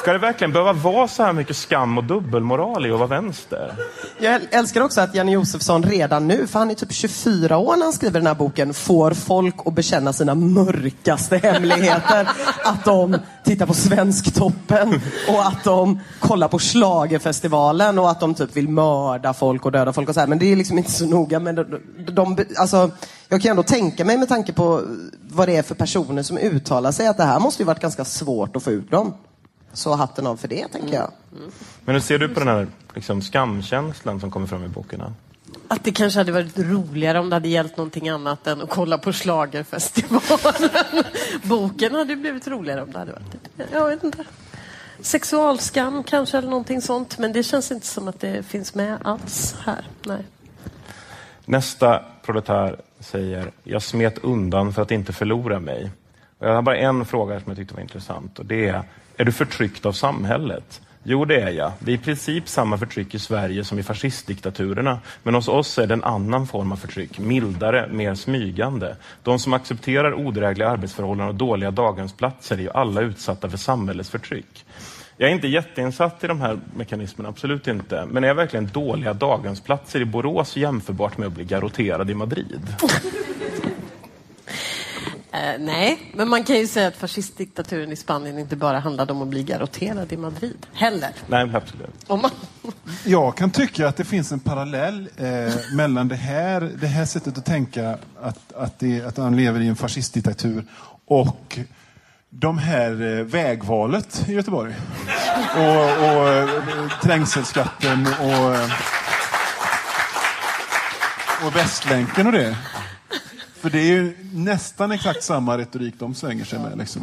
Ska 0.04 0.12
det 0.12 0.18
verkligen 0.18 0.52
behöva 0.52 0.72
vara 0.72 1.08
så 1.08 1.22
här 1.22 1.32
mycket 1.32 1.56
skam 1.56 1.98
och 1.98 2.04
dubbelmoral 2.04 2.86
i 2.86 2.90
att 2.90 2.98
vara 2.98 3.08
vänster? 3.08 3.74
Jag 4.20 4.40
älskar 4.50 4.80
också 4.80 5.00
att 5.00 5.14
Janne 5.14 5.32
Josefsson 5.32 5.82
redan 5.82 6.28
nu, 6.28 6.46
för 6.46 6.58
han 6.58 6.70
är 6.70 6.74
typ 6.74 6.92
24 6.92 7.58
år 7.58 7.76
när 7.76 7.84
han 7.84 7.92
skriver 7.92 8.20
den 8.20 8.26
här 8.26 8.34
boken, 8.34 8.74
får 8.74 9.10
folk 9.10 9.54
att 9.64 9.74
bekänna 9.74 10.12
sina 10.12 10.34
mörkaste 10.34 11.36
hemligheter. 11.36 12.28
Att 12.64 12.84
de 12.84 13.16
tittar 13.44 13.66
på 13.66 13.74
Svensktoppen 13.74 15.00
och 15.28 15.46
att 15.46 15.64
de 15.64 16.00
kollar 16.20 16.48
på 16.48 16.58
Schlagerfestivalen 16.58 17.98
och 17.98 18.10
att 18.10 18.20
de 18.20 18.34
typ 18.34 18.56
vill 18.56 18.68
mörda 18.68 19.32
folk 19.32 19.66
och 19.66 19.72
döda 19.72 19.92
folk 19.92 20.08
och 20.08 20.14
så 20.14 20.20
här. 20.20 20.26
Men 20.26 20.38
det 20.38 20.52
är 20.52 20.56
liksom 20.56 20.78
inte 20.78 20.90
så 20.90 21.06
noga. 21.06 21.40
Men 21.40 21.54
de, 21.54 21.80
de, 22.12 22.36
alltså, 22.58 22.90
jag 23.28 23.42
kan 23.42 23.50
ändå 23.50 23.62
tänka 23.62 24.04
mig 24.04 24.18
med 24.18 24.28
tanke 24.28 24.52
på 24.52 24.82
vad 25.28 25.48
det 25.48 25.56
är 25.56 25.62
för 25.62 25.74
personer 25.74 26.22
som 26.22 26.38
uttalar 26.38 26.92
sig 26.92 27.06
att 27.06 27.16
det 27.16 27.24
här 27.24 27.40
måste 27.40 27.62
ju 27.62 27.66
varit 27.66 27.80
ganska 27.80 28.04
svårt 28.04 28.56
att 28.56 28.62
få 28.62 28.70
ut 28.70 28.90
dem. 28.90 29.14
Så 29.74 29.94
hatten 29.94 30.26
av 30.26 30.36
för 30.36 30.48
det, 30.48 30.68
tänker 30.68 30.94
jag. 30.94 31.10
Men 31.84 31.94
hur 31.94 32.00
ser 32.00 32.18
du 32.18 32.28
på 32.28 32.40
den 32.40 32.48
här 32.48 32.66
liksom, 32.94 33.22
skamkänslan 33.22 34.20
som 34.20 34.30
kommer 34.30 34.46
fram 34.46 34.64
i 34.64 34.68
boken? 34.68 35.02
Att 35.68 35.84
det 35.84 35.92
kanske 35.92 36.20
hade 36.20 36.32
varit 36.32 36.58
roligare 36.58 37.18
om 37.18 37.30
det 37.30 37.36
hade 37.36 37.48
gällt 37.48 37.76
någonting 37.76 38.08
annat 38.08 38.46
än 38.46 38.62
att 38.62 38.70
kolla 38.70 38.98
på 38.98 39.12
Schlagerfestivalen. 39.12 41.04
Boken 41.42 41.94
hade 41.94 42.16
blivit 42.16 42.48
roligare 42.48 42.82
om 42.82 42.92
det 42.92 42.98
hade 42.98 43.12
varit 43.12 43.32
det. 43.56 43.66
Jag 43.72 43.88
vet 43.88 44.04
inte. 44.04 44.24
Sexualskam 45.00 46.02
kanske 46.02 46.38
eller 46.38 46.48
någonting 46.48 46.82
sånt. 46.82 47.18
Men 47.18 47.32
det 47.32 47.42
känns 47.42 47.72
inte 47.72 47.86
som 47.86 48.08
att 48.08 48.20
det 48.20 48.42
finns 48.42 48.74
med 48.74 48.98
alls 49.04 49.56
här. 49.64 49.84
Nej. 50.06 50.24
Nästa 51.44 52.04
proletär 52.22 52.80
säger, 53.00 53.50
jag 53.62 53.82
smet 53.82 54.18
undan 54.18 54.72
för 54.72 54.82
att 54.82 54.90
inte 54.90 55.12
förlora 55.12 55.60
mig. 55.60 55.90
Och 56.38 56.46
jag 56.46 56.54
har 56.54 56.62
bara 56.62 56.76
en 56.76 57.04
fråga 57.04 57.40
som 57.40 57.50
jag 57.50 57.56
tyckte 57.56 57.74
var 57.74 57.80
intressant 57.80 58.38
och 58.38 58.46
det 58.46 58.68
är, 58.68 58.82
är 59.16 59.24
du 59.24 59.32
förtryckt 59.32 59.86
av 59.86 59.92
samhället? 59.92 60.80
Jo, 61.06 61.24
det 61.24 61.40
är 61.40 61.50
jag. 61.50 61.72
Det 61.78 61.90
är 61.90 61.94
i 61.94 61.98
princip 61.98 62.48
samma 62.48 62.78
förtryck 62.78 63.14
i 63.14 63.18
Sverige 63.18 63.64
som 63.64 63.78
i 63.78 63.82
fascistdiktaturerna. 63.82 64.98
Men 65.22 65.34
hos 65.34 65.48
oss 65.48 65.78
är 65.78 65.86
det 65.86 65.94
en 65.94 66.04
annan 66.04 66.46
form 66.46 66.72
av 66.72 66.76
förtryck, 66.76 67.18
mildare, 67.18 67.88
mer 67.92 68.14
smygande. 68.14 68.96
De 69.22 69.38
som 69.38 69.52
accepterar 69.52 70.14
odrägliga 70.14 70.68
arbetsförhållanden 70.68 71.28
och 71.28 71.34
dåliga 71.34 71.70
daghemsplatser 71.70 72.56
är 72.56 72.60
ju 72.60 72.70
alla 72.70 73.00
utsatta 73.00 73.50
för 73.50 73.56
samhällets 73.56 74.10
förtryck. 74.10 74.64
Jag 75.16 75.30
är 75.30 75.34
inte 75.34 75.48
jätteinsatt 75.48 76.24
i 76.24 76.26
de 76.26 76.40
här 76.40 76.58
mekanismerna, 76.76 77.28
absolut 77.28 77.66
inte. 77.66 78.06
Men 78.10 78.24
är 78.24 78.34
verkligen 78.34 78.66
dåliga 78.66 79.12
daghemsplatser 79.12 80.00
i 80.00 80.04
Borås 80.04 80.56
jämförbart 80.56 81.18
med 81.18 81.26
att 81.26 81.32
bli 81.32 81.44
garrotterad 81.44 82.10
i 82.10 82.14
Madrid? 82.14 82.76
Eh, 85.34 85.60
nej, 85.60 86.12
men 86.12 86.28
man 86.28 86.44
kan 86.44 86.56
ju 86.56 86.66
säga 86.66 86.88
att 86.88 86.96
fascistdiktaturen 86.96 87.92
i 87.92 87.96
Spanien 87.96 88.38
inte 88.38 88.56
bara 88.56 88.78
handlade 88.78 89.12
om 89.12 89.22
att 89.22 89.28
bli 89.28 89.42
garrotterad 89.42 90.12
i 90.12 90.16
Madrid, 90.16 90.66
heller. 90.72 91.10
Nej, 91.26 91.50
absolut. 91.54 91.90
Om 92.06 92.20
man... 92.20 92.30
Jag 93.04 93.36
kan 93.36 93.50
tycka 93.50 93.88
att 93.88 93.96
det 93.96 94.04
finns 94.04 94.32
en 94.32 94.40
parallell 94.40 95.08
eh, 95.16 95.54
mellan 95.76 96.08
det 96.08 96.16
här, 96.16 96.60
det 96.80 96.86
här 96.86 97.04
sättet 97.04 97.38
att 97.38 97.44
tänka, 97.44 97.98
att, 98.22 98.52
att, 98.52 98.78
det, 98.78 99.02
att 99.02 99.16
man 99.16 99.36
lever 99.36 99.60
i 99.60 99.68
en 99.68 99.76
fascistdiktatur, 99.76 100.64
och 101.06 101.58
de 102.30 102.58
här 102.58 103.18
eh, 103.18 103.24
vägvalet 103.24 104.24
i 104.28 104.32
Göteborg. 104.32 104.74
Och, 105.56 106.04
och 106.04 106.28
eh, 106.28 106.48
trängselskatten 107.02 108.06
och, 108.06 108.56
och 111.46 111.56
Västlänken 111.56 112.26
och 112.26 112.32
det. 112.32 112.56
För 113.64 113.70
det 113.70 113.78
är 113.78 113.92
ju 113.92 114.16
nästan 114.32 114.92
exakt 114.92 115.22
samma 115.22 115.58
retorik 115.58 115.94
de 115.98 116.14
svänger 116.14 116.44
sig 116.44 116.58
med. 116.58 116.78
Liksom. 116.78 117.02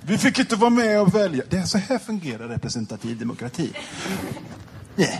Vi 0.00 0.18
fick 0.18 0.38
inte 0.38 0.56
vara 0.56 0.70
med 0.70 1.00
och 1.00 1.14
välja. 1.14 1.44
Det 1.48 1.56
är 1.56 1.62
så 1.62 1.78
här 1.78 1.98
fungerar 1.98 2.48
representativ 2.48 3.18
demokrati. 3.18 3.72
Yeah. 4.96 5.18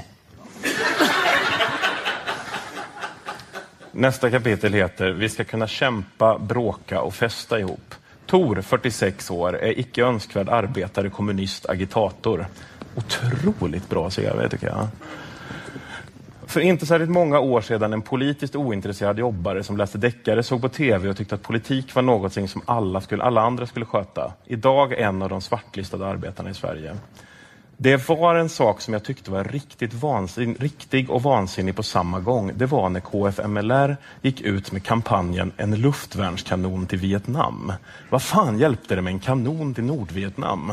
Nästa 3.93 4.31
kapitel 4.31 4.73
heter 4.73 5.11
Vi 5.11 5.29
ska 5.29 5.45
kunna 5.45 5.67
kämpa, 5.67 6.39
bråka 6.39 7.01
och 7.01 7.15
festa 7.15 7.61
ihop. 7.61 7.95
Tor, 8.27 8.63
46 8.63 9.31
år, 9.31 9.59
är 9.59 9.79
icke 9.79 10.03
önskvärd 10.03 10.49
arbetare, 10.49 11.11
kommunist, 11.11 11.67
agitator. 11.67 12.47
Otroligt 12.95 13.89
bra 13.89 14.11
CV 14.11 14.49
tycker 14.51 14.67
jag. 14.67 14.89
För 16.57 16.61
inte 16.61 16.87
särskilt 16.87 17.11
många 17.11 17.41
år 17.41 17.61
sedan 17.61 17.93
en 17.93 18.03
politiskt 18.03 18.57
ointresserad 18.57 19.19
jobbare 19.19 19.63
som 19.63 19.77
läste 19.77 19.99
deckare, 19.99 20.43
såg 20.43 20.61
på 20.61 20.69
TV 20.69 21.09
och 21.09 21.17
tyckte 21.17 21.35
att 21.35 21.43
politik 21.43 21.95
var 21.95 22.03
något 22.03 22.33
som 22.33 22.63
alla, 22.65 23.01
skulle, 23.01 23.23
alla 23.23 23.41
andra 23.41 23.67
skulle 23.67 23.87
sköta. 23.87 24.33
Idag 24.47 24.93
en 24.93 25.23
av 25.23 25.29
de 25.29 25.41
svartlistade 25.41 26.07
arbetarna 26.07 26.51
i 26.51 26.55
Sverige. 26.55 26.97
Det 27.77 28.09
var 28.09 28.35
en 28.35 28.49
sak 28.49 28.81
som 28.81 28.95
jag 28.95 29.05
tyckte 29.05 29.31
var 29.31 29.45
riktigt 29.45 29.95
vansin, 29.95 30.57
riktig 30.61 31.11
och 31.11 31.23
vansinnig 31.23 31.77
på 31.77 31.83
samma 31.83 32.21
gång. 32.21 32.53
Det 32.55 32.67
var 32.67 32.89
när 32.89 33.01
KFMLR 33.01 33.97
gick 34.23 34.41
ut 34.41 34.73
med 34.73 34.83
kampanjen 34.83 35.53
En 35.57 35.75
luftvärnskanon 35.75 36.87
till 36.87 36.99
Vietnam. 36.99 37.73
Vad 38.11 38.23
fan 38.23 38.59
hjälpte 38.59 38.95
det 38.95 39.03
med 39.03 39.13
en 39.13 39.21
kanon 39.21 39.75
till 39.75 39.85
Nordvietnam? 39.85 40.73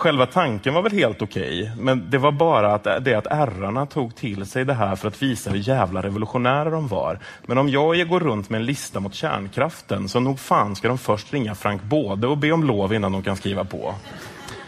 Själva 0.00 0.26
tanken 0.26 0.74
var 0.74 0.82
väl 0.82 0.92
helt 0.92 1.22
okej, 1.22 1.62
okay, 1.62 1.82
men 1.82 2.10
det 2.10 2.18
var 2.18 2.32
bara 2.32 2.74
att 2.74 2.84
det 2.84 3.14
att 3.14 3.26
ärrarna 3.26 3.86
tog 3.86 4.16
till 4.16 4.46
sig 4.46 4.64
det 4.64 4.74
här 4.74 4.96
för 4.96 5.08
att 5.08 5.22
visa 5.22 5.50
hur 5.50 5.68
jävla 5.68 6.02
revolutionära 6.02 6.70
de 6.70 6.88
var. 6.88 7.18
Men 7.46 7.58
om 7.58 7.68
jag 7.68 8.08
går 8.08 8.20
runt 8.20 8.50
med 8.50 8.60
en 8.60 8.66
lista 8.66 9.00
mot 9.00 9.14
kärnkraften 9.14 10.08
så 10.08 10.20
nog 10.20 10.40
fan 10.40 10.76
ska 10.76 10.88
de 10.88 10.98
först 10.98 11.32
ringa 11.32 11.54
Frank 11.54 11.82
Både 11.82 12.26
och 12.26 12.38
be 12.38 12.52
om 12.52 12.64
lov 12.64 12.94
innan 12.94 13.12
de 13.12 13.22
kan 13.22 13.36
skriva 13.36 13.64
på. 13.64 13.94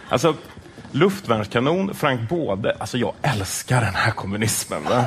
Alltså, 0.08 0.34
luftvärnskanon, 0.90 1.94
Frank 1.94 2.28
Både. 2.28 2.76
Alltså 2.78 2.98
jag 2.98 3.12
älskar 3.22 3.80
den 3.80 3.94
här 3.94 4.10
kommunismen. 4.10 4.84
Va? 4.84 5.04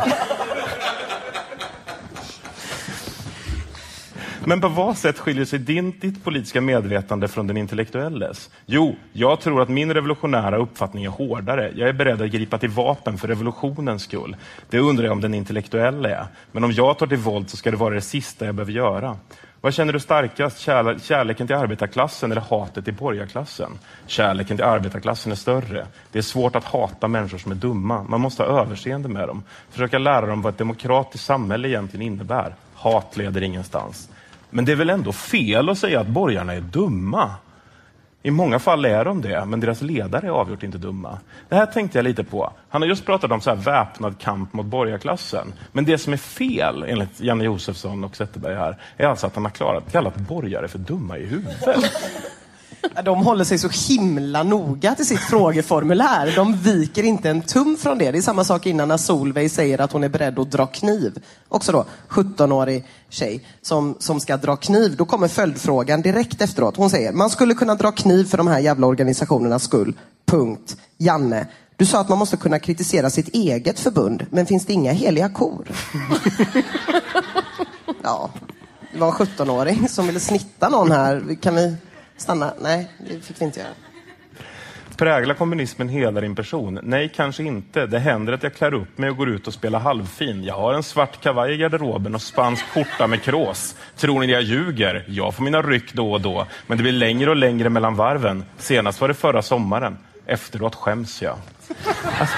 Men 4.48 4.62
på 4.62 4.68
vad 4.68 4.98
sätt 4.98 5.20
skiljer 5.20 5.46
sig 5.46 5.60
din, 5.60 6.00
ditt 6.00 6.24
politiska 6.24 6.62
medvetande 6.62 7.28
från 7.28 7.48
den 7.48 7.58
intellektuelles? 7.58 8.50
Jo, 8.66 8.96
jag 9.14 9.40
tror 9.40 9.62
att 9.62 9.70
min 9.70 9.94
revolutionära 9.94 10.58
uppfattning 10.58 11.04
är 11.04 11.10
hårdare. 11.10 11.72
Jag 11.76 11.90
är 11.90 11.94
beredd 11.94 12.22
att 12.22 12.32
gripa 12.32 12.58
till 12.58 12.70
vapen 12.70 13.18
för 13.18 13.28
revolutionens 13.28 14.04
skull. 14.04 14.36
Det 14.70 14.80
undrar 14.80 15.06
jag 15.06 15.12
om 15.12 15.22
den 15.22 15.34
intellektuella 15.34 16.10
är. 16.10 16.28
Men 16.52 16.64
om 16.64 16.72
jag 16.72 16.98
tar 16.98 17.08
till 17.08 17.18
våld 17.18 17.50
så 17.50 17.58
ska 17.58 17.72
det 17.72 17.78
vara 17.78 17.96
det 17.96 18.02
sista 18.02 18.46
jag 18.46 18.56
behöver 18.56 18.72
göra. 18.72 19.18
Vad 19.62 19.74
känner 19.74 19.94
du 19.94 20.00
starkast? 20.00 20.60
Kärleken 20.60 21.48
till 21.48 21.56
arbetarklassen 21.56 22.32
eller 22.32 22.42
hatet 22.42 22.86
till 22.86 22.94
borgarklassen? 22.94 23.72
Kärleken 24.08 24.58
till 24.58 24.66
arbetarklassen 24.66 25.32
är 25.32 25.36
större. 25.36 25.88
Det 26.12 26.18
är 26.18 26.24
svårt 26.24 26.56
att 26.56 26.64
hata 26.64 27.08
människor 27.08 27.38
som 27.38 27.52
är 27.52 27.56
dumma. 27.56 28.04
Man 28.04 28.22
måste 28.22 28.44
ha 28.44 28.62
överseende 28.62 29.10
med 29.10 29.28
dem. 29.28 29.44
Försöka 29.70 29.98
lära 29.98 30.26
dem 30.26 30.42
vad 30.42 30.54
ett 30.54 30.58
demokratiskt 30.58 31.26
samhälle 31.26 31.68
egentligen 31.68 32.06
innebär. 32.06 32.56
Hat 32.74 33.18
leder 33.18 33.42
ingenstans. 33.42 34.10
Men 34.56 34.66
det 34.66 34.72
är 34.72 34.76
väl 34.76 34.90
ändå 34.90 35.12
fel 35.12 35.70
att 35.70 35.78
säga 35.78 36.00
att 36.00 36.08
borgarna 36.08 36.54
är 36.54 36.62
dumma? 36.62 37.32
I 38.24 38.32
många 38.32 38.60
fall 38.60 38.86
är 38.86 39.06
de 39.06 39.22
det, 39.22 39.46
men 39.46 39.60
deras 39.60 39.82
ledare 39.82 40.28
är 40.28 40.32
avgjort 40.32 40.64
inte 40.64 40.78
dumma. 40.78 41.20
Det 41.50 41.56
här 41.56 41.66
tänkte 41.66 41.98
jag 41.98 42.04
lite 42.04 42.24
på. 42.24 42.54
Han 42.70 42.82
har 42.82 42.90
just 42.90 43.06
pratat 43.06 43.32
om 43.32 43.42
så 43.42 43.50
här 43.50 43.58
väpnad 43.58 44.20
kamp 44.20 44.54
mot 44.54 44.66
borgarklassen. 44.66 45.54
Men 45.72 45.86
det 45.86 45.98
som 45.98 46.14
är 46.14 46.18
fel, 46.18 46.84
enligt 46.88 47.20
Janne 47.20 47.44
Josefsson 47.44 48.04
och 48.04 48.16
Zetterberg 48.16 48.56
här, 48.56 48.78
är 48.98 49.08
alltså 49.08 49.28
att 49.28 49.36
han 49.36 49.46
har 49.46 49.52
klarat, 49.52 49.92
kallat 49.92 50.16
borgare 50.16 50.68
för 50.68 50.80
dumma 50.80 51.18
i 51.18 51.26
huvudet. 51.26 51.92
De 53.06 53.26
håller 53.26 53.44
sig 53.44 53.58
så 53.58 53.70
himla 53.70 54.44
noga 54.44 54.96
till 54.96 55.06
sitt 55.06 55.20
frågeformulär. 55.20 56.36
De 56.36 56.58
viker 56.58 57.04
inte 57.04 57.30
en 57.30 57.42
tum 57.42 57.78
från 57.78 57.98
det. 57.98 58.12
Det 58.12 58.18
är 58.18 58.22
samma 58.22 58.44
sak 58.44 58.66
innan 58.66 58.88
när 58.88 58.98
Solveig 58.98 59.52
säger 59.52 59.82
att 59.82 59.92
hon 59.92 60.04
är 60.04 60.10
beredd 60.10 60.40
att 60.40 60.52
dra 60.52 60.68
kniv. 60.68 61.24
Också 61.50 61.72
då 61.72 61.86
17-årig 62.10 62.86
tjej 63.10 63.44
som, 63.62 63.96
som 64.00 64.20
ska 64.20 64.38
dra 64.38 64.56
kniv. 64.56 64.96
Då 64.96 65.06
kommer 65.06 65.28
följdfrågan 65.28 66.02
direkt 66.02 66.42
efteråt. 66.42 66.78
Hon 66.78 66.90
säger, 66.90 67.12
man 67.12 67.30
skulle 67.30 67.54
kunna 67.54 67.76
dra 67.76 67.92
kniv 67.92 68.26
för 68.26 68.38
de 68.38 68.48
här 68.48 68.60
jävla 68.60 68.88
organisationernas 68.88 69.64
skull. 69.64 69.94
Punkt. 70.26 70.78
Janne, 70.98 71.48
du 71.78 71.86
sa 71.86 72.00
att 72.00 72.10
man 72.10 72.18
måste 72.18 72.38
kunna 72.38 72.60
kritisera 72.60 73.10
sitt 73.10 73.28
eget 73.28 73.80
förbund, 73.80 74.26
men 74.30 74.46
finns 74.46 74.66
det 74.66 74.74
inga 74.74 74.92
heliga 74.92 75.30
kor? 75.30 75.68
ja, 78.04 78.30
det 78.94 79.00
var 79.00 79.08
en 79.08 79.14
17-åring 79.14 79.90
som 79.90 80.08
ville 80.08 80.20
snitta 80.20 80.70
någon 80.70 80.92
här. 80.92 81.38
Kan 81.42 81.56
vi 81.56 81.76
stanna? 82.18 82.54
Nej, 82.62 82.92
det 83.10 83.22
fick 83.22 83.42
vi 83.42 83.46
inte 83.46 83.60
göra. 83.60 83.70
Präglar 84.98 85.36
kommunismen 85.36 85.90
hela 85.90 86.22
din 86.22 86.36
person? 86.36 86.80
Nej, 86.84 87.12
kanske 87.16 87.44
inte. 87.44 87.86
Det 87.86 88.00
händer 88.00 88.34
att 88.34 88.44
jag 88.44 88.54
klär 88.54 88.74
upp 88.74 88.98
mig 88.98 89.10
och 89.10 89.18
går 89.18 89.30
ut 89.30 89.48
och 89.48 89.54
spelar 89.54 89.80
halvfin. 89.80 90.44
Jag 90.44 90.56
har 90.56 90.74
en 90.74 90.84
svart 90.84 91.22
kavaj 91.22 91.54
i 91.54 91.58
garderoben 91.58 92.16
och 92.16 92.22
spansk 92.22 92.66
skjorta 92.66 93.08
med 93.08 93.24
krås. 93.24 93.76
Tror 93.96 94.20
ni 94.20 94.32
jag 94.32 94.42
ljuger? 94.42 95.06
Jag 95.08 95.34
får 95.36 95.44
mina 95.44 95.62
ryck 95.62 95.94
då 95.94 96.12
och 96.12 96.22
då, 96.22 96.48
men 96.68 96.78
det 96.78 96.82
blir 96.84 96.92
längre 96.92 97.30
och 97.30 97.36
längre 97.36 97.70
mellan 97.70 97.96
varven. 97.96 98.44
Senast 98.58 99.02
var 99.02 99.08
det 99.08 99.14
förra 99.14 99.42
sommaren. 99.42 99.98
Efteråt 100.26 100.76
skäms 100.76 101.22
jag. 101.22 101.38
Alltså, 102.20 102.36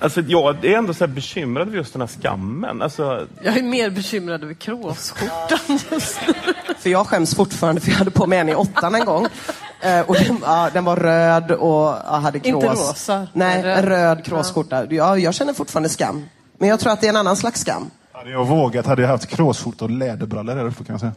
alltså 0.00 0.20
jag 0.20 0.64
är 0.64 0.78
ändå 0.78 0.94
så 0.94 1.06
bekymrad 1.06 1.68
över 1.68 1.76
just 1.76 1.92
den 1.92 2.02
här 2.02 2.08
skammen. 2.08 2.82
Alltså... 2.82 3.26
Jag 3.42 3.56
är 3.56 3.62
mer 3.62 3.90
bekymrad 3.90 4.42
över 4.42 4.54
kråsskjortan 4.54 5.78
just 5.90 6.20
nu. 6.26 6.34
För 6.78 6.90
jag 6.90 7.06
skäms 7.06 7.34
fortfarande 7.34 7.80
för 7.80 7.90
jag 7.90 7.98
hade 7.98 8.10
på 8.10 8.26
mig 8.26 8.38
en 8.38 8.48
i 8.48 8.54
åttan 8.54 8.94
en 8.94 9.04
gång. 9.04 9.26
Eh, 9.80 10.00
och 10.00 10.14
den, 10.14 10.38
ja, 10.42 10.70
den 10.72 10.84
var 10.84 10.96
röd 10.96 11.50
och 11.50 11.94
ja, 12.06 12.20
hade 12.22 12.40
krås. 12.40 12.64
Inte 12.64 12.66
rosa? 12.66 13.26
Nej, 13.32 13.62
röd. 13.62 13.78
en 13.78 13.84
röd 13.84 14.24
kråsskjorta. 14.24 14.86
Ja, 14.90 15.18
jag 15.18 15.34
känner 15.34 15.52
fortfarande 15.52 15.88
skam. 15.88 16.24
Men 16.58 16.68
jag 16.68 16.80
tror 16.80 16.92
att 16.92 17.00
det 17.00 17.06
är 17.06 17.10
en 17.10 17.16
annan 17.16 17.36
slags 17.36 17.60
skam. 17.60 17.90
Hade 18.12 18.30
jag 18.30 18.44
vågat 18.44 18.86
hade 18.86 19.02
jag 19.02 19.08
haft 19.08 19.26
kråsskjorta 19.26 19.84
och 19.84 19.90
läderbrallor 19.90 20.54
där 20.54 20.64
uppe 20.64 20.84
kan 20.84 20.92
jag 20.92 21.00
säga. 21.00 21.12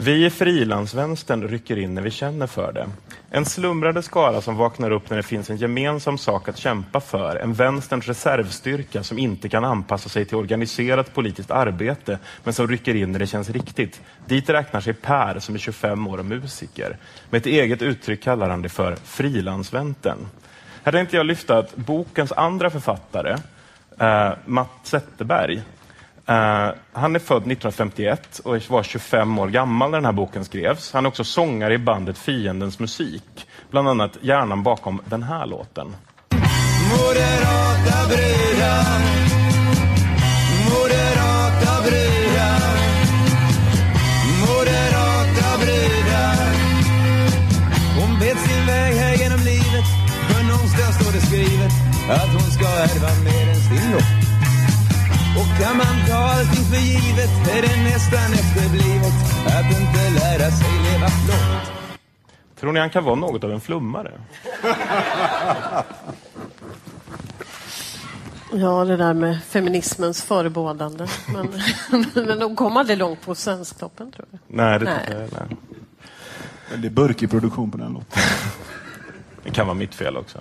Vi 0.00 0.26
i 0.26 0.30
frilansvänstern 0.30 1.48
rycker 1.48 1.78
in 1.78 1.94
när 1.94 2.02
vi 2.02 2.10
känner 2.10 2.46
för 2.46 2.72
det. 2.72 2.88
En 3.30 3.44
slumrande 3.44 4.02
skara 4.02 4.40
som 4.40 4.56
vaknar 4.56 4.90
upp 4.90 5.10
när 5.10 5.16
det 5.16 5.22
finns 5.22 5.50
en 5.50 5.56
gemensam 5.56 6.18
sak 6.18 6.48
att 6.48 6.56
kämpa 6.56 7.00
för. 7.00 7.36
En 7.36 7.52
vänsterns 7.52 8.06
reservstyrka 8.08 9.02
som 9.02 9.18
inte 9.18 9.48
kan 9.48 9.64
anpassa 9.64 10.08
sig 10.08 10.24
till 10.24 10.36
organiserat 10.36 11.14
politiskt 11.14 11.50
arbete 11.50 12.18
men 12.44 12.54
som 12.54 12.68
rycker 12.68 12.94
in 12.94 13.12
när 13.12 13.18
det 13.18 13.26
känns 13.26 13.50
riktigt. 13.50 14.00
Dit 14.26 14.50
räknar 14.50 14.80
sig 14.80 14.94
Per 14.94 15.38
som 15.38 15.54
är 15.54 15.58
25 15.58 16.06
år 16.06 16.18
och 16.18 16.24
musiker. 16.24 16.96
Med 17.30 17.38
ett 17.38 17.46
eget 17.46 17.82
uttryck 17.82 18.22
kallar 18.22 18.48
han 18.48 18.62
det 18.62 18.68
för 18.68 18.96
frilansvänstern. 19.04 20.18
Här 20.82 20.92
tänkte 20.92 21.16
jag 21.16 21.26
lyfta 21.26 21.58
att 21.58 21.76
bokens 21.76 22.32
andra 22.32 22.70
författare, 22.70 23.36
eh, 23.98 24.32
Matt 24.44 24.80
Zetterberg, 24.82 25.62
Uh, 26.30 26.74
han 26.92 27.14
är 27.14 27.18
född 27.18 27.36
1951 27.36 28.38
och 28.44 28.56
var 28.68 28.82
25 28.82 29.38
år 29.38 29.48
gammal 29.48 29.90
när 29.90 29.98
den 29.98 30.04
här 30.04 30.12
boken 30.12 30.44
skrevs. 30.44 30.92
Han 30.92 31.04
är 31.04 31.08
också 31.08 31.24
sångare 31.24 31.74
i 31.74 31.78
bandet 31.78 32.18
Fiendens 32.18 32.78
musik. 32.78 33.46
Bland 33.70 33.88
annat 33.88 34.18
hjärnan 34.20 34.62
bakom 34.62 35.00
den 35.04 35.22
här 35.22 35.46
låten. 35.46 35.96
Moderata 36.90 38.08
brudar 38.08 39.00
Moderata 40.70 41.82
brudar 41.82 42.78
Moderata 44.46 45.58
brudar 45.60 46.36
Hon 48.00 48.18
bet 48.20 48.38
sin 48.38 48.66
väg 48.66 48.94
här 48.94 49.16
genom 49.16 49.40
livet 49.40 49.88
Men 50.34 50.46
någonstans 50.46 50.94
står 50.94 51.12
det 51.12 51.20
skrivet 51.20 51.72
att 52.10 52.32
hon 52.32 52.50
ska 52.50 52.66
ärva 52.66 53.10
mer 53.24 53.48
än 53.48 53.60
sin 53.60 53.92
lott 53.92 54.17
kan 55.62 55.76
man 55.76 56.06
ta 56.08 56.14
allting 56.14 56.64
för 56.64 56.76
givet 56.76 57.48
är 57.56 57.62
det 57.62 57.82
nästan 57.82 58.32
efterblivet 58.32 59.14
att 59.46 59.80
inte 59.80 60.10
lära 60.20 60.50
sig 60.50 60.72
leva 60.92 61.08
flott. 61.08 61.72
Tror 62.60 62.72
ni 62.72 62.80
han 62.80 62.90
kan 62.90 63.04
vara 63.04 63.14
något 63.14 63.44
av 63.44 63.52
en 63.52 63.60
flummare? 63.60 64.12
Ja, 68.52 68.84
det 68.84 68.96
där 68.96 69.14
med 69.14 69.42
feminismens 69.42 70.22
förebådande. 70.22 71.06
Men, 71.32 71.48
men 72.26 72.38
de 72.38 72.56
kom 72.56 72.76
aldrig 72.76 72.98
långt 72.98 73.20
på 73.20 73.34
Svensktoppen, 73.34 74.12
tror 74.12 74.28
jag. 74.30 74.40
Nej, 74.46 74.78
det 74.78 74.84
nej. 74.84 75.06
tror 75.06 75.20
jag 75.20 75.30
nej. 75.32 75.56
Men 76.70 76.80
det 76.80 76.88
är 76.88 76.90
burkig 76.90 77.30
produktion 77.30 77.70
på 77.70 77.78
den 77.78 77.92
låten. 77.92 78.22
Det 79.42 79.50
kan 79.50 79.66
vara 79.66 79.74
mitt 79.74 79.94
fel 79.94 80.16
också. 80.16 80.38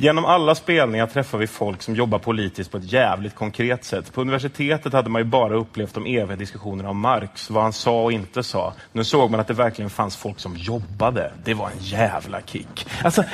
Genom 0.00 0.24
alla 0.24 0.54
spelningar 0.54 1.06
träffar 1.06 1.38
vi 1.38 1.46
folk 1.46 1.82
som 1.82 1.94
jobbar 1.94 2.18
politiskt 2.18 2.70
på 2.70 2.76
ett 2.76 2.92
jävligt 2.92 3.34
konkret 3.34 3.84
sätt. 3.84 4.12
På 4.12 4.20
universitetet 4.20 4.92
hade 4.92 5.10
man 5.10 5.20
ju 5.20 5.24
bara 5.24 5.54
upplevt 5.54 5.94
de 5.94 6.06
eviga 6.06 6.36
diskussionerna 6.36 6.90
om 6.90 7.00
Marx, 7.00 7.50
vad 7.50 7.62
han 7.62 7.72
sa 7.72 8.02
och 8.02 8.12
inte 8.12 8.42
sa. 8.42 8.74
Nu 8.92 9.04
såg 9.04 9.30
man 9.30 9.40
att 9.40 9.46
det 9.46 9.54
verkligen 9.54 9.90
fanns 9.90 10.16
folk 10.16 10.40
som 10.40 10.56
jobbade. 10.56 11.32
Det 11.44 11.54
var 11.54 11.66
en 11.66 11.78
jävla 11.78 12.40
kick. 12.40 12.86
Alltså, 13.04 13.24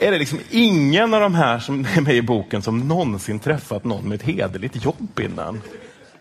är 0.00 0.10
det 0.10 0.18
liksom 0.18 0.38
ingen 0.50 1.14
av 1.14 1.20
de 1.20 1.34
här 1.34 1.58
som 1.58 1.86
är 1.96 2.00
med 2.00 2.14
i 2.14 2.22
boken 2.22 2.62
som 2.62 2.88
någonsin 2.88 3.38
träffat 3.38 3.84
någon 3.84 4.08
med 4.08 4.14
ett 4.14 4.26
hederligt 4.26 4.84
jobb 4.84 5.20
innan? 5.20 5.60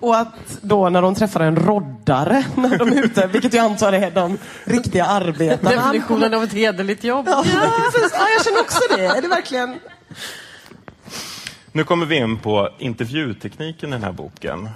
Och 0.02 0.18
att 0.18 0.62
då 0.62 0.90
när 0.90 1.02
de 1.02 1.16
träffar 1.16 1.40
en 1.40 1.56
roddare 1.56 2.46
när 2.56 2.78
de 2.78 2.90
är 2.90 3.04
ute, 3.04 3.28
vilket 3.28 3.54
jag 3.54 3.66
antar 3.66 3.94
är 3.94 4.12
de 4.12 4.38
riktiga 4.64 5.06
arbetarna. 5.06 5.76
Definitionen 5.76 6.34
av 6.34 6.44
ett 6.44 6.54
hederligt 6.54 7.04
jobb. 7.04 7.26
Ja, 7.30 7.44
precis. 7.44 8.12
ja, 8.14 8.28
jag 8.30 8.46
känner 8.46 8.60
också 8.60 8.80
det. 8.96 9.06
Är 9.06 9.22
det 9.22 9.28
verkligen... 9.28 9.80
Nu 11.72 11.84
kommer 11.84 12.06
vi 12.06 12.16
in 12.16 12.38
på 12.38 12.70
intervjutekniken 12.78 13.90
i 13.90 13.92
den 13.92 14.04
här 14.04 14.12
boken. 14.12 14.70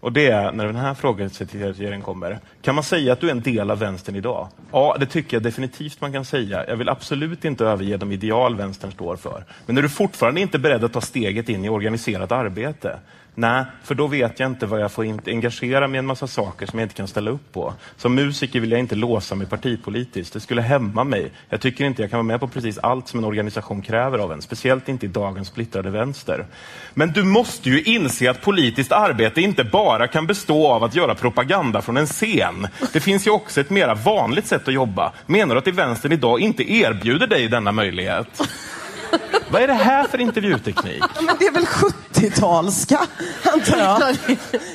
Och 0.00 0.12
det 0.12 0.26
är 0.26 0.52
när 0.52 0.66
den 0.66 0.76
här 0.76 0.94
frågesorteringen 0.94 2.02
kommer. 2.02 2.38
Kan 2.62 2.74
man 2.74 2.84
säga 2.84 3.12
att 3.12 3.20
du 3.20 3.26
är 3.26 3.30
en 3.30 3.40
del 3.40 3.70
av 3.70 3.78
vänstern 3.78 4.16
idag? 4.16 4.48
Ja, 4.72 4.96
det 5.00 5.06
tycker 5.06 5.36
jag 5.36 5.42
definitivt 5.42 6.00
man 6.00 6.12
kan 6.12 6.24
säga. 6.24 6.64
Jag 6.68 6.76
vill 6.76 6.88
absolut 6.88 7.44
inte 7.44 7.64
överge 7.64 7.96
de 7.96 8.12
ideal 8.12 8.56
vänstern 8.56 8.92
står 8.92 9.16
för. 9.16 9.44
Men 9.66 9.78
är 9.78 9.82
du 9.82 9.88
fortfarande 9.88 10.40
inte 10.40 10.58
beredd 10.58 10.84
att 10.84 10.92
ta 10.92 11.00
steget 11.00 11.48
in 11.48 11.64
i 11.64 11.68
organiserat 11.68 12.32
arbete? 12.32 12.98
Nej, 13.38 13.64
för 13.82 13.94
då 13.94 14.06
vet 14.06 14.40
jag 14.40 14.50
inte 14.50 14.66
vad 14.66 14.80
jag 14.80 14.92
får 14.92 15.04
engagera 15.26 15.88
mig 15.88 15.96
i 15.96 15.98
en 15.98 16.06
massa 16.06 16.26
saker 16.26 16.66
som 16.66 16.78
jag 16.78 16.86
inte 16.86 16.94
kan 16.94 17.08
ställa 17.08 17.30
upp 17.30 17.52
på. 17.52 17.74
Som 17.96 18.14
musiker 18.14 18.60
vill 18.60 18.70
jag 18.70 18.80
inte 18.80 18.94
låsa 18.94 19.34
mig 19.34 19.46
partipolitiskt. 19.46 20.32
Det 20.32 20.40
skulle 20.40 20.62
hämma 20.62 21.04
mig. 21.04 21.32
Jag 21.48 21.60
tycker 21.60 21.84
inte 21.84 22.02
jag 22.02 22.10
kan 22.10 22.16
vara 22.16 22.26
med 22.26 22.40
på 22.40 22.48
precis 22.48 22.78
allt 22.78 23.08
som 23.08 23.18
en 23.18 23.24
organisation 23.24 23.82
kräver 23.82 24.18
av 24.18 24.32
en. 24.32 24.42
Speciellt 24.42 24.88
inte 24.88 25.06
i 25.06 25.08
dagens 25.08 25.48
splittrade 25.48 25.90
vänster. 25.90 26.46
Men 26.94 27.12
du 27.12 27.24
måste 27.24 27.70
ju 27.70 27.82
inse 27.82 28.30
att 28.30 28.42
politiskt 28.42 28.92
arbete 28.92 29.40
inte 29.40 29.64
bara 29.64 30.08
kan 30.08 30.26
bestå 30.26 30.68
av 30.68 30.84
att 30.84 30.94
göra 30.94 31.14
propaganda 31.14 31.82
från 31.82 31.96
en 31.96 32.06
scen. 32.06 32.68
Det 32.92 33.00
finns 33.00 33.26
ju 33.26 33.30
också 33.30 33.60
ett 33.60 33.70
mera 33.70 33.94
vanligt 33.94 34.46
sätt 34.46 34.68
att 34.68 34.74
jobba. 34.74 35.12
Menar 35.26 35.54
du 35.54 35.58
att 35.58 35.66
i 35.66 35.70
vänstern 35.70 36.12
idag 36.12 36.40
inte 36.40 36.72
erbjuder 36.72 37.26
dig 37.26 37.48
denna 37.48 37.72
möjlighet? 37.72 38.42
Vad 39.50 39.62
är 39.62 39.66
det 39.66 39.74
här 39.74 40.04
för 40.04 40.20
intervjuteknik? 40.20 41.04
Ja, 41.14 41.22
men 41.22 41.36
det 41.38 41.46
är 41.46 41.52
väl 41.52 41.64
70-talska, 41.64 42.98
antar 43.54 43.78
jag. 43.78 44.02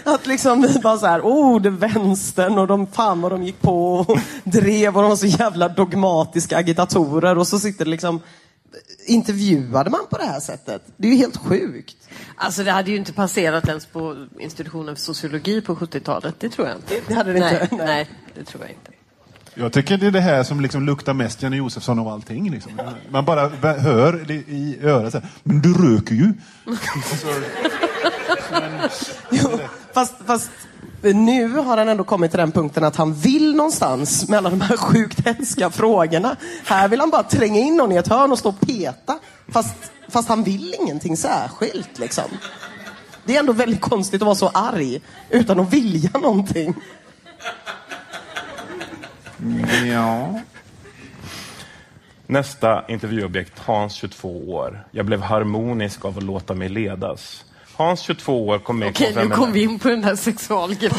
Att 0.04 0.28
liksom 0.28 0.62
vi 0.62 0.80
bara 0.80 0.98
så 0.98 1.06
här, 1.06 1.22
oh, 1.22 1.62
det 1.62 1.70
är 1.70 1.72
vänstern 1.72 2.58
och 2.58 2.68
de 2.68 2.88
fan 2.88 3.22
vad 3.22 3.32
de 3.32 3.44
gick 3.44 3.62
på 3.62 3.94
och 3.94 4.18
drev 4.44 4.96
och 4.96 5.02
de 5.02 5.10
var 5.10 5.16
så 5.16 5.26
jävla 5.26 5.70
dogmatiska 5.70 6.58
agitatorer 6.58 7.38
och 7.38 7.48
så 7.48 7.60
sitter 7.60 7.86
det 7.86 7.92
liksom 7.92 8.22
Intervjuade 9.06 9.90
man 9.90 10.00
på 10.10 10.18
det 10.18 10.26
här 10.26 10.40
sättet? 10.40 10.82
Det 10.98 11.08
är 11.08 11.12
ju 11.12 11.18
helt 11.18 11.38
sjukt. 11.38 11.98
Alltså 12.36 12.64
det 12.64 12.72
hade 12.72 12.92
ju 12.92 12.98
inte 12.98 13.14
passerat 13.14 13.68
ens 13.68 13.86
på 13.86 14.28
institutionen 14.40 14.96
för 14.96 15.02
sociologi 15.02 15.62
på 15.62 15.76
70-talet. 15.76 16.36
Det 16.40 16.50
tror 16.50 16.68
jag 16.68 16.78
inte. 16.78 17.02
Det 17.08 17.14
hade 17.14 17.34
det 17.34 17.40
nej, 17.40 17.68
inte. 17.72 17.86
Nej, 17.86 18.10
det 18.36 18.44
tror 18.44 18.64
jag 18.64 18.72
inte. 18.72 18.92
Jag 19.56 19.74
tycker 19.74 19.98
det 19.98 20.08
är 20.08 20.12
det 20.12 20.22
här 20.22 20.44
som 20.44 20.62
liksom 20.62 20.86
luktar 20.86 21.14
mest 21.14 21.44
Janne 21.44 21.56
Josefsson 21.56 22.00
av 22.00 22.08
allting. 22.08 22.52
Liksom. 22.52 22.72
Man 23.10 23.26
bara 23.26 23.50
hör 23.74 24.24
det 24.28 24.34
i 24.34 24.80
örat. 24.84 25.12
Så 25.12 25.20
här, 25.20 25.28
Men 25.44 25.62
du 25.62 25.74
röker 25.74 26.16
ju. 26.16 26.34
Jo, 29.30 29.50
fast, 29.94 30.14
fast 30.26 30.52
eh, 31.04 31.16
nu 31.16 31.54
har 31.58 31.78
han 31.78 31.88
ändå 31.88 32.04
kommit 32.04 32.32
till 32.32 32.40
den 32.40 32.52
punkten 32.52 32.84
att 32.84 32.96
han 32.96 33.14
vill 33.14 33.56
någonstans 33.56 34.30
med 34.30 34.38
alla 34.38 34.50
de 34.50 34.62
här 34.62 34.78
sjukt 34.78 35.28
hemska 35.28 35.70
frågorna. 35.70 36.36
Här 36.66 36.88
vill 36.88 37.00
han 37.00 37.10
bara 37.10 37.24
tränga 37.24 37.60
in 37.60 37.76
någon 37.76 37.92
i 37.92 37.96
ett 37.96 38.08
hörn 38.08 38.32
och 38.32 38.40
stå 38.40 38.50
och 38.50 38.60
peta. 38.60 39.20
Fast, 39.48 39.76
fast 40.10 40.30
han 40.30 40.44
vill 40.44 40.76
ingenting 40.82 41.18
särskilt 41.18 42.00
liksom. 42.00 42.30
Det 43.26 43.36
är 43.36 43.40
ändå 43.40 43.54
väldigt 43.54 43.82
konstigt 43.82 44.22
att 44.22 44.26
vara 44.26 44.36
så 44.36 44.48
arg 44.48 45.02
utan 45.30 45.60
att 45.60 45.74
vilja 45.74 46.10
någonting. 46.14 46.76
Ja. 49.86 50.42
Nästa 52.28 52.84
intervjuobjekt, 52.88 53.60
Hans 53.60 53.94
22 53.94 54.54
år. 54.54 54.84
Jag 54.92 55.06
blev 55.06 55.22
harmonisk 55.22 56.06
av 56.06 56.18
att 56.18 56.24
låta 56.24 56.54
mig 56.54 56.70
ledas. 56.70 57.46
Hans 57.76 58.02
22 58.02 58.48
år 58.48 58.60
kom 58.60 58.80
med 58.80 58.88
i 58.88 58.92
Okej, 58.92 59.16
nu 59.16 59.30
kom 59.30 59.52
vi 59.52 59.64
in 59.64 59.80
på 59.80 59.90
den 59.90 60.02
där 60.02 60.16
sexualgrejen. 60.16 60.96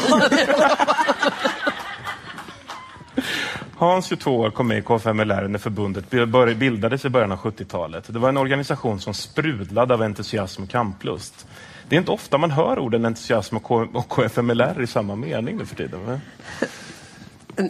Hans 3.77 4.05
22 4.05 4.39
år 4.39 4.49
kom 4.49 4.67
med 4.67 4.77
i 4.77 4.81
KFMLR 4.81 5.47
när 5.47 5.59
förbundet 5.59 6.09
bildades 6.57 7.05
i 7.05 7.09
början 7.09 7.31
av 7.31 7.37
70-talet. 7.37 8.13
Det 8.13 8.19
var 8.19 8.29
en 8.29 8.37
organisation 8.37 8.99
som 8.99 9.13
sprudlade 9.13 9.93
av 9.93 10.01
entusiasm 10.01 10.63
och 10.63 10.69
kamplust. 10.69 11.47
Det 11.89 11.95
är 11.95 11.99
inte 11.99 12.11
ofta 12.11 12.37
man 12.37 12.51
hör 12.51 12.79
orden 12.79 13.05
entusiasm 13.05 13.57
och 13.57 14.09
KFMLR 14.09 14.81
i 14.81 14.87
samma 14.87 15.15
mening 15.15 15.57
nu 15.57 15.65
för 15.65 15.75
tiden. 15.75 16.21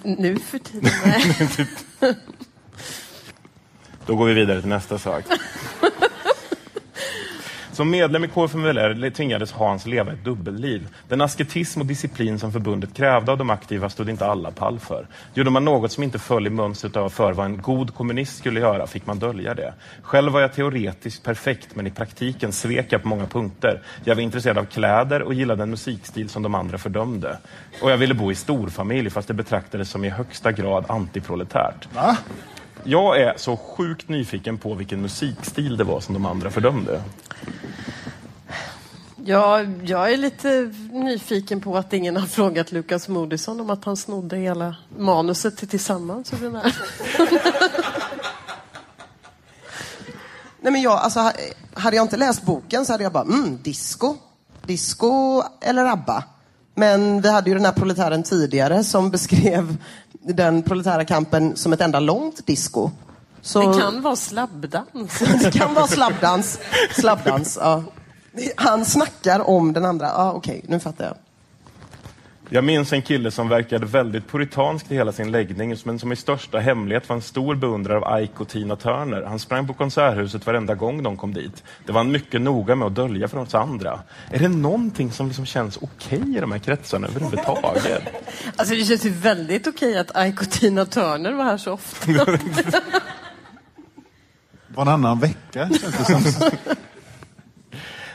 Nu 0.03 0.39
för 0.39 0.59
tiden, 0.59 0.91
nej. 1.05 2.15
Då 4.05 4.15
går 4.15 4.25
vi 4.25 4.33
vidare 4.33 4.59
till 4.61 4.69
nästa 4.69 4.99
sak. 4.99 5.25
Som 7.73 7.89
medlem 7.89 8.23
i 8.23 8.27
KFMLR 8.27 9.09
tvingades 9.09 9.51
Hans 9.51 9.85
leva 9.85 10.11
ett 10.11 10.23
dubbelliv. 10.23 10.87
Den 11.07 11.21
asketism 11.21 11.81
och 11.81 11.85
disciplin 11.85 12.39
som 12.39 12.51
förbundet 12.51 12.93
krävde 12.93 13.31
av 13.31 13.37
de 13.37 13.49
aktiva 13.49 13.89
stod 13.89 14.09
inte 14.09 14.25
alla 14.25 14.51
pall 14.51 14.79
för. 14.79 15.07
Gjorde 15.33 15.49
man 15.49 15.65
något 15.65 15.91
som 15.91 16.03
inte 16.03 16.19
föll 16.19 16.47
i 16.47 16.49
mönstret 16.49 16.95
av 16.95 17.09
för 17.09 17.33
vad 17.33 17.45
en 17.45 17.61
god 17.61 17.93
kommunist 17.93 18.37
skulle 18.37 18.59
göra 18.59 18.87
fick 18.87 19.05
man 19.05 19.19
dölja 19.19 19.53
det. 19.53 19.73
Själv 20.01 20.31
var 20.31 20.41
jag 20.41 20.53
teoretiskt 20.53 21.23
perfekt 21.23 21.75
men 21.75 21.87
i 21.87 21.91
praktiken 21.91 22.51
svek 22.51 22.85
jag 22.89 23.01
på 23.01 23.07
många 23.07 23.25
punkter. 23.25 23.81
Jag 24.03 24.15
var 24.15 24.21
intresserad 24.21 24.57
av 24.57 24.65
kläder 24.65 25.21
och 25.21 25.33
gillade 25.33 25.63
en 25.63 25.69
musikstil 25.69 26.29
som 26.29 26.43
de 26.43 26.55
andra 26.55 26.77
fördömde. 26.77 27.37
Och 27.81 27.91
jag 27.91 27.97
ville 27.97 28.13
bo 28.13 28.31
i 28.31 28.35
storfamilj 28.35 29.09
fast 29.09 29.27
det 29.27 29.33
betraktades 29.33 29.89
som 29.89 30.03
i 30.03 30.09
högsta 30.09 30.51
grad 30.51 30.85
antiproletärt. 30.87 31.87
Va? 31.95 32.17
Jag 32.83 33.21
är 33.21 33.33
så 33.37 33.57
sjukt 33.57 34.09
nyfiken 34.09 34.57
på 34.57 34.73
vilken 34.73 35.01
musikstil 35.01 35.77
det 35.77 35.83
var 35.83 35.99
som 35.99 36.13
de 36.13 36.25
andra 36.25 36.49
fördömde. 36.51 37.01
Ja, 39.25 39.61
jag 39.61 40.13
är 40.13 40.17
lite 40.17 40.73
nyfiken 40.91 41.61
på 41.61 41.77
att 41.77 41.93
ingen 41.93 42.17
har 42.17 42.27
frågat 42.27 42.71
Lukas 42.71 43.07
Moodysson 43.07 43.59
om 43.59 43.69
att 43.69 43.85
han 43.85 43.97
snodde 43.97 44.37
hela 44.37 44.75
manuset 44.97 45.57
till 45.57 45.67
Tillsammans. 45.67 46.33
ur 46.33 46.37
den 46.43 46.55
här. 46.55 46.75
Nej, 50.61 50.71
men 50.73 50.81
jag, 50.81 50.93
alltså, 50.93 51.19
ha- 51.19 51.33
hade 51.73 51.95
jag 51.95 52.03
inte 52.03 52.17
läst 52.17 52.43
boken 52.43 52.85
så 52.85 52.91
hade 52.93 53.03
jag 53.03 53.13
bara, 53.13 53.23
mm, 53.23 53.59
disco. 53.63 54.15
Disco 54.65 55.43
eller 55.61 55.85
ABBA. 55.85 56.23
Men 56.75 57.21
vi 57.21 57.29
hade 57.29 57.49
ju 57.49 57.55
den 57.55 57.65
här 57.65 57.71
proletären 57.71 58.23
tidigare 58.23 58.83
som 58.83 59.09
beskrev 59.09 59.77
den 60.21 60.63
proletära 60.63 61.05
kampen 61.05 61.55
som 61.55 61.73
ett 61.73 61.81
enda 61.81 61.99
långt 61.99 62.45
disco. 62.45 62.91
Så 63.41 63.71
Det 63.71 63.79
kan 63.79 64.01
vara 64.01 64.15
slabbdans. 64.15 65.19
det 65.43 65.51
kan 65.51 65.73
vara 65.73 65.87
slabbdans. 65.87 66.59
Slabbdans, 66.95 67.57
ja. 67.61 67.83
Han 68.55 68.85
snackar 68.85 69.49
om 69.49 69.73
den 69.73 69.85
andra. 69.85 70.05
Ja, 70.07 70.31
okej, 70.31 70.65
nu 70.67 70.79
fattar 70.79 71.05
jag. 71.05 71.15
Jag 72.49 72.63
minns 72.63 72.93
en 72.93 73.01
kille 73.01 73.31
som 73.31 73.49
verkade 73.49 73.85
väldigt 73.85 74.27
puritansk 74.27 74.91
i 74.91 74.95
hela 74.95 75.11
sin 75.11 75.31
läggning, 75.31 75.75
men 75.83 75.99
som 75.99 76.11
i 76.11 76.15
största 76.15 76.59
hemlighet 76.59 77.09
var 77.09 77.15
en 77.15 77.21
stor 77.21 77.55
beundrare 77.55 77.99
av 77.99 78.23
Ike 78.23 78.33
och 78.37 78.47
Tina 78.47 78.75
Turner. 78.75 79.23
Han 79.23 79.39
sprang 79.39 79.67
på 79.67 79.73
Konserthuset 79.73 80.45
varenda 80.45 80.75
gång 80.75 81.03
de 81.03 81.17
kom 81.17 81.33
dit. 81.33 81.63
Det 81.85 81.91
var 81.91 81.99
han 81.99 82.11
mycket 82.11 82.41
noga 82.41 82.75
med 82.75 82.85
att 82.85 82.95
dölja 82.95 83.27
för 83.27 83.37
oss 83.37 83.55
andra. 83.55 83.99
Är 84.31 84.39
det 84.39 84.49
någonting 84.49 85.11
som 85.11 85.27
liksom 85.27 85.45
känns 85.45 85.77
okej 85.81 86.37
i 86.37 86.39
de 86.39 86.51
här 86.51 86.59
kretsarna 86.59 87.07
överhuvudtaget? 87.07 88.03
Alltså 88.55 88.75
det 88.75 88.83
känns 88.83 89.05
ju 89.05 89.09
väldigt 89.09 89.67
okej 89.67 89.97
att 89.97 90.27
Ike 90.27 90.39
och 90.39 90.51
Tina 90.51 90.85
Turner 90.85 91.31
var 91.31 91.43
här 91.43 91.57
så 91.57 91.71
ofta. 91.71 92.11
Varannan 94.67 95.19
vecka 95.19 95.69
känns 95.69 95.97
det 95.97 96.05
som. 96.05 96.23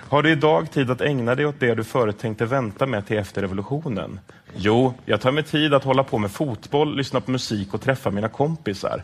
Har 0.08 0.22
du 0.22 0.32
idag 0.32 0.70
tid 0.70 0.90
att 0.90 1.00
ägna 1.00 1.34
dig 1.34 1.46
åt 1.46 1.60
det 1.60 1.74
du 1.74 1.84
förut 1.84 2.18
tänkte 2.18 2.44
vänta 2.46 2.86
med 2.86 3.06
till 3.06 3.18
efter 3.18 3.42
revolutionen? 3.42 4.20
Jo, 4.56 4.94
jag 5.04 5.20
tar 5.20 5.32
mig 5.32 5.42
tid 5.42 5.74
att 5.74 5.84
hålla 5.84 6.04
på 6.04 6.18
med 6.18 6.30
fotboll, 6.30 6.96
lyssna 6.96 7.20
på 7.20 7.30
musik 7.30 7.74
och 7.74 7.80
träffa 7.80 8.10
mina 8.10 8.28
kompisar. 8.28 9.02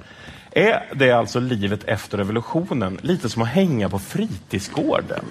Är 0.51 0.93
det 0.95 1.13
alltså 1.13 1.41
livet 1.41 1.85
efter 1.85 2.19
revolutionen? 2.19 2.99
Lite 3.03 3.29
som 3.29 3.43
att 3.43 3.49
hänga 3.49 3.89
på 3.89 3.99
fritidsgården? 3.99 5.25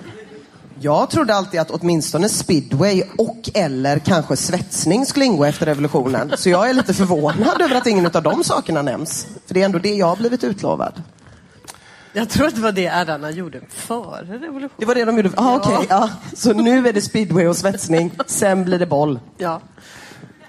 Jag 0.80 1.10
trodde 1.10 1.36
alltid 1.36 1.60
att 1.60 1.72
åtminstone 1.72 2.30
speedway 2.30 3.04
och 3.18 3.50
eller 3.54 4.00
kanske 4.00 4.36
svetsning 4.36 5.06
skulle 5.06 5.26
ingå 5.26 5.46
efter 5.46 5.66
revolutionen. 5.66 6.32
Så 6.38 6.50
jag 6.50 6.70
är 6.70 6.74
lite 6.74 6.94
förvånad 6.94 7.62
över 7.62 7.76
att 7.76 7.88
ingen 7.88 8.06
av 8.06 8.24
de 8.24 8.44
sakerna 8.44 8.82
nämns. 8.82 9.28
För 9.46 9.54
det 9.54 9.62
är 9.62 9.66
ändå 9.66 9.80
det 9.80 9.94
jag 9.94 10.06
har 10.06 10.16
blivit 10.16 10.44
utlovad. 10.44 11.02
Jag 12.14 12.30
tror 12.30 12.48
att 12.48 12.56
det 12.56 12.62
var 12.62 12.72
det 12.72 12.88
herrarna 12.88 13.32
gjorde 13.32 13.62
före 13.70 14.22
revolutionen. 14.22 14.70
Det 14.78 14.86
var 14.86 14.96
det 14.96 15.06
de 15.06 15.18
gjorde? 15.18 15.32
Ah, 15.36 15.56
okej. 15.56 15.86
ja. 15.90 16.10
Så 16.34 16.54
nu 16.54 16.88
är 16.88 16.94
det 16.94 17.02
speedway 17.02 17.48
och 17.48 17.58
svetsning, 17.58 18.12
sen 18.26 18.66
blir 18.66 18.80
det 18.80 18.86
boll. 18.86 19.20
Ja. 19.38 19.62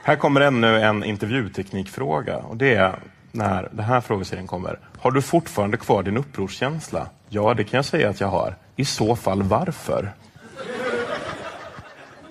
Här 0.02 0.16
kommer 0.16 0.40
ännu 0.40 0.80
en 0.80 1.04
intervjuteknikfråga. 1.04 2.36
Och 2.36 2.56
det 2.56 2.74
är 2.74 2.98
när 3.32 3.68
den 3.72 3.84
här 3.84 4.00
frågeserien 4.00 4.46
kommer. 4.46 4.78
Har 4.98 5.10
du 5.10 5.22
fortfarande 5.22 5.76
kvar 5.76 6.02
din 6.02 6.16
upprorskänsla? 6.16 7.06
Ja, 7.28 7.54
det 7.54 7.64
kan 7.64 7.78
jag 7.78 7.84
säga 7.84 8.10
att 8.10 8.20
jag 8.20 8.28
har. 8.28 8.56
I 8.76 8.84
så 8.84 9.16
fall 9.16 9.42
varför? 9.42 10.12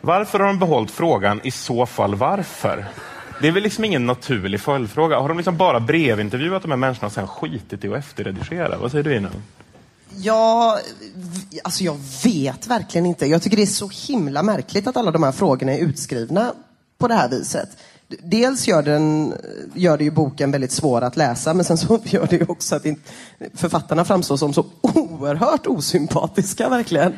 Varför 0.02 0.40
har 0.40 0.48
de 0.48 0.60
behållit 0.60 0.92
frågan 0.92 1.42
i 1.44 1.52
så 1.52 1.86
fall 1.86 2.16
varför? 2.16 2.86
Det 3.42 3.48
är 3.48 3.52
väl 3.52 3.64
liksom 3.64 3.84
ingen 3.84 4.06
naturlig 4.06 4.60
följdfråga. 4.60 5.20
Har 5.20 5.28
de 5.28 5.38
liksom 5.38 5.58
bara 5.58 5.80
brevintervjuat 5.80 6.62
de 6.62 6.72
här 6.72 6.78
människorna 6.78 7.08
och 7.08 7.14
sen 7.14 7.28
skitit 7.28 7.86
i 7.86 7.88
att 7.88 7.98
efterredigera? 7.98 8.78
Vad 8.78 8.92
säger 8.92 9.04
du 9.04 9.16
Ina? 9.16 9.30
Ja, 10.18 10.80
alltså 11.64 11.84
jag 11.84 11.98
vet 12.24 12.68
verkligen 12.68 13.06
inte. 13.06 13.26
Jag 13.26 13.42
tycker 13.42 13.58
det 13.58 13.64
är 13.64 13.68
så 13.68 13.90
himla 14.08 14.44
märkligt 14.44 14.88
att 14.88 14.98
alla 14.98 15.12
de 15.12 15.24
här 15.24 15.32
frågorna 15.32 15.74
är 15.74 15.80
utskrivna 15.80 16.54
på 16.98 17.08
det 17.08 17.14
här 17.14 17.30
viset. 17.30 17.70
Dels 18.24 18.68
gör, 18.68 18.84
den, 18.84 19.34
gör 19.74 19.98
det 19.98 20.04
ju 20.04 20.12
boken 20.12 20.52
väldigt 20.52 20.72
svår 20.72 21.02
att 21.02 21.18
läsa, 21.18 21.54
men 21.54 21.66
sen 21.66 21.78
så 21.78 22.00
gör 22.04 22.28
det 22.30 22.36
ju 22.36 22.46
också 22.48 22.76
att 22.76 22.86
författarna 23.54 24.06
framstår 24.06 24.38
som 24.38 24.54
så 24.54 24.66
oerhört 24.82 25.68
osympatiska, 25.68 26.70
verkligen. 26.70 27.14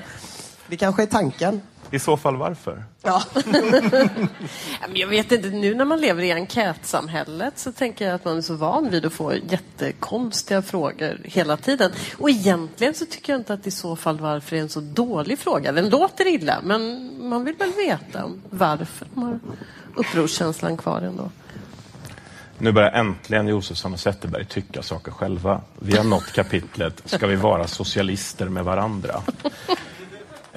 Det 0.67 0.77
kanske 0.77 1.03
är 1.03 1.07
tanken. 1.07 1.61
I 1.91 1.99
så 1.99 2.17
fall 2.17 2.35
varför? 2.35 2.83
Ja. 3.01 3.23
Jag 4.93 5.07
vet 5.07 5.31
inte, 5.31 5.49
nu 5.49 5.75
när 5.75 5.85
man 5.85 6.01
lever 6.01 6.23
i 6.23 6.31
enkätsamhället 6.31 7.59
så 7.59 7.71
tänker 7.71 8.05
jag 8.05 8.15
att 8.15 8.25
man 8.25 8.37
är 8.37 8.41
så 8.41 8.55
van 8.55 8.89
vid 8.89 9.05
att 9.05 9.13
få 9.13 9.33
jättekonstiga 9.33 10.61
frågor 10.61 11.21
hela 11.23 11.57
tiden. 11.57 11.91
Och 12.17 12.29
egentligen 12.29 12.93
så 12.93 13.05
tycker 13.05 13.33
jag 13.33 13.39
inte 13.39 13.53
att 13.53 13.67
i 13.67 13.71
så 13.71 13.95
fall 13.95 14.19
varför 14.19 14.55
är 14.55 14.61
en 14.61 14.69
så 14.69 14.79
dålig 14.79 15.39
fråga. 15.39 15.71
Den 15.71 15.89
låter 15.89 16.27
illa, 16.27 16.59
men 16.63 17.11
man 17.29 17.45
vill 17.45 17.55
väl 17.55 17.71
veta 17.71 18.31
varför 18.49 19.07
de 19.13 19.23
har 19.23 19.39
upprorskänslan 19.95 20.77
kvar 20.77 21.01
ändå. 21.01 21.31
Nu 22.57 22.71
börjar 22.71 22.91
äntligen 22.91 23.47
Josefsson 23.47 23.93
och 23.93 23.99
Zetterberg 23.99 24.45
tycka 24.45 24.83
saker 24.83 25.11
själva. 25.11 25.61
Vi 25.79 25.97
har 25.97 26.03
nått 26.03 26.33
kapitlet 26.33 27.01
Ska 27.05 27.27
vi 27.27 27.35
vara 27.35 27.67
socialister 27.67 28.49
med 28.49 28.65
varandra? 28.65 29.21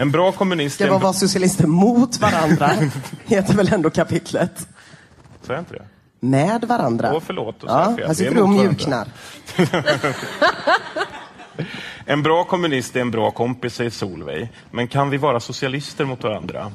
En 0.00 0.10
bra 0.10 0.32
kommunist... 0.32 0.74
Ska 0.74 0.86
man 0.90 1.00
vara 1.00 1.12
socialister 1.12 1.66
mot 1.66 2.20
varandra? 2.20 2.70
Heter 3.26 3.54
väl 3.54 3.72
ändå 3.72 3.90
kapitlet. 3.90 4.68
Sa 5.42 5.52
jag 5.52 5.60
inte 5.60 5.74
det? 5.74 5.84
Med 6.20 6.64
varandra. 6.64 7.12
Åh, 7.14 7.22
förlåt, 7.26 7.56
Ja, 7.66 7.96
här 8.06 8.14
sitter 8.14 8.34
du 8.34 8.40
och 8.40 8.48
mjuknar. 8.48 9.08
En 12.04 12.22
bra 12.22 12.44
kommunist 12.44 12.96
är 12.96 13.00
en 13.00 13.10
bra 13.10 13.30
kompis, 13.30 13.74
säger 13.74 13.90
Solveig. 13.90 14.48
Men 14.70 14.88
kan 14.88 15.10
vi 15.10 15.16
vara 15.16 15.40
socialister 15.40 16.04
mot 16.04 16.22
varandra? 16.22 16.72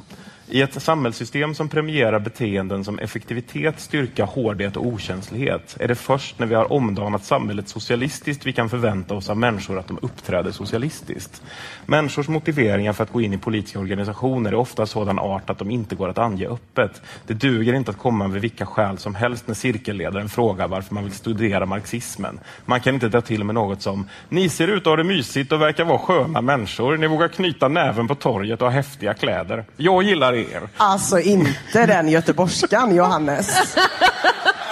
I 0.54 0.62
ett 0.62 0.82
samhällssystem 0.82 1.56
som 1.56 1.70
premierar 1.70 2.20
beteenden 2.20 2.84
som 2.84 3.00
effektivitet, 3.00 3.80
styrka, 3.80 4.26
hårdhet 4.26 4.78
och 4.78 4.86
okänslighet 4.86 5.78
är 5.80 5.88
det 5.88 5.96
först 5.96 6.40
när 6.40 6.48
vi 6.48 6.56
har 6.56 6.74
omdanat 6.74 7.24
samhället 7.26 7.70
socialistiskt 7.70 8.46
vi 8.46 8.54
kan 8.54 8.70
förvänta 8.70 9.14
oss 9.16 9.30
av 9.30 9.38
människor 9.38 9.80
att 9.80 9.88
de 9.88 10.00
uppträder 10.02 10.52
socialistiskt. 10.52 11.42
Människors 11.86 12.28
motiveringar 12.28 12.94
för 12.94 13.04
att 13.04 13.12
gå 13.12 13.22
in 13.22 13.34
i 13.34 13.38
politiska 13.38 13.80
organisationer 13.80 14.52
är 14.52 14.56
ofta 14.56 14.86
sådan 14.86 15.20
art 15.20 15.50
att 15.50 15.58
de 15.58 15.72
inte 15.72 15.96
går 15.96 16.10
att 16.10 16.18
ange 16.18 16.48
öppet. 16.48 17.02
Det 17.28 17.34
duger 17.34 17.74
inte 17.74 17.92
att 17.92 17.98
komma 17.98 18.28
med 18.28 18.42
vilka 18.42 18.66
skäl 18.66 18.98
som 18.98 19.16
helst 19.16 19.48
när 19.48 19.56
cirkelledaren 19.56 20.30
frågar 20.30 20.68
varför 20.68 20.96
man 20.96 21.04
vill 21.04 21.14
studera 21.14 21.66
marxismen. 21.66 22.40
Man 22.66 22.80
kan 22.80 22.94
inte 22.94 23.10
dra 23.10 23.22
till 23.22 23.44
med 23.44 23.56
något 23.56 23.82
som 23.82 24.10
“Ni 24.30 24.50
ser 24.50 24.68
ut 24.68 24.82
att 24.82 24.86
ha 24.86 24.96
det 24.96 25.04
mysigt 25.04 25.52
och 25.52 25.62
verkar 25.62 25.86
vara 25.86 26.00
sköna 26.00 26.42
människor. 26.42 26.98
Ni 26.98 27.08
vågar 27.08 27.28
knyta 27.28 27.68
näven 27.68 28.08
på 28.08 28.16
torget 28.16 28.62
och 28.62 28.68
ha 28.68 28.74
häftiga 28.74 29.14
kläder. 29.14 29.66
Jag 29.78 30.04
gillar 30.04 30.34
er.” 30.34 30.43
ner. 30.48 30.70
Alltså 30.78 31.20
inte 31.20 31.86
den 31.86 32.10
göteborgskan 32.10 32.96
Johannes. 32.96 33.76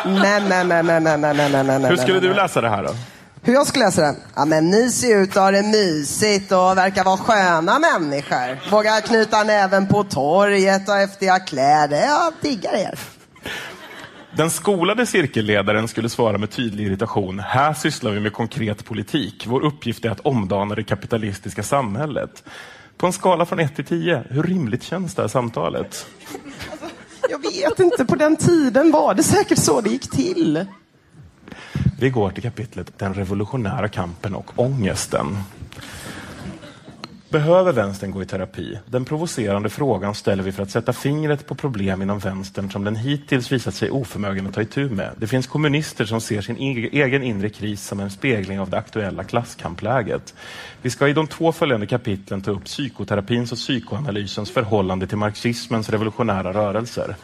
Nej, 0.06 0.44
nej, 0.50 0.66
nej, 0.66 0.84
nej, 0.84 1.02
nej, 1.02 1.18
nej, 1.18 1.34
nej, 1.34 1.50
nej. 1.50 1.80
nej. 1.80 1.90
Hur 1.90 1.98
skulle 1.98 2.20
du 2.20 2.34
läsa 2.34 2.62
det 2.62 2.70
här 2.70 2.84
då? 2.84 2.96
Hur 3.44 3.54
jag 3.54 3.68
skulle 3.68 3.86
läsa 3.86 4.02
den? 4.02 4.16
Ja, 4.36 4.46
men 4.46 4.70
ni 4.70 4.90
ser 4.90 5.22
ut 5.22 5.30
att 5.30 5.44
ha 5.44 5.52
det 5.52 5.64
mysigt 5.64 6.52
och 6.52 6.78
verkar 6.78 7.04
vara 7.04 7.18
sköna 7.18 7.80
människor. 7.80 8.70
Vågar 8.72 9.02
knyta 9.02 9.44
näven 9.44 9.88
på 9.88 10.04
torget 10.04 10.90
och 10.90 10.96
häftiga 10.96 11.40
kläder. 11.40 12.02
Jag 12.02 12.34
diggar 12.42 12.74
er. 12.74 13.00
Den 14.38 14.50
skolade 14.50 15.06
cirkelledaren 15.06 15.88
skulle 15.88 16.10
svara 16.10 16.38
med 16.38 16.50
tydlig 16.52 16.86
irritation. 16.86 17.40
Här 17.40 17.74
sysslar 17.74 18.12
vi 18.12 18.20
med 18.20 18.34
konkret 18.34 18.86
politik. 18.86 19.46
Vår 19.48 19.62
uppgift 19.62 20.06
är 20.06 20.10
att 20.10 20.20
omdana 20.20 20.76
det 20.76 20.84
kapitalistiska 20.84 21.64
samhället. 21.64 22.44
På 23.02 23.08
en 23.08 23.14
skala 23.14 23.46
från 23.46 23.60
1 23.60 23.76
till 23.76 23.86
10, 23.86 24.24
hur 24.30 24.44
rimligt 24.44 24.84
känns 24.84 25.16
det 25.16 25.22
här 25.22 25.30
samtalet? 25.30 26.06
Jag 27.30 27.40
vet 27.42 27.80
inte, 27.80 28.06
på 28.06 28.16
den 28.16 28.36
tiden 28.36 28.92
var 28.92 29.14
det 29.14 29.24
säkert 29.24 29.58
så 29.58 29.82
det 29.82 29.90
gick 29.90 30.12
till. 30.12 30.66
Vi 32.00 32.10
går 32.10 32.30
till 32.30 32.44
kapitlet 32.44 32.98
Den 32.98 33.14
revolutionära 33.14 33.88
kampen 33.88 34.36
och 34.36 34.52
ångesten. 34.56 35.38
Behöver 37.32 37.74
vänstern 37.74 38.12
gå 38.12 38.22
i 38.22 38.26
terapi? 38.26 38.80
Den 38.86 39.06
provocerande 39.06 39.70
frågan 39.70 40.16
ställer 40.16 40.44
vi 40.44 40.52
för 40.52 40.64
att 40.64 40.72
sätta 40.72 40.94
fingret 40.94 41.48
på 41.48 41.56
problem 41.56 42.02
inom 42.02 42.20
vänstern 42.20 42.72
som 42.72 42.84
den 42.84 42.96
hittills 42.96 43.52
visat 43.52 43.74
sig 43.74 43.92
oförmögen 43.92 44.48
att 44.48 44.54
ta 44.54 44.62
itu 44.62 44.90
med. 44.90 45.12
Det 45.18 45.28
finns 45.28 45.48
kommunister 45.48 46.06
som 46.06 46.22
ser 46.22 46.42
sin 46.42 46.58
egen 46.92 47.24
inre 47.24 47.50
kris 47.50 47.88
som 47.88 48.00
en 48.00 48.10
spegling 48.10 48.60
av 48.60 48.70
det 48.70 48.78
aktuella 48.78 49.24
klasskampläget. 49.24 50.34
Vi 50.82 50.90
ska 50.90 51.08
i 51.08 51.14
de 51.14 51.28
två 51.28 51.52
följande 51.52 51.88
kapitlen 51.88 52.42
ta 52.42 52.52
upp 52.52 52.64
psykoterapins 52.64 53.52
och 53.52 53.58
psykoanalysens 53.58 54.52
förhållande 54.52 55.08
till 55.08 55.18
marxismens 55.18 55.90
revolutionära 55.90 56.54
rörelser. 56.54 57.16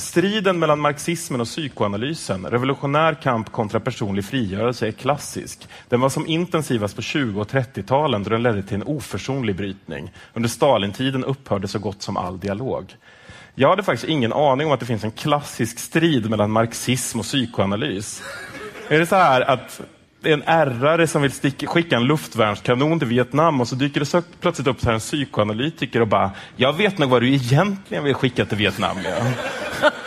Striden 0.00 0.58
mellan 0.58 0.80
marxismen 0.80 1.40
och 1.40 1.46
psykoanalysen, 1.46 2.46
revolutionär 2.46 3.14
kamp 3.14 3.52
kontra 3.52 3.80
personlig 3.80 4.24
frigörelse, 4.24 4.88
är 4.88 4.92
klassisk. 4.92 5.68
Den 5.88 6.00
var 6.00 6.08
som 6.08 6.26
intensivast 6.26 6.96
på 6.96 7.02
20 7.02 7.40
och 7.40 7.48
30-talen 7.48 8.22
då 8.22 8.30
den 8.30 8.42
ledde 8.42 8.62
till 8.62 8.74
en 8.74 8.82
oförsonlig 8.82 9.56
brytning. 9.56 10.12
Under 10.32 10.48
Stalintiden 10.48 11.24
upphörde 11.24 11.68
så 11.68 11.78
gott 11.78 12.02
som 12.02 12.16
all 12.16 12.40
dialog. 12.40 12.96
Jag 13.54 13.68
hade 13.68 13.82
faktiskt 13.82 14.08
ingen 14.08 14.32
aning 14.32 14.66
om 14.66 14.72
att 14.72 14.80
det 14.80 14.86
finns 14.86 15.04
en 15.04 15.10
klassisk 15.10 15.78
strid 15.78 16.30
mellan 16.30 16.50
marxism 16.50 17.18
och 17.18 17.24
psykoanalys. 17.24 18.22
Är 18.88 18.98
det 18.98 19.06
så 19.06 19.16
här 19.16 19.40
att 19.40 19.80
en 20.22 20.42
ärrare 20.46 21.06
som 21.06 21.22
vill 21.22 21.32
sticka, 21.32 21.66
skicka 21.66 21.96
en 21.96 22.04
luftvärnskanon 22.04 22.98
till 22.98 23.08
Vietnam 23.08 23.60
och 23.60 23.68
så 23.68 23.74
dyker 23.74 24.00
det 24.00 24.06
så 24.06 24.22
plötsligt 24.40 24.68
upp 24.68 24.80
så 24.80 24.86
här 24.86 24.94
en 24.94 25.00
psykoanalytiker 25.00 26.00
och 26.00 26.08
bara 26.08 26.30
“Jag 26.56 26.72
vet 26.72 26.98
nog 26.98 27.10
vad 27.10 27.22
du 27.22 27.34
egentligen 27.34 28.04
vill 28.04 28.14
skicka 28.14 28.44
till 28.44 28.58
Vietnam”. 28.58 28.96
Ja. 29.04 29.90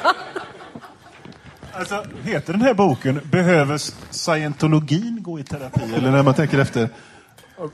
Alltså, 1.76 2.04
heter 2.24 2.54
den 2.54 2.62
här 2.62 2.74
boken 2.74 3.20
Behöver 3.24 3.78
scientologin 4.12 5.24
gå 5.24 5.40
i 5.40 5.44
terapi? 5.44 5.94
Eller 5.96 6.12
när 6.12 6.24
man 6.24 6.34
tänker 6.34 6.60
efter 6.60 6.90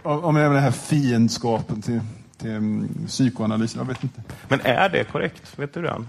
om 0.03 0.23
om 0.23 0.35
det 0.35 0.59
här 0.59 0.71
fiendskapen 0.71 1.81
till, 1.81 1.99
till 2.37 2.51
mm, 2.51 2.89
psykoanalys. 3.07 3.75
Jag 3.75 3.85
vet 3.85 4.03
inte. 4.03 4.21
Men 4.47 4.61
är 4.61 4.89
det 4.89 5.03
korrekt? 5.03 5.59
Vet 5.59 5.73
du 5.73 5.81
det? 5.81 6.05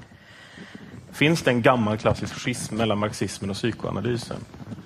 Finns 1.13 1.43
det 1.43 1.51
en 1.51 1.63
gammal 1.63 1.99
klassisk 1.99 2.35
schism 2.35 2.77
mellan 2.77 2.99
marxismen 2.99 3.51
och 3.51 3.57
psykoanalysen? 3.57 4.37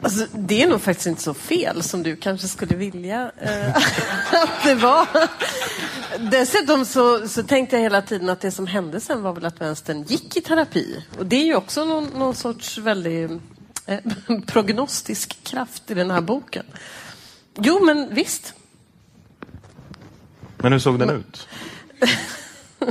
Alltså, 0.05 0.27
det 0.33 0.63
är 0.63 0.69
nog 0.69 0.81
faktiskt 0.81 1.07
inte 1.07 1.23
så 1.23 1.35
fel 1.35 1.83
som 1.83 2.03
du 2.03 2.17
kanske 2.17 2.49
skulle 2.49 2.77
vilja 2.77 3.33
eh, 3.39 3.77
att 4.43 4.65
det 4.65 4.75
var. 4.75 5.09
Dessutom 6.31 6.85
så, 6.85 7.29
så 7.29 7.43
tänkte 7.43 7.77
jag 7.77 7.83
hela 7.83 8.03
tiden 8.03 8.29
att 8.29 8.41
det 8.41 8.51
som 8.51 8.67
hände 8.67 9.01
sen 9.01 9.23
var 9.23 9.33
väl 9.33 9.45
att 9.45 9.61
vänstern 9.61 10.03
gick 10.03 10.37
i 10.37 10.41
terapi. 10.41 11.05
Och 11.19 11.27
det 11.27 11.37
är 11.37 11.45
ju 11.45 11.55
också 11.55 11.85
någon, 11.85 12.05
någon 12.05 12.35
sorts 12.35 12.79
väldigt 12.79 13.31
eh, 13.87 13.99
prognostisk 14.47 15.43
kraft 15.43 15.91
i 15.91 15.95
den 15.95 16.11
här 16.11 16.21
boken. 16.21 16.65
Jo, 17.59 17.85
men 17.85 18.15
visst. 18.15 18.55
Men 20.57 20.73
hur 20.73 20.79
såg 20.79 20.99
den 20.99 21.11
ut? 21.11 21.49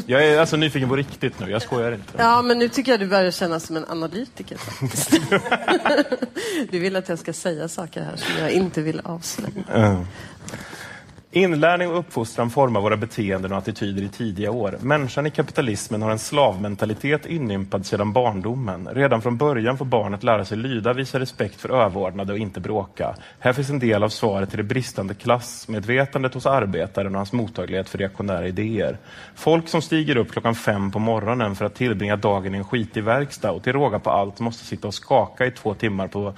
Jag 0.05 0.27
är 0.27 0.39
alltså 0.39 0.57
nyfiken 0.57 0.89
på 0.89 0.95
riktigt 0.95 1.39
nu, 1.39 1.51
jag 1.51 1.61
skojar 1.61 1.91
inte. 1.91 2.13
Ja, 2.17 2.41
men 2.41 2.59
nu 2.59 2.69
tycker 2.69 2.91
jag 2.91 2.99
du 2.99 3.07
börjar 3.07 3.31
kännas 3.31 3.65
som 3.65 3.77
en 3.77 3.85
analytiker 3.89 4.57
faktiskt. 4.57 5.11
Du 6.71 6.79
vill 6.79 6.95
att 6.95 7.09
jag 7.09 7.19
ska 7.19 7.33
säga 7.33 7.67
saker 7.67 8.01
här 8.01 8.15
som 8.15 8.39
jag 8.39 8.51
inte 8.51 8.81
vill 8.81 9.01
avslöja. 9.03 9.63
Eh. 9.73 10.01
Inlärning 11.36 11.89
och 11.89 11.99
uppfostran 11.99 12.49
formar 12.49 12.81
våra 12.81 12.97
beteenden 12.97 13.51
och 13.51 13.57
attityder 13.57 14.03
i 14.03 14.09
tidiga 14.09 14.51
år. 14.51 14.77
Människan 14.81 15.25
i 15.25 15.29
kapitalismen 15.29 16.01
har 16.01 16.11
en 16.11 16.19
slavmentalitet 16.19 17.25
inympad 17.25 17.86
sedan 17.86 18.13
barndomen. 18.13 18.89
Redan 18.91 19.21
från 19.21 19.38
början 19.38 19.77
får 19.77 19.86
barnet 19.86 20.23
lära 20.23 20.45
sig 20.45 20.57
lyda, 20.57 20.93
visa 20.93 21.19
respekt 21.19 21.61
för 21.61 21.69
överordnade 21.69 22.34
och 22.34 22.39
inte 22.39 22.59
bråka. 22.59 23.15
Här 23.39 23.53
finns 23.53 23.69
en 23.69 23.79
del 23.79 24.03
av 24.03 24.09
svaret 24.09 24.49
till 24.49 24.57
det 24.57 24.63
bristande 24.63 25.13
klassmedvetandet 25.13 26.34
hos 26.34 26.45
arbetaren 26.45 27.15
och 27.15 27.19
hans 27.19 27.34
mottaglighet 27.34 27.89
för 27.89 27.97
reaktionära 27.97 28.47
idéer. 28.47 28.97
Folk 29.36 29.67
som 29.69 29.81
stiger 29.81 30.17
upp 30.17 30.31
klockan 30.31 30.55
fem 30.55 30.91
på 30.91 30.99
morgonen 30.99 31.55
för 31.55 31.65
att 31.65 31.75
tillbringa 31.75 32.15
dagen 32.15 32.55
i 32.55 32.57
en 32.57 32.63
skitig 32.63 33.03
verkstad 33.03 33.51
och 33.51 33.63
till 33.63 33.73
råga 33.73 33.99
på 33.99 34.09
allt 34.09 34.39
måste 34.39 34.65
sitta 34.65 34.88
och 34.88 34.93
skaka 34.93 35.45
i 35.45 35.51
två 35.51 35.73
timmar 35.73 36.07
på 36.07 36.34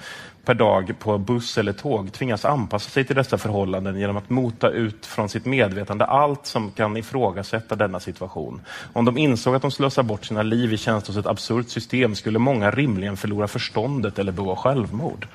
per 0.46 0.54
dag 0.54 0.94
på 0.98 1.18
buss 1.18 1.58
eller 1.58 1.72
tåg 1.72 2.12
tvingas 2.12 2.44
anpassa 2.44 2.90
sig 2.90 3.04
till 3.04 3.16
dessa 3.16 3.38
förhållanden 3.38 4.00
genom 4.00 4.16
att 4.16 4.30
mota 4.30 4.70
ut 4.70 5.06
från 5.06 5.28
sitt 5.28 5.44
medvetande 5.44 6.04
allt 6.04 6.46
som 6.46 6.70
kan 6.70 6.96
ifrågasätta 6.96 7.76
denna 7.76 8.00
situation. 8.00 8.60
Om 8.92 9.04
de 9.04 9.18
insåg 9.18 9.54
att 9.54 9.62
de 9.62 9.70
slösar 9.70 10.02
bort 10.02 10.24
sina 10.24 10.42
liv 10.42 10.72
i 10.72 10.76
tjänst 10.76 11.06
hos 11.06 11.16
ett 11.16 11.26
absurt 11.26 11.68
system 11.68 12.14
skulle 12.14 12.38
många 12.38 12.70
rimligen 12.70 13.16
förlora 13.16 13.48
förståndet 13.48 14.18
eller 14.18 14.32
begå 14.32 14.56
självmord. 14.56 15.26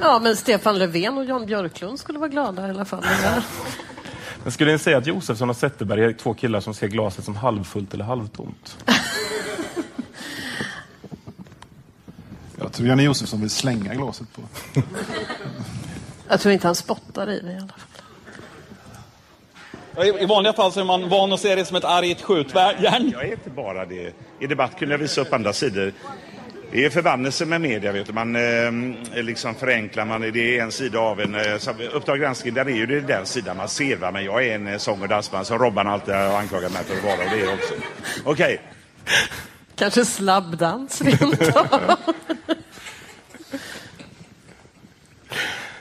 Ja, 0.00 0.18
men 0.22 0.36
Stefan 0.36 0.78
Löfven 0.78 1.18
och 1.18 1.24
Jan 1.24 1.46
Björklund 1.46 1.98
skulle 1.98 2.18
vara 2.18 2.28
glada 2.28 2.66
i 2.66 2.70
alla 2.70 2.84
fall. 2.84 3.04
Men 4.42 4.52
skulle 4.52 4.72
ni 4.72 4.78
säga 4.78 4.98
att 4.98 5.06
Josefsson 5.06 5.50
och 5.50 5.56
Zetterberg 5.56 6.04
är 6.04 6.12
två 6.12 6.34
killar 6.34 6.60
som 6.60 6.74
ser 6.74 6.88
glaset 6.88 7.24
som 7.24 7.36
halvfullt 7.36 7.94
eller 7.94 8.04
halvtomt? 8.04 8.76
Jag 12.68 12.72
tror 12.72 12.88
Janne 12.88 13.02
Josefsson 13.02 13.40
vill 13.40 13.50
slänga 13.50 13.94
glaset 13.94 14.32
på. 14.32 14.42
Jag 16.28 16.40
tror 16.40 16.52
inte 16.52 16.66
han 16.66 16.74
spottar 16.74 17.30
i 17.30 17.40
det 17.40 17.52
i 17.52 17.56
alla 17.56 17.68
fall. 17.68 17.80
I 20.22 20.26
vanliga 20.26 20.52
fall 20.52 20.72
så 20.72 20.80
är 20.80 20.84
man 20.84 21.08
van 21.08 21.32
att 21.32 21.40
se 21.40 21.54
det 21.54 21.64
som 21.64 21.76
ett 21.76 21.84
argt 21.84 22.22
skjutjärn. 22.22 23.10
Jag 23.12 23.24
är 23.24 23.32
inte 23.32 23.50
bara 23.50 23.84
det. 23.84 24.12
I 24.40 24.46
debatt 24.46 24.78
kunde 24.78 24.94
jag 24.94 24.98
visa 24.98 25.20
upp 25.20 25.32
andra 25.32 25.52
sidor. 25.52 25.92
Det 26.72 26.84
är 26.84 26.90
förbannelse 26.90 27.46
med 27.46 27.60
media. 27.60 27.92
Vet 27.92 28.06
du. 28.06 28.12
Man 28.12 28.36
eh, 28.36 28.72
liksom 29.22 29.54
förenklar, 29.54 30.04
man, 30.04 30.20
det 30.20 30.58
är 30.58 30.62
en 30.62 30.72
sida 30.72 30.98
av 30.98 31.20
en... 31.20 31.34
Eh, 31.34 31.54
Uppdrag 31.92 32.20
granskning, 32.20 32.54
där 32.54 32.68
är 32.68 32.76
ju 32.76 32.86
det 32.86 33.00
den 33.00 33.26
sidan 33.26 33.56
man 33.56 33.68
ser. 33.68 33.96
Va? 33.96 34.10
Men 34.10 34.24
jag 34.24 34.46
är 34.46 34.54
en 34.54 34.66
eh, 34.66 34.78
sång 34.78 35.02
och 35.02 35.08
dansband 35.08 35.46
som 35.46 35.58
Robban 35.58 35.86
alltid 35.86 36.14
har 36.14 36.38
anklagat 36.38 36.72
mig 36.72 36.84
för 36.84 36.96
att 36.96 37.04
vara. 37.04 37.30
Och 37.30 37.36
det 37.36 37.40
är 37.40 37.54
också. 37.54 37.74
Okej. 38.24 38.60
Kanske 39.78 40.04
slabbdans 40.04 41.02
rent. 41.02 41.56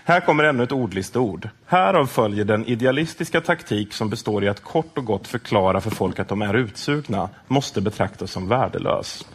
Här 0.03 0.19
kommer 0.19 0.43
ännu 0.43 0.63
ett 0.63 0.71
ordlisteord. 0.71 1.49
Härav 1.65 2.05
följer 2.05 2.45
den 2.45 2.65
idealistiska 2.65 3.41
taktik 3.41 3.93
som 3.93 4.09
består 4.09 4.43
i 4.43 4.47
att 4.47 4.63
kort 4.63 4.97
och 4.97 5.05
gott 5.05 5.27
förklara 5.27 5.81
för 5.81 5.89
folk 5.89 6.19
att 6.19 6.27
de 6.27 6.41
är 6.41 6.53
utsugna, 6.53 7.29
måste 7.47 7.81
betraktas 7.81 8.31
som 8.31 8.47
värdelös. 8.47 9.25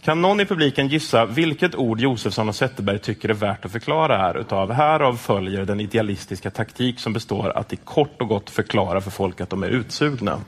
Kan 0.00 0.22
någon 0.22 0.40
i 0.40 0.44
publiken 0.44 0.88
gissa 0.88 1.26
vilket 1.26 1.74
ord 1.74 2.00
Josefsson 2.00 2.48
och 2.48 2.54
Zetterberg 2.54 2.98
tycker 2.98 3.28
är 3.28 3.34
värt 3.34 3.64
att 3.64 3.72
förklara 3.72 4.16
här 4.16 4.38
utav 4.38 4.72
härav 4.72 5.16
följer 5.16 5.64
den 5.64 5.80
idealistiska 5.80 6.50
taktik 6.50 7.00
som 7.00 7.12
består 7.12 7.58
att 7.58 7.72
i 7.72 7.76
kort 7.76 8.22
och 8.22 8.28
gott 8.28 8.50
förklara 8.50 9.00
för 9.00 9.10
folk 9.10 9.40
att 9.40 9.50
de 9.50 9.62
är 9.62 9.68
utsugna? 9.68 10.40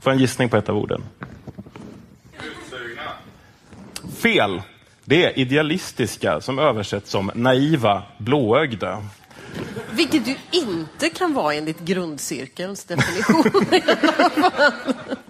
Får 0.00 0.10
jag 0.10 0.14
en 0.14 0.20
gissning 0.20 0.48
på 0.48 0.56
ett 0.56 0.68
av 0.68 0.76
orden? 0.76 1.02
Fel! 4.22 4.62
Det 5.04 5.24
är 5.24 5.38
idealistiska 5.38 6.40
som 6.40 6.58
översätts 6.58 7.10
som 7.10 7.30
naiva, 7.34 8.02
blåögda. 8.18 9.02
Vilket 9.90 10.24
du 10.24 10.36
inte 10.50 11.08
kan 11.08 11.34
vara 11.34 11.54
enligt 11.54 11.80
grundcirkelns 11.80 12.84
definition. 12.84 13.64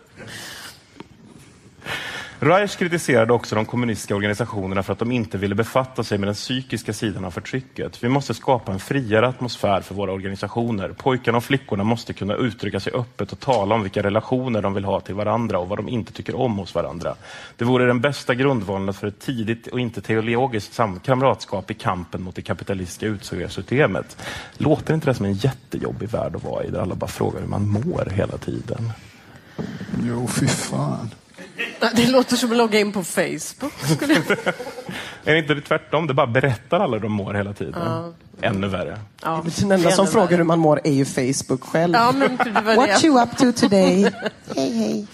Reich 2.42 2.76
kritiserade 2.76 3.32
också 3.32 3.54
de 3.54 3.64
kommunistiska 3.64 4.16
organisationerna 4.16 4.82
för 4.82 4.92
att 4.92 4.98
de 4.98 5.12
inte 5.12 5.38
ville 5.38 5.54
befatta 5.54 6.04
sig 6.04 6.18
med 6.18 6.28
den 6.28 6.34
psykiska 6.34 6.92
sidan 6.92 7.24
av 7.24 7.30
förtrycket. 7.30 8.04
Vi 8.04 8.08
måste 8.08 8.34
skapa 8.34 8.72
en 8.72 8.80
friare 8.80 9.28
atmosfär 9.28 9.80
för 9.80 9.94
våra 9.94 10.12
organisationer. 10.12 10.88
Pojkarna 10.88 11.38
och 11.38 11.44
flickorna 11.44 11.84
måste 11.84 12.12
kunna 12.12 12.34
uttrycka 12.34 12.80
sig 12.80 12.92
öppet 12.92 13.32
och 13.32 13.40
tala 13.40 13.74
om 13.74 13.82
vilka 13.82 14.02
relationer 14.02 14.62
de 14.62 14.74
vill 14.74 14.84
ha 14.84 15.00
till 15.00 15.14
varandra 15.14 15.58
och 15.58 15.68
vad 15.68 15.78
de 15.78 15.88
inte 15.88 16.12
tycker 16.12 16.36
om 16.36 16.58
hos 16.58 16.74
varandra. 16.74 17.14
Det 17.56 17.64
vore 17.64 17.86
den 17.86 18.00
bästa 18.00 18.34
grundvalen 18.34 18.94
för 18.94 19.06
ett 19.06 19.20
tidigt 19.20 19.66
och 19.66 19.80
inte 19.80 20.00
teologiskt 20.00 20.80
kamratskap 21.04 21.70
i 21.70 21.74
kampen 21.74 22.22
mot 22.22 22.34
det 22.34 22.42
kapitalistiska 22.42 23.06
utsugarsystemet. 23.06 24.16
Låter 24.58 24.94
inte 24.94 25.06
det 25.06 25.14
som 25.14 25.26
en 25.26 25.34
jättejobbig 25.34 26.08
värld 26.08 26.36
att 26.36 26.44
vara 26.44 26.64
i, 26.64 26.70
där 26.70 26.80
alla 26.80 26.94
bara 26.94 27.10
frågar 27.10 27.40
hur 27.40 27.48
man 27.48 27.68
mår 27.68 28.08
hela 28.10 28.38
tiden? 28.38 28.92
Jo, 30.02 30.28
fy 30.28 30.46
fan. 30.46 31.10
Det 31.96 32.06
låter 32.06 32.36
som 32.36 32.50
att 32.50 32.56
logga 32.56 32.80
in 32.80 32.92
på 32.92 33.04
Facebook. 33.04 33.72
Är 35.24 35.32
det 35.32 35.38
inte 35.38 35.54
det 35.54 35.60
tvärtom? 35.60 36.06
Det 36.06 36.14
bara 36.14 36.26
berättar 36.26 36.80
alla 36.80 36.96
hur 36.96 37.02
de 37.02 37.12
mår 37.12 37.34
hela 37.34 37.52
tiden. 37.52 38.12
Ännu 38.40 38.68
värre. 38.68 38.98
Ja, 39.22 39.44
Den 39.60 39.72
enda 39.72 39.90
som 39.90 40.04
ännu 40.04 40.12
frågar 40.12 40.26
värre. 40.26 40.36
hur 40.36 40.44
man 40.44 40.58
mår 40.58 40.80
är 40.84 40.92
ju 40.92 41.04
Facebook 41.04 41.64
själv. 41.64 41.94
Ja, 41.94 42.12
men 42.12 42.36
det 42.36 42.60
var 42.60 42.76
What 42.76 43.04
you 43.04 43.22
up 43.22 43.36
to 43.36 43.52
today? 43.52 44.02
hej, 44.56 44.78
hej. 44.78 45.06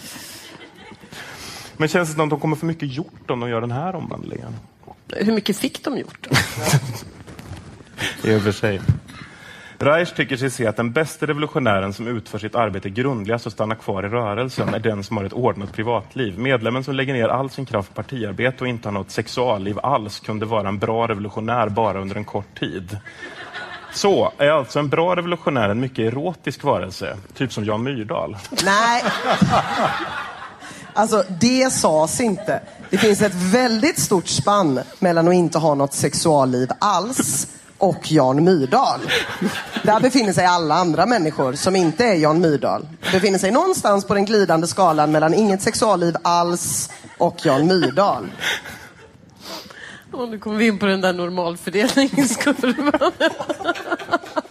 Men 1.76 1.88
känns 1.88 2.08
det 2.08 2.14
som 2.14 2.24
att 2.24 2.30
de 2.30 2.40
kommer 2.40 2.56
få 2.56 2.66
mycket 2.66 2.92
gjort 2.92 3.30
om 3.30 3.40
de 3.40 3.50
gör 3.50 3.60
den 3.60 3.72
här 3.72 3.94
omvandlingen? 3.94 4.56
Hur 5.16 5.32
mycket 5.32 5.56
fick 5.56 5.84
de 5.84 5.98
gjort? 5.98 6.26
I 8.24 8.36
och 8.36 8.42
för 8.42 8.52
sig. 8.52 8.80
Reich 9.78 10.14
tycker 10.14 10.36
sig 10.36 10.50
se 10.50 10.66
att 10.66 10.76
den 10.76 10.92
bästa 10.92 11.26
revolutionären 11.26 11.92
som 11.92 12.08
utför 12.08 12.38
sitt 12.38 12.54
arbete 12.54 12.90
grundligast 12.90 13.46
och 13.46 13.52
stannar 13.52 13.76
kvar 13.76 14.02
i 14.02 14.08
rörelsen 14.08 14.74
är 14.74 14.78
den 14.78 15.04
som 15.04 15.16
har 15.16 15.24
ett 15.24 15.32
ordnat 15.32 15.72
privatliv. 15.72 16.38
Medlemmen 16.38 16.84
som 16.84 16.94
lägger 16.94 17.14
ner 17.14 17.28
all 17.28 17.50
sin 17.50 17.66
kraft 17.66 17.88
på 17.88 18.02
partiarbete 18.02 18.64
och 18.64 18.68
inte 18.68 18.88
har 18.88 18.92
något 18.92 19.10
sexualliv 19.10 19.78
alls 19.82 20.20
kunde 20.20 20.46
vara 20.46 20.68
en 20.68 20.78
bra 20.78 21.08
revolutionär 21.08 21.68
bara 21.68 22.00
under 22.00 22.16
en 22.16 22.24
kort 22.24 22.58
tid. 22.58 22.98
Så 23.92 24.32
är 24.38 24.50
alltså 24.50 24.78
en 24.78 24.88
bra 24.88 25.16
revolutionär 25.16 25.68
en 25.68 25.80
mycket 25.80 26.12
erotisk 26.12 26.64
varelse, 26.64 27.16
typ 27.34 27.52
som 27.52 27.64
Jan 27.64 27.82
Myrdal. 27.82 28.36
Nej. 28.64 29.02
Alltså, 30.92 31.24
det 31.40 31.72
sades 31.72 32.20
inte. 32.20 32.60
Det 32.90 32.98
finns 32.98 33.22
ett 33.22 33.34
väldigt 33.34 33.98
stort 33.98 34.26
spann 34.26 34.80
mellan 34.98 35.28
att 35.28 35.34
inte 35.34 35.58
ha 35.58 35.74
något 35.74 35.92
sexualliv 35.92 36.68
alls 36.78 37.48
och 37.78 38.12
Jan 38.12 38.44
Myrdal. 38.44 39.00
Där 39.82 40.00
befinner 40.00 40.32
sig 40.32 40.46
alla 40.46 40.74
andra 40.74 41.06
människor 41.06 41.52
som 41.52 41.76
inte 41.76 42.04
är 42.04 42.14
Jan 42.14 42.40
Myrdal. 42.40 42.86
Befinner 43.12 43.38
sig 43.38 43.50
någonstans 43.50 44.04
på 44.04 44.14
den 44.14 44.24
glidande 44.24 44.66
skalan 44.66 45.12
mellan 45.12 45.34
inget 45.34 45.62
sexualliv 45.62 46.16
alls 46.22 46.90
och 47.18 47.46
Jan 47.46 47.66
Myrdal. 47.66 48.26
Och 50.12 50.28
nu 50.28 50.38
kommer 50.38 50.56
vi 50.56 50.66
in 50.66 50.78
på 50.78 50.86
den 50.86 51.00
där 51.00 51.12
normalfördelningskurvan. 51.12 53.12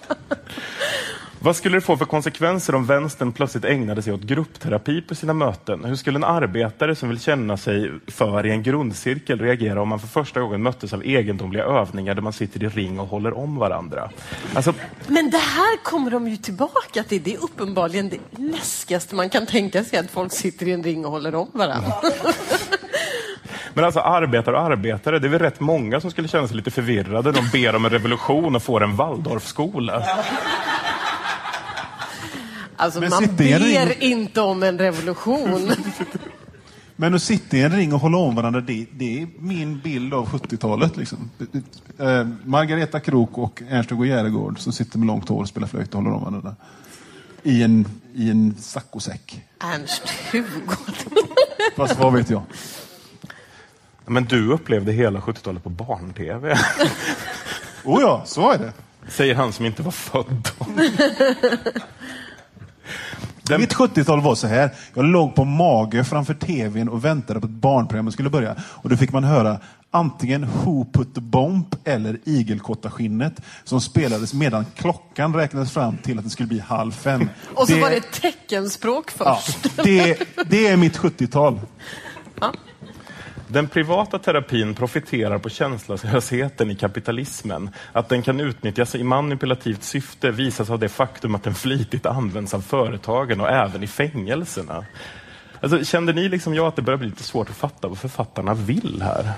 Vad 1.46 1.56
skulle 1.56 1.78
det 1.78 1.82
få 1.82 1.98
för 1.98 2.06
konsekvenser 2.06 2.76
om 2.76 2.86
vänstern 2.86 3.32
plötsligt 3.32 3.66
ägnade 3.66 4.02
sig 4.02 4.14
åt 4.14 4.22
gruppterapi 4.22 5.02
på 5.02 5.16
sina 5.16 5.34
möten? 5.34 5.86
Hur 5.86 5.96
skulle 5.96 6.18
en 6.18 6.24
arbetare 6.24 6.96
som 6.96 7.10
vill 7.10 7.20
känna 7.20 7.58
sig 7.58 7.92
för 8.08 8.46
i 8.46 8.52
en 8.52 8.64
grundcirkel 8.64 9.40
reagera 9.40 9.82
om 9.82 9.90
man 9.90 10.00
för 10.00 10.08
första 10.08 10.40
gången 10.40 10.64
möttes 10.64 10.94
av 10.94 11.04
egendomliga 11.06 11.64
övningar 11.64 12.14
där 12.14 12.22
man 12.22 12.34
sitter 12.34 12.64
i 12.64 12.70
ring 12.70 13.00
och 13.00 13.08
håller 13.08 13.38
om 13.38 13.58
varandra? 13.58 14.10
Alltså, 14.54 14.74
Men 15.08 15.30
det 15.30 15.38
här 15.38 15.84
kommer 15.84 16.12
de 16.12 16.28
ju 16.28 16.38
tillbaka 16.38 17.04
till. 17.04 17.24
Det 17.24 17.34
är 17.34 17.44
uppenbarligen 17.44 18.10
det 18.10 18.20
läskigaste 18.38 19.16
man 19.16 19.30
kan 19.30 19.46
tänka 19.46 19.84
sig, 19.84 20.00
att 20.00 20.12
folk 20.12 20.32
sitter 20.32 20.68
i 20.68 20.72
en 20.72 20.84
ring 20.84 21.06
och 21.06 21.12
håller 21.12 21.36
om 21.36 21.50
varandra. 21.52 21.94
men 23.74 23.86
alltså 23.86 24.00
arbetare 24.00 24.56
och 24.56 24.62
arbetare, 24.62 25.20
det 25.20 25.28
är 25.28 25.30
väl 25.30 25.40
rätt 25.40 25.60
många 25.60 26.02
som 26.02 26.12
skulle 26.12 26.28
känna 26.28 26.48
sig 26.48 26.58
lite 26.58 26.72
förvirrade. 26.72 27.32
De 27.32 27.50
ber 27.52 27.76
om 27.76 27.86
en 27.86 27.92
revolution 27.92 28.56
och 28.56 28.64
får 28.64 28.84
en 28.84 28.96
Waldorfskola. 28.96 30.04
Alltså, 32.78 33.00
Men 33.00 33.10
man 33.10 33.20
sitter 33.22 33.44
i 33.46 33.52
en 33.76 33.88
ber 33.88 33.94
ring- 33.96 34.12
inte 34.12 34.42
om 34.42 34.64
en 34.64 34.78
revolution. 34.80 35.72
Men 36.96 37.14
att 37.16 37.22
sitta 37.22 37.58
i 37.58 37.62
en 37.62 37.72
ring 37.76 37.94
och 37.94 38.00
hålla 38.00 38.18
om 38.18 38.36
varandra, 38.36 38.62
det, 38.62 38.86
det 38.92 39.22
är 39.22 39.28
min 39.40 39.80
bild 39.80 40.14
av 40.14 40.28
70-talet. 40.28 40.98
Liksom. 40.98 41.30
Eh, 42.00 42.28
Margareta 42.46 43.00
Krok 43.00 43.38
och 43.38 43.62
Ernst-Hugo 43.70 44.06
Järegård 44.06 44.60
som 44.60 44.74
sitter 44.74 44.98
med 44.98 45.08
långt 45.08 45.30
hår 45.30 45.42
och 45.42 45.48
spelar 45.48 45.68
flöjt 45.68 45.94
och 45.96 46.02
håller 46.04 46.16
om 46.16 46.24
varandra. 46.24 46.56
I 47.44 47.64
en, 47.64 47.86
i 48.14 48.30
en 48.30 48.56
saccosäck. 48.60 49.42
Ernst-Hugo. 49.60 50.76
Fast 51.76 52.00
vad 52.00 52.14
vet 52.14 52.30
jag? 52.30 52.42
Men 54.06 54.26
du 54.26 54.52
upplevde 54.54 54.92
hela 54.92 55.20
70-talet 55.20 55.64
på 55.64 55.70
barn-tv. 55.70 56.58
Oh 57.88 58.02
ja, 58.02 58.24
så 58.26 58.52
är 58.52 58.58
det. 58.58 58.74
Säger 59.08 59.36
han 59.36 59.54
som 59.54 59.66
inte 59.66 59.84
var 59.84 59.92
född 59.92 60.50
då. 60.60 60.66
Den- 63.42 63.62
Mitt 63.62 63.74
70-tal 63.74 64.22
var 64.22 64.36
så 64.36 64.48
här. 64.48 64.70
Jag 64.94 65.06
låg 65.06 65.36
på 65.36 65.46
mage 65.46 66.04
framför 66.04 66.34
tvn 66.34 66.90
och 66.90 67.06
väntade 67.06 67.40
på 67.40 67.46
att 67.46 67.52
barnprogrammet 67.52 68.14
skulle 68.14 68.30
börja. 68.30 68.56
Och 68.62 68.90
då 68.90 68.98
fick 68.98 69.12
man 69.12 69.24
höra 69.24 69.60
antingen 69.92 70.48
Who 70.64 70.86
Put 70.94 71.16
the 71.16 71.22
Bomb 71.22 71.76
eller 71.84 72.20
Igelkottaskinnet 72.24 73.42
som 73.64 73.82
spelades 73.82 74.34
medan 74.34 74.66
klockan 74.76 75.34
räknades 75.36 75.72
fram 75.72 75.98
till 75.98 76.18
att 76.18 76.24
det 76.24 76.30
skulle 76.30 76.48
bli 76.48 76.60
halv 76.60 76.92
fem. 76.92 77.30
Och 77.56 77.68
så 77.68 77.80
var 77.80 77.90
det 77.90 78.12
teckenspråk 78.12 79.12
ja, 79.20 79.40
först. 79.46 79.76
det, 79.84 80.20
det 80.50 80.68
är 80.68 80.78
mitt 80.78 80.98
70-tal. 80.98 81.60
Den 83.56 83.68
privata 83.68 84.20
terapin 84.20 84.74
profiterar 84.74 85.38
på 85.38 85.50
känslolösheten 85.50 86.72
i 86.72 86.76
kapitalismen. 86.76 87.70
Att 87.92 88.10
den 88.10 88.22
kan 88.22 88.40
utnyttjas 88.40 88.96
i 88.96 89.04
manipulativt 89.04 89.84
syfte 89.84 90.32
visas 90.32 90.70
av 90.70 90.80
det 90.80 90.90
faktum 90.90 91.36
att 91.36 91.44
den 91.44 91.56
flitigt 91.56 92.06
används 92.06 92.54
av 92.54 92.62
företagen 92.62 93.42
och 93.42 93.50
även 93.50 93.84
i 93.84 93.88
fängelserna. 93.88 94.86
Alltså, 95.62 95.84
kände 95.84 96.14
ni 96.14 96.30
liksom 96.30 96.54
jag 96.54 96.68
att 96.68 96.76
det 96.76 96.82
börjar 96.82 96.98
bli 96.98 97.08
lite 97.08 97.24
svårt 97.24 97.50
att 97.50 97.56
fatta 97.56 97.88
vad 97.88 97.98
författarna 97.98 98.54
vill 98.54 99.02
här? 99.02 99.32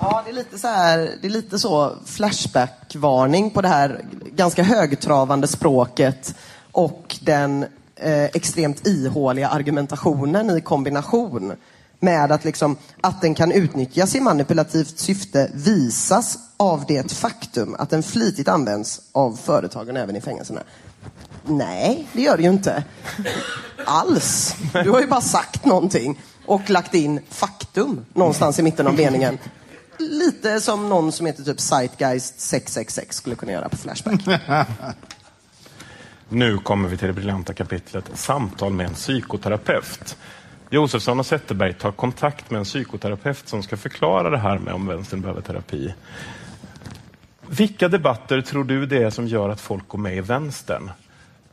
Ja, 0.00 0.22
det 0.24 0.30
är 0.30 0.34
lite 0.34 0.58
så 0.58 0.68
här, 0.68 0.98
det 1.20 1.26
är 1.26 1.30
lite 1.30 1.58
så 1.58 1.96
flashback-varning 2.06 3.50
på 3.50 3.62
det 3.62 3.68
här 3.68 4.00
ganska 4.32 4.62
högtravande 4.62 5.46
språket 5.46 6.34
och 6.72 7.16
den 7.20 7.62
eh, 7.96 8.24
extremt 8.24 8.86
ihåliga 8.86 9.48
argumentationen 9.48 10.50
i 10.50 10.60
kombination 10.60 11.52
med 12.02 12.32
att, 12.32 12.44
liksom, 12.44 12.76
att 13.00 13.20
den 13.20 13.34
kan 13.34 13.52
utnyttjas 13.52 14.14
i 14.14 14.20
manipulativt 14.20 14.98
syfte 14.98 15.50
visas 15.54 16.38
av 16.56 16.84
det 16.88 17.12
faktum 17.12 17.76
att 17.78 17.90
den 17.90 18.02
flitigt 18.02 18.48
används 18.48 19.00
av 19.12 19.38
företagen 19.44 19.96
även 19.96 20.16
i 20.16 20.20
fängelserna. 20.20 20.62
Nej, 21.44 22.08
det 22.12 22.22
gör 22.22 22.36
det 22.36 22.42
ju 22.42 22.48
inte. 22.48 22.84
Alls. 23.84 24.56
Du 24.72 24.90
har 24.90 25.00
ju 25.00 25.06
bara 25.06 25.20
sagt 25.20 25.64
någonting 25.64 26.20
och 26.46 26.70
lagt 26.70 26.94
in 26.94 27.20
faktum 27.28 28.04
någonstans 28.14 28.58
i 28.58 28.62
mitten 28.62 28.86
av 28.86 28.94
meningen. 28.94 29.38
Lite 29.98 30.60
som 30.60 30.88
någon 30.88 31.12
som 31.12 31.26
heter 31.26 31.42
typ 31.42 31.60
Zeitgeist 31.60 32.40
666 32.40 33.16
skulle 33.16 33.36
kunna 33.36 33.52
göra 33.52 33.68
på 33.68 33.76
Flashback. 33.76 34.20
Nu 36.28 36.58
kommer 36.58 36.88
vi 36.88 36.96
till 36.96 37.06
det 37.06 37.12
briljanta 37.12 37.54
kapitlet 37.54 38.04
Samtal 38.14 38.72
med 38.72 38.86
en 38.86 38.94
psykoterapeut. 38.94 40.16
Josefsson 40.74 41.18
och 41.18 41.26
Zetterberg 41.26 41.72
tar 41.72 41.92
kontakt 41.92 42.50
med 42.50 42.58
en 42.58 42.64
psykoterapeut 42.64 43.48
som 43.48 43.62
ska 43.62 43.76
förklara 43.76 44.30
det 44.30 44.38
här 44.38 44.58
med 44.58 44.74
om 44.74 44.86
vänstern 44.86 45.20
behöver 45.20 45.40
terapi. 45.40 45.94
Vilka 47.48 47.88
debatter 47.88 48.40
tror 48.40 48.64
du 48.64 48.86
det 48.86 49.02
är 49.02 49.10
som 49.10 49.26
gör 49.26 49.48
att 49.48 49.60
folk 49.60 49.88
går 49.88 49.98
med 49.98 50.16
i 50.16 50.20
vänstern? 50.20 50.90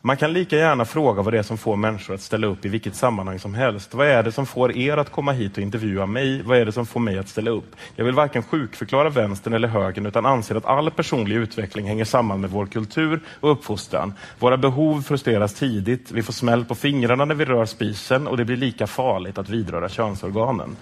Man 0.01 0.17
kan 0.17 0.33
lika 0.33 0.57
gärna 0.57 0.85
fråga 0.85 1.21
vad 1.21 1.33
det 1.33 1.39
är 1.39 1.43
som 1.43 1.57
får 1.57 1.75
människor 1.75 2.13
att 2.13 2.21
ställa 2.21 2.47
upp 2.47 2.65
i 2.65 2.69
vilket 2.69 2.95
sammanhang 2.95 3.39
som 3.39 3.53
helst. 3.53 3.93
Vad 3.93 4.07
är 4.07 4.23
det 4.23 4.31
som 4.31 4.45
får 4.45 4.77
er 4.77 4.97
att 4.97 5.11
komma 5.11 5.31
hit 5.31 5.57
och 5.57 5.63
intervjua 5.63 6.05
mig? 6.05 6.41
Vad 6.41 6.57
är 6.57 6.65
det 6.65 6.71
som 6.71 6.85
får 6.85 6.99
mig 6.99 7.17
att 7.17 7.27
ställa 7.27 7.51
upp? 7.51 7.75
Jag 7.95 8.05
vill 8.05 8.13
varken 8.13 8.43
sjukförklara 8.43 9.09
vänstern 9.09 9.53
eller 9.53 9.67
högern 9.67 10.05
utan 10.05 10.25
anser 10.25 10.55
att 10.55 10.65
all 10.65 10.91
personlig 10.91 11.35
utveckling 11.35 11.87
hänger 11.87 12.05
samman 12.05 12.41
med 12.41 12.49
vår 12.49 12.65
kultur 12.65 13.19
och 13.39 13.51
uppfostran. 13.51 14.13
Våra 14.39 14.57
behov 14.57 15.01
frustreras 15.01 15.53
tidigt, 15.53 16.11
vi 16.11 16.23
får 16.23 16.33
smäll 16.33 16.65
på 16.65 16.75
fingrarna 16.75 17.25
när 17.25 17.35
vi 17.35 17.45
rör 17.45 17.65
spisen 17.65 18.27
och 18.27 18.37
det 18.37 18.45
blir 18.45 18.57
lika 18.57 18.87
farligt 18.87 19.37
att 19.37 19.49
vidröra 19.49 19.89
könsorganen. 19.89 20.75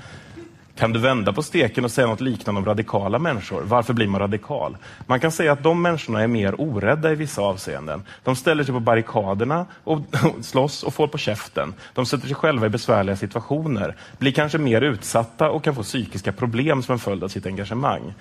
Kan 0.77 0.93
du 0.93 0.99
vända 0.99 1.33
på 1.33 1.43
steken 1.43 1.85
och 1.85 1.91
säga 1.91 2.07
något 2.07 2.21
liknande 2.21 2.59
om 2.59 2.65
radikala 2.65 3.19
människor? 3.19 3.61
Varför 3.61 3.93
blir 3.93 4.07
man 4.07 4.21
radikal? 4.21 4.77
Man 5.05 5.19
kan 5.19 5.31
säga 5.31 5.51
att 5.51 5.63
de 5.63 5.81
människorna 5.81 6.21
är 6.21 6.27
mer 6.27 6.61
orädda 6.61 7.11
i 7.11 7.15
vissa 7.15 7.41
avseenden. 7.41 8.03
De 8.23 8.35
ställer 8.35 8.63
sig 8.63 8.73
på 8.73 8.79
barrikaderna 8.79 9.65
och 9.83 9.99
slåss 10.41 10.83
och 10.83 10.93
får 10.93 11.07
på 11.07 11.17
käften. 11.17 11.73
De 11.93 12.05
sätter 12.05 12.27
sig 12.27 12.35
själva 12.35 12.65
i 12.65 12.69
besvärliga 12.69 13.15
situationer, 13.15 13.95
blir 14.17 14.31
kanske 14.31 14.57
mer 14.57 14.81
utsatta 14.81 15.49
och 15.49 15.63
kan 15.63 15.75
få 15.75 15.83
psykiska 15.83 16.31
problem 16.31 16.83
som 16.83 16.93
en 16.93 16.99
följd 16.99 17.23
av 17.23 17.27
sitt 17.27 17.45
engagemang. 17.45 18.13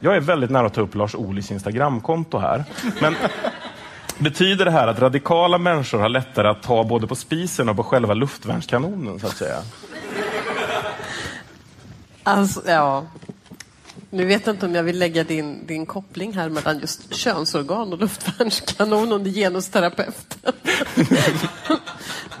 Jag 0.00 0.16
är 0.16 0.20
väldigt 0.20 0.50
nära 0.50 0.66
att 0.66 0.74
ta 0.74 0.80
upp 0.80 0.94
Lars 0.94 1.14
Ohlys 1.14 1.50
Instagramkonto 1.50 2.38
här. 2.38 2.64
Men 3.00 3.14
betyder 4.18 4.64
det 4.64 4.70
här 4.70 4.88
att 4.88 5.00
radikala 5.00 5.58
människor 5.58 5.98
har 5.98 6.08
lättare 6.08 6.48
att 6.48 6.62
ta 6.62 6.84
både 6.84 7.06
på 7.06 7.14
spisen 7.14 7.68
och 7.68 7.76
på 7.76 7.82
själva 7.82 8.14
luftvärnskanonen, 8.14 9.20
så 9.20 9.26
att 9.26 9.36
säga? 9.36 9.56
Alltså, 12.24 12.62
ja. 12.66 13.06
Nu 14.10 14.24
vet 14.24 14.46
jag 14.46 14.54
inte 14.54 14.66
om 14.66 14.74
jag 14.74 14.82
vill 14.82 14.98
lägga 14.98 15.24
din, 15.24 15.66
din 15.66 15.86
koppling 15.86 16.34
här 16.34 16.48
mellan 16.48 16.78
just 16.78 17.14
könsorgan 17.14 17.92
och 17.92 17.98
luftvärnskanon 17.98 19.12
och 19.12 19.24
genusterapeut. 19.24 20.38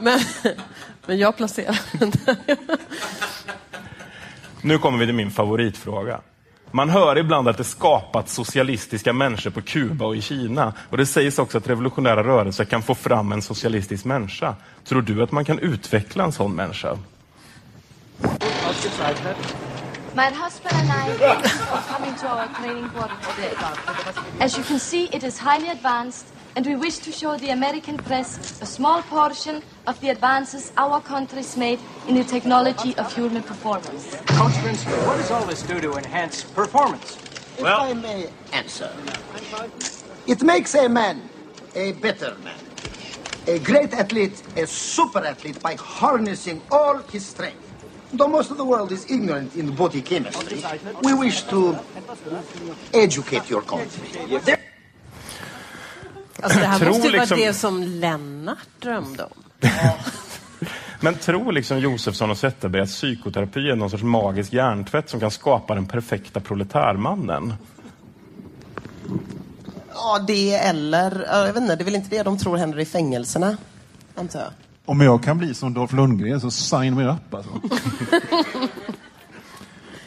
men, 0.00 0.20
men 1.06 1.18
jag 1.18 1.36
placerar 1.36 1.80
den 1.92 2.10
där. 2.10 2.36
Nu 4.60 4.78
kommer 4.78 4.98
vi 4.98 5.06
till 5.06 5.14
min 5.14 5.30
favoritfråga. 5.30 6.20
Man 6.70 6.90
hör 6.90 7.18
ibland 7.18 7.48
att 7.48 7.56
det 7.56 7.64
skapats 7.64 8.34
socialistiska 8.34 9.12
människor 9.12 9.50
på 9.50 9.62
Kuba 9.62 10.04
och 10.06 10.16
i 10.16 10.20
Kina. 10.20 10.72
Och 10.90 10.96
det 10.96 11.06
sägs 11.06 11.38
också 11.38 11.58
att 11.58 11.68
revolutionära 11.68 12.24
rörelser 12.24 12.64
kan 12.64 12.82
få 12.82 12.94
fram 12.94 13.32
en 13.32 13.42
socialistisk 13.42 14.04
människa. 14.04 14.54
Tror 14.84 15.02
du 15.02 15.22
att 15.22 15.32
man 15.32 15.44
kan 15.44 15.58
utveckla 15.58 16.24
en 16.24 16.32
sån 16.32 16.54
människa? 16.54 16.98
My 20.14 20.30
husband 20.30 20.76
and 20.76 20.90
I 20.92 21.06
are 21.74 21.82
coming 21.82 22.14
to 22.14 22.28
our 22.28 22.46
training 22.54 22.88
quarter 22.90 23.16
today. 23.30 23.52
As 24.38 24.56
you 24.56 24.62
can 24.62 24.78
see, 24.78 25.06
it 25.12 25.24
is 25.24 25.38
highly 25.38 25.70
advanced, 25.70 26.26
and 26.54 26.64
we 26.64 26.76
wish 26.76 26.98
to 26.98 27.10
show 27.10 27.36
the 27.36 27.50
American 27.50 27.96
press 27.96 28.62
a 28.62 28.66
small 28.66 29.02
portion 29.02 29.60
of 29.88 30.00
the 30.00 30.10
advances 30.10 30.72
our 30.76 31.00
country's 31.00 31.56
made 31.56 31.80
in 32.06 32.14
the 32.14 32.22
technology 32.22 32.96
of 32.96 33.12
human 33.12 33.42
performance. 33.42 34.14
Coach 34.26 34.52
Vince, 34.62 34.84
what 34.84 35.16
does 35.16 35.32
all 35.32 35.44
this 35.46 35.62
do 35.64 35.80
to 35.80 35.94
enhance 35.94 36.44
performance? 36.44 37.18
If 37.58 37.64
I 37.64 37.92
may 37.94 38.28
answer, 38.52 38.92
it 40.28 40.42
makes 40.44 40.76
a 40.76 40.88
man 40.88 41.28
a 41.74 41.90
better 41.90 42.36
man, 42.44 42.54
a 43.48 43.58
great 43.58 43.92
athlete, 43.92 44.40
a 44.56 44.64
super 44.64 45.24
athlete 45.24 45.60
by 45.60 45.74
harnessing 45.74 46.62
all 46.70 46.98
his 47.10 47.26
strength. 47.26 47.63
Though 48.18 48.30
most 48.30 48.50
of 48.50 48.56
the 48.56 48.64
world 48.64 48.92
is 48.92 49.10
ignorant 49.10 49.56
in 49.56 49.74
body 49.76 50.02
chemistry, 50.02 50.58
we 51.02 51.24
wish 51.24 51.42
to 51.42 51.74
educate 52.92 53.42
your 53.50 53.62
country. 53.62 54.38
There- 54.44 54.56
Alltså, 56.42 56.58
det 56.58 56.66
här 56.66 56.78
Tror 56.78 56.88
måste 56.88 57.06
ju 57.06 57.12
liksom- 57.12 57.38
vara 57.38 57.46
det 57.48 57.54
som 57.54 57.82
Lennart 57.82 58.68
drömde 58.78 59.24
om. 59.24 59.30
Men 61.00 61.14
tror 61.14 61.52
liksom 61.52 61.78
Josefsson 61.78 62.30
och 62.30 62.38
Zetterberg 62.38 62.82
att 62.82 62.88
psykoterapi 62.88 63.70
är 63.70 63.76
någon 63.76 63.90
sorts 63.90 64.02
magisk 64.02 64.52
hjärntvätt 64.52 65.10
som 65.10 65.20
kan 65.20 65.30
skapa 65.30 65.74
den 65.74 65.86
perfekta 65.86 66.40
proletärmannen? 66.40 67.54
Ja, 69.94 70.18
det 70.26 70.54
eller, 70.54 71.26
ja, 71.30 71.46
jag 71.46 71.52
vet 71.52 71.62
inte, 71.62 71.76
det 71.76 71.82
är 71.82 71.84
väl 71.84 71.94
inte 71.94 72.10
det 72.16 72.22
de 72.22 72.38
tror 72.38 72.56
händer 72.56 72.78
i 72.80 72.84
fängelserna, 72.84 73.56
antar 74.14 74.40
jag. 74.40 74.50
Om 74.86 75.00
jag 75.00 75.22
kan 75.22 75.38
bli 75.38 75.54
som 75.54 75.74
Dolph 75.74 75.94
Lundgren 75.94 76.40
så 76.40 76.50
sign 76.50 76.94
me 76.94 77.04
up 77.04 77.34
alltså. 77.34 77.50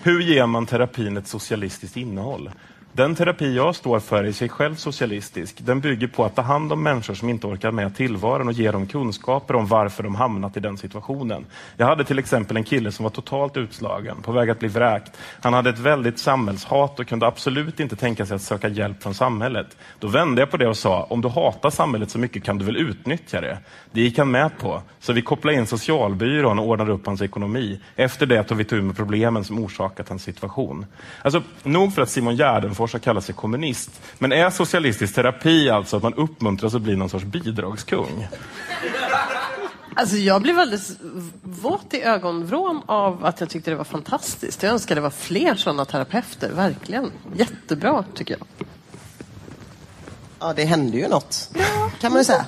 Hur 0.04 0.22
ger 0.22 0.46
man 0.46 0.66
terapin 0.66 1.18
ett 1.18 1.28
socialistiskt 1.28 1.98
innehåll? 1.98 2.52
Den 2.98 3.16
terapi 3.16 3.56
jag 3.56 3.76
står 3.76 4.00
för 4.00 4.24
är 4.24 4.28
i 4.28 4.34
sig 4.34 4.50
själv 4.50 4.76
socialistisk. 4.76 5.58
Den 5.60 5.82
bygger 5.82 6.08
på 6.08 6.26
att 6.26 6.36
ta 6.36 6.42
hand 6.42 6.72
om 6.72 6.84
människor 6.84 7.14
som 7.14 7.30
inte 7.30 7.48
orkar 7.48 7.72
med 7.72 7.96
tillvaron 7.96 8.48
och 8.48 8.54
ge 8.54 8.72
dem 8.72 8.88
kunskaper 8.88 9.56
om 9.56 9.68
varför 9.68 10.04
de 10.04 10.16
hamnat 10.16 10.58
i 10.58 10.60
den 10.60 10.78
situationen. 10.78 11.46
Jag 11.78 11.86
hade 11.86 12.04
till 12.04 12.20
exempel 12.20 12.58
en 12.58 12.64
kille 12.64 12.92
som 12.92 13.04
var 13.04 13.10
totalt 13.10 13.58
utslagen, 13.58 14.22
på 14.22 14.32
väg 14.32 14.50
att 14.50 14.60
bli 14.60 14.68
vräkt. 14.68 15.12
Han 15.42 15.54
hade 15.54 15.70
ett 15.70 15.80
väldigt 15.80 16.20
samhällshat 16.20 17.00
och 17.00 17.08
kunde 17.08 17.28
absolut 17.28 17.80
inte 17.80 17.96
tänka 17.96 18.26
sig 18.26 18.36
att 18.36 18.42
söka 18.42 18.68
hjälp 18.68 19.04
från 19.04 19.14
samhället. 19.14 19.78
Då 20.00 20.08
vände 20.08 20.42
jag 20.42 20.52
på 20.52 20.58
det 20.58 20.68
och 20.68 20.78
sa, 20.78 21.04
om 21.04 21.22
du 21.22 21.28
hatar 21.30 21.70
samhället 21.70 22.10
så 22.10 22.20
mycket 22.20 22.44
kan 22.44 22.58
du 22.58 22.66
väl 22.66 22.78
utnyttja 22.78 23.42
det? 23.42 23.58
Det 23.92 24.02
gick 24.02 24.18
han 24.18 24.32
med 24.32 24.58
på. 24.58 24.82
Så 25.00 25.14
vi 25.14 25.22
kopplade 25.22 25.58
in 25.58 25.68
socialbyrån 25.68 26.60
och 26.60 26.68
ordnade 26.68 26.92
upp 26.92 27.06
hans 27.06 27.22
ekonomi. 27.22 27.80
Efter 27.96 28.26
det 28.26 28.44
tog 28.44 28.58
vi 28.58 28.64
tur 28.64 28.82
med 28.82 28.98
problemen 28.98 29.44
som 29.44 29.60
orsakat 29.60 30.10
hans 30.10 30.24
situation. 30.24 30.86
Alltså, 31.22 31.42
nog 31.64 31.94
för 31.94 32.02
att 32.02 32.10
Simon 32.10 32.36
Gärdenfors 32.36 32.87
har 32.94 33.00
kallat 33.00 33.24
sig 33.24 33.36
kommunist, 33.36 34.02
men 34.20 34.32
är 34.32 34.50
socialistisk 34.50 35.16
terapi 35.16 35.70
alltså 35.70 35.98
att 35.98 36.04
man 36.04 36.14
uppmuntras 36.14 36.76
att 36.76 36.82
bli 36.82 36.96
någon 36.96 37.10
sorts 37.10 37.26
bidragskung? 37.26 38.28
Alltså 39.96 40.16
jag 40.16 40.42
blev 40.42 40.60
alldeles 40.60 40.92
våt 41.42 41.94
i 41.94 42.02
ögonvrån 42.02 42.82
av 42.86 43.26
att 43.26 43.40
jag 43.40 43.50
tyckte 43.50 43.72
det 43.72 43.76
var 43.76 43.84
fantastiskt. 43.84 44.64
Jag 44.64 44.72
önskar 44.72 44.96
det 44.96 45.02
var 45.02 45.10
fler 45.10 45.56
sådana 45.56 45.86
terapeuter, 45.86 46.52
verkligen. 46.52 47.12
Jättebra, 47.36 48.04
tycker 48.14 48.38
jag. 48.40 48.68
Ja, 50.40 50.54
det 50.54 50.64
hände 50.66 50.98
ju 50.98 51.08
något, 51.08 51.50
kan 52.02 52.12
man 52.12 52.22
ju 52.22 52.26
säga. 52.26 52.46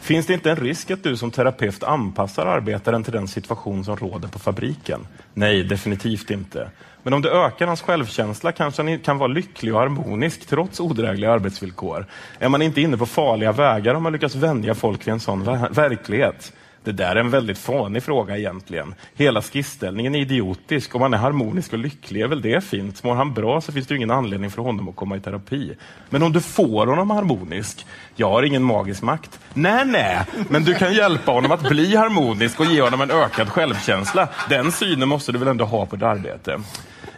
Finns 0.00 0.26
det 0.26 0.34
inte 0.34 0.50
en 0.50 0.56
risk 0.56 0.90
att 0.90 1.02
du 1.02 1.16
som 1.16 1.30
terapeut 1.30 1.82
anpassar 1.82 2.46
arbetaren 2.46 3.04
till 3.04 3.12
den 3.12 3.28
situation 3.28 3.84
som 3.84 3.96
råder 3.96 4.28
på 4.28 4.38
fabriken? 4.38 5.06
Nej, 5.34 5.64
definitivt 5.64 6.30
inte. 6.30 6.70
Men 7.02 7.12
om 7.12 7.22
det 7.22 7.30
ökar 7.30 7.66
hans 7.66 7.82
självkänsla 7.82 8.52
kanske 8.52 8.82
han 8.82 8.98
kan 8.98 9.18
vara 9.18 9.28
lycklig 9.28 9.74
och 9.74 9.80
harmonisk 9.80 10.46
trots 10.46 10.80
odrägliga 10.80 11.32
arbetsvillkor. 11.32 12.06
Är 12.38 12.48
man 12.48 12.62
inte 12.62 12.80
inne 12.80 12.96
på 12.96 13.06
farliga 13.06 13.52
vägar 13.52 13.94
om 13.94 14.02
man 14.02 14.12
lyckas 14.12 14.34
vänja 14.34 14.74
folk 14.74 15.06
vid 15.06 15.12
en 15.12 15.20
sån 15.20 15.44
verklighet? 15.70 16.52
Det 16.84 16.92
där 16.92 17.16
är 17.16 17.20
en 17.20 17.30
väldigt 17.30 17.58
fånig 17.58 18.02
fråga 18.02 18.38
egentligen. 18.38 18.94
Hela 19.14 19.42
skissställningen 19.42 20.14
är 20.14 20.20
idiotisk. 20.20 20.94
Om 20.94 21.02
han 21.02 21.14
är 21.14 21.18
harmonisk 21.18 21.72
och 21.72 21.78
lycklig 21.78 22.20
är 22.20 22.26
väl 22.26 22.42
det 22.42 22.64
fint. 22.64 23.04
Mår 23.04 23.14
han 23.14 23.34
bra 23.34 23.60
så 23.60 23.72
finns 23.72 23.86
det 23.86 23.94
ju 23.94 23.96
ingen 23.96 24.10
anledning 24.10 24.50
för 24.50 24.62
honom 24.62 24.88
att 24.88 24.96
komma 24.96 25.16
i 25.16 25.20
terapi. 25.20 25.74
Men 26.10 26.22
om 26.22 26.32
du 26.32 26.40
får 26.40 26.86
honom 26.86 27.10
harmonisk? 27.10 27.86
Jag 28.16 28.30
har 28.30 28.42
ingen 28.42 28.62
magisk 28.62 29.02
makt. 29.02 29.40
Nej, 29.54 29.84
nej, 29.84 30.26
men 30.48 30.64
du 30.64 30.74
kan 30.74 30.94
hjälpa 30.94 31.32
honom 31.32 31.52
att 31.52 31.68
bli 31.68 31.96
harmonisk 31.96 32.60
och 32.60 32.66
ge 32.66 32.82
honom 32.82 33.00
en 33.00 33.10
ökad 33.10 33.48
självkänsla. 33.48 34.28
Den 34.48 34.72
synen 34.72 35.08
måste 35.08 35.32
du 35.32 35.38
väl 35.38 35.48
ändå 35.48 35.64
ha 35.64 35.86
på 35.86 35.96
ditt 35.96 36.02
arbete? 36.02 36.60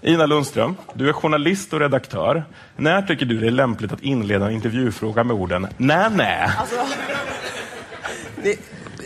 Ina 0.06 0.26
Lundström, 0.26 0.76
du 0.94 1.08
är 1.08 1.12
journalist 1.12 1.72
och 1.72 1.80
redaktör. 1.80 2.44
När 2.76 3.02
tycker 3.02 3.26
du 3.26 3.40
det 3.40 3.46
är 3.46 3.50
lämpligt 3.50 3.92
att 3.92 4.00
inleda 4.02 4.46
en 4.46 4.52
intervjufråga 4.52 5.24
med 5.24 5.36
orden 5.36 5.66
'nä 5.78 6.08
nä'? 6.08 6.50
Alltså, 6.58 6.76
det, 8.42 8.56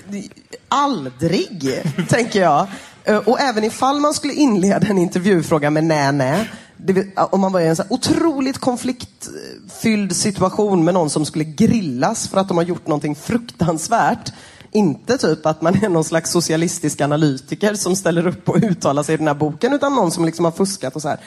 det, 0.09 0.29
aldrig, 0.69 1.83
tänker 2.09 2.41
jag. 2.41 2.67
Eh, 3.05 3.17
och 3.17 3.41
även 3.41 3.65
ifall 3.65 4.01
man 4.01 4.15
skulle 4.15 4.33
inleda 4.33 4.87
en 4.87 4.99
intervjufråga 4.99 5.71
med 5.71 5.85
'nä 5.85 6.11
nä'. 6.13 6.45
Vill- 6.77 7.11
om 7.17 7.41
man 7.41 7.53
var 7.53 7.61
i 7.61 7.67
en 7.69 7.77
så 7.77 7.83
här 7.83 7.93
otroligt 7.93 8.59
konfliktfylld 8.59 10.17
situation 10.17 10.85
med 10.85 10.95
någon 10.95 11.11
som 11.11 11.25
skulle 11.25 11.45
grillas 11.45 12.29
för 12.29 12.41
att 12.41 12.49
de 12.49 12.57
har 12.57 12.65
gjort 12.65 12.87
någonting 12.87 13.15
fruktansvärt. 13.15 14.33
Inte 14.71 15.19
typ 15.19 15.47
att 15.47 15.63
man 15.63 15.85
är 15.85 15.89
någon 15.89 16.05
slags 16.05 16.31
socialistisk 16.31 17.01
analytiker 17.01 17.75
som 17.75 17.97
ställer 17.97 18.27
upp 18.27 18.49
och 18.49 18.57
uttalar 18.57 19.03
sig 19.03 19.15
i 19.15 19.19
den 19.19 19.27
här 19.27 19.35
boken, 19.35 19.73
utan 19.73 19.95
någon 19.95 20.11
som 20.11 20.25
liksom 20.25 20.45
har 20.45 20.53
fuskat 20.53 20.97
och 20.97 21.03
så 21.03 21.09
här. 21.09 21.19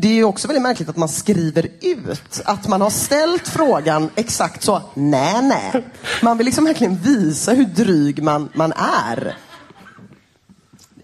Det 0.00 0.18
är 0.18 0.24
också 0.24 0.48
väldigt 0.48 0.62
märkligt 0.62 0.88
att 0.88 0.96
man 0.96 1.08
skriver 1.08 1.68
ut 1.80 2.40
att 2.44 2.68
man 2.68 2.80
har 2.80 2.90
ställt 2.90 3.48
frågan 3.48 4.10
exakt 4.14 4.62
så. 4.62 4.82
Nej, 4.94 5.42
nej. 5.42 5.84
Man 6.22 6.38
vill 6.38 6.44
liksom 6.44 6.64
verkligen 6.64 6.96
visa 6.96 7.52
hur 7.52 7.64
dryg 7.64 8.22
man, 8.22 8.48
man 8.54 8.72
är. 9.06 9.36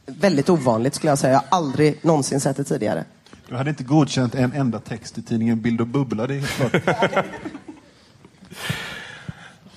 Väldigt 0.07 0.49
ovanligt 0.49 0.94
skulle 0.94 1.11
jag 1.11 1.18
säga. 1.18 1.32
Jag 1.32 1.40
har 1.40 1.59
aldrig 1.59 1.99
någonsin 2.03 2.40
sett 2.40 2.57
det 2.57 2.64
tidigare. 2.64 3.05
Du 3.49 3.57
hade 3.57 3.70
inte 3.70 3.84
godkänt 3.84 4.34
en 4.34 4.53
enda 4.53 4.78
text 4.78 5.18
i 5.18 5.22
tidningen 5.22 5.61
Bild 5.61 5.80
och 5.80 5.86
Bubbla, 5.86 6.26
det 6.26 6.34
är 6.34 6.38
helt 6.38 6.72
klart. 6.72 7.24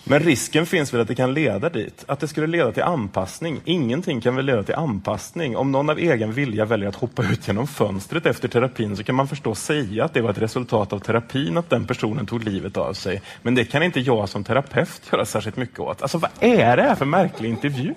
Men 0.10 0.20
risken 0.20 0.66
finns 0.66 0.93
väl 0.93 1.01
att 1.01 1.07
det 1.07 1.16
kan 1.16 1.34
leda 1.34 1.70
dit? 1.70 2.03
Att 2.07 2.20
det 2.20 2.28
skulle 2.28 2.47
leda 2.47 2.72
till 2.72 2.84
anpassning? 2.84 3.62
Ingenting 3.66 4.22
kan 4.22 4.36
väl 4.36 4.45
leda 4.45 4.64
till 4.64 4.76
anpassning? 4.76 5.57
Om 5.57 5.72
någon 5.72 5.89
av 5.89 5.99
egen 5.99 6.34
vilja 6.34 6.66
väljer 6.66 6.89
att 6.89 6.95
hoppa 6.95 7.24
ut 7.24 7.47
genom 7.47 7.68
fönstret 7.68 8.26
efter 8.26 8.47
terapin 8.47 8.97
så 8.97 9.03
kan 9.03 9.16
man 9.16 9.28
förstås 9.28 9.64
säga 9.64 10.05
att 10.05 10.14
det 10.14 10.22
var 10.22 10.30
ett 10.30 10.38
resultat 10.38 10.93
av 10.93 10.99
terapin 10.99 11.57
att 11.57 11.70
den 11.70 11.88
personen 11.88 12.26
tog 12.26 12.43
livet 12.43 12.78
av 12.78 12.93
sig. 12.93 13.22
Men 13.41 13.55
det 13.55 13.66
kan 13.66 13.84
inte 13.84 13.99
jag 13.99 14.30
som 14.30 14.43
terapeut 14.43 15.01
göra 15.12 15.26
särskilt 15.26 15.57
mycket 15.57 15.80
åt. 15.80 16.01
Alltså 16.01 16.18
vad 16.18 16.32
är 16.39 16.78
det 16.78 16.84
här 16.84 16.95
för 16.95 17.05
märklig 17.05 17.49
intervju? 17.49 17.93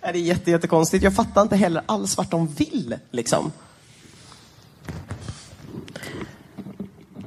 Det 0.00 0.08
är 0.08 0.14
jätte, 0.14 0.50
jättekonstigt. 0.50 1.04
Jag 1.04 1.14
fattar 1.14 1.42
inte 1.42 1.56
heller 1.56 1.82
alls 1.86 2.16
vart 2.16 2.30
de 2.30 2.46
vill. 2.46 2.94
Liksom. 3.10 3.52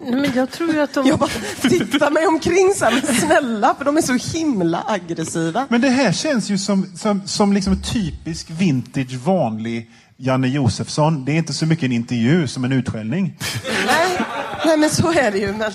Nej, 0.08 0.22
men 0.22 0.34
jag 0.34 0.51
tror 0.51 0.74
ju 0.74 0.82
att 0.82 0.93
de... 0.93 1.08
Jag 1.08 1.20
bara 1.20 1.30
tittar 1.62 2.12
mig 2.12 2.28
omkring 2.28 2.74
så 2.76 2.86
här, 2.86 2.91
men 2.91 3.16
snälla, 3.16 3.76
för 3.78 3.86
de 3.86 3.97
är 3.97 4.01
så 4.01 4.38
himla 4.38 4.84
aggressiva. 4.88 5.68
Men 5.70 5.82
det 5.82 5.89
här 5.89 6.12
känns 6.12 6.49
ju 6.49 6.58
som, 6.58 6.97
som, 6.97 7.28
som 7.28 7.53
liksom 7.53 7.82
typisk 7.82 8.49
vintage 8.49 9.14
vanlig 9.14 9.91
Janne 10.18 10.47
Josefsson. 10.47 11.26
Det 11.26 11.32
är 11.32 11.36
inte 11.36 11.53
så 11.53 11.66
mycket 11.66 11.84
en 11.86 11.91
intervju 11.91 12.47
som 12.47 12.64
en 12.64 12.72
utskällning. 12.72 13.38
Nej, 13.88 14.20
nej 14.66 14.78
men 14.78 14.89
så 14.89 15.12
är 15.12 15.32
det 15.32 15.38
ju. 15.38 15.53
Men... 15.53 15.72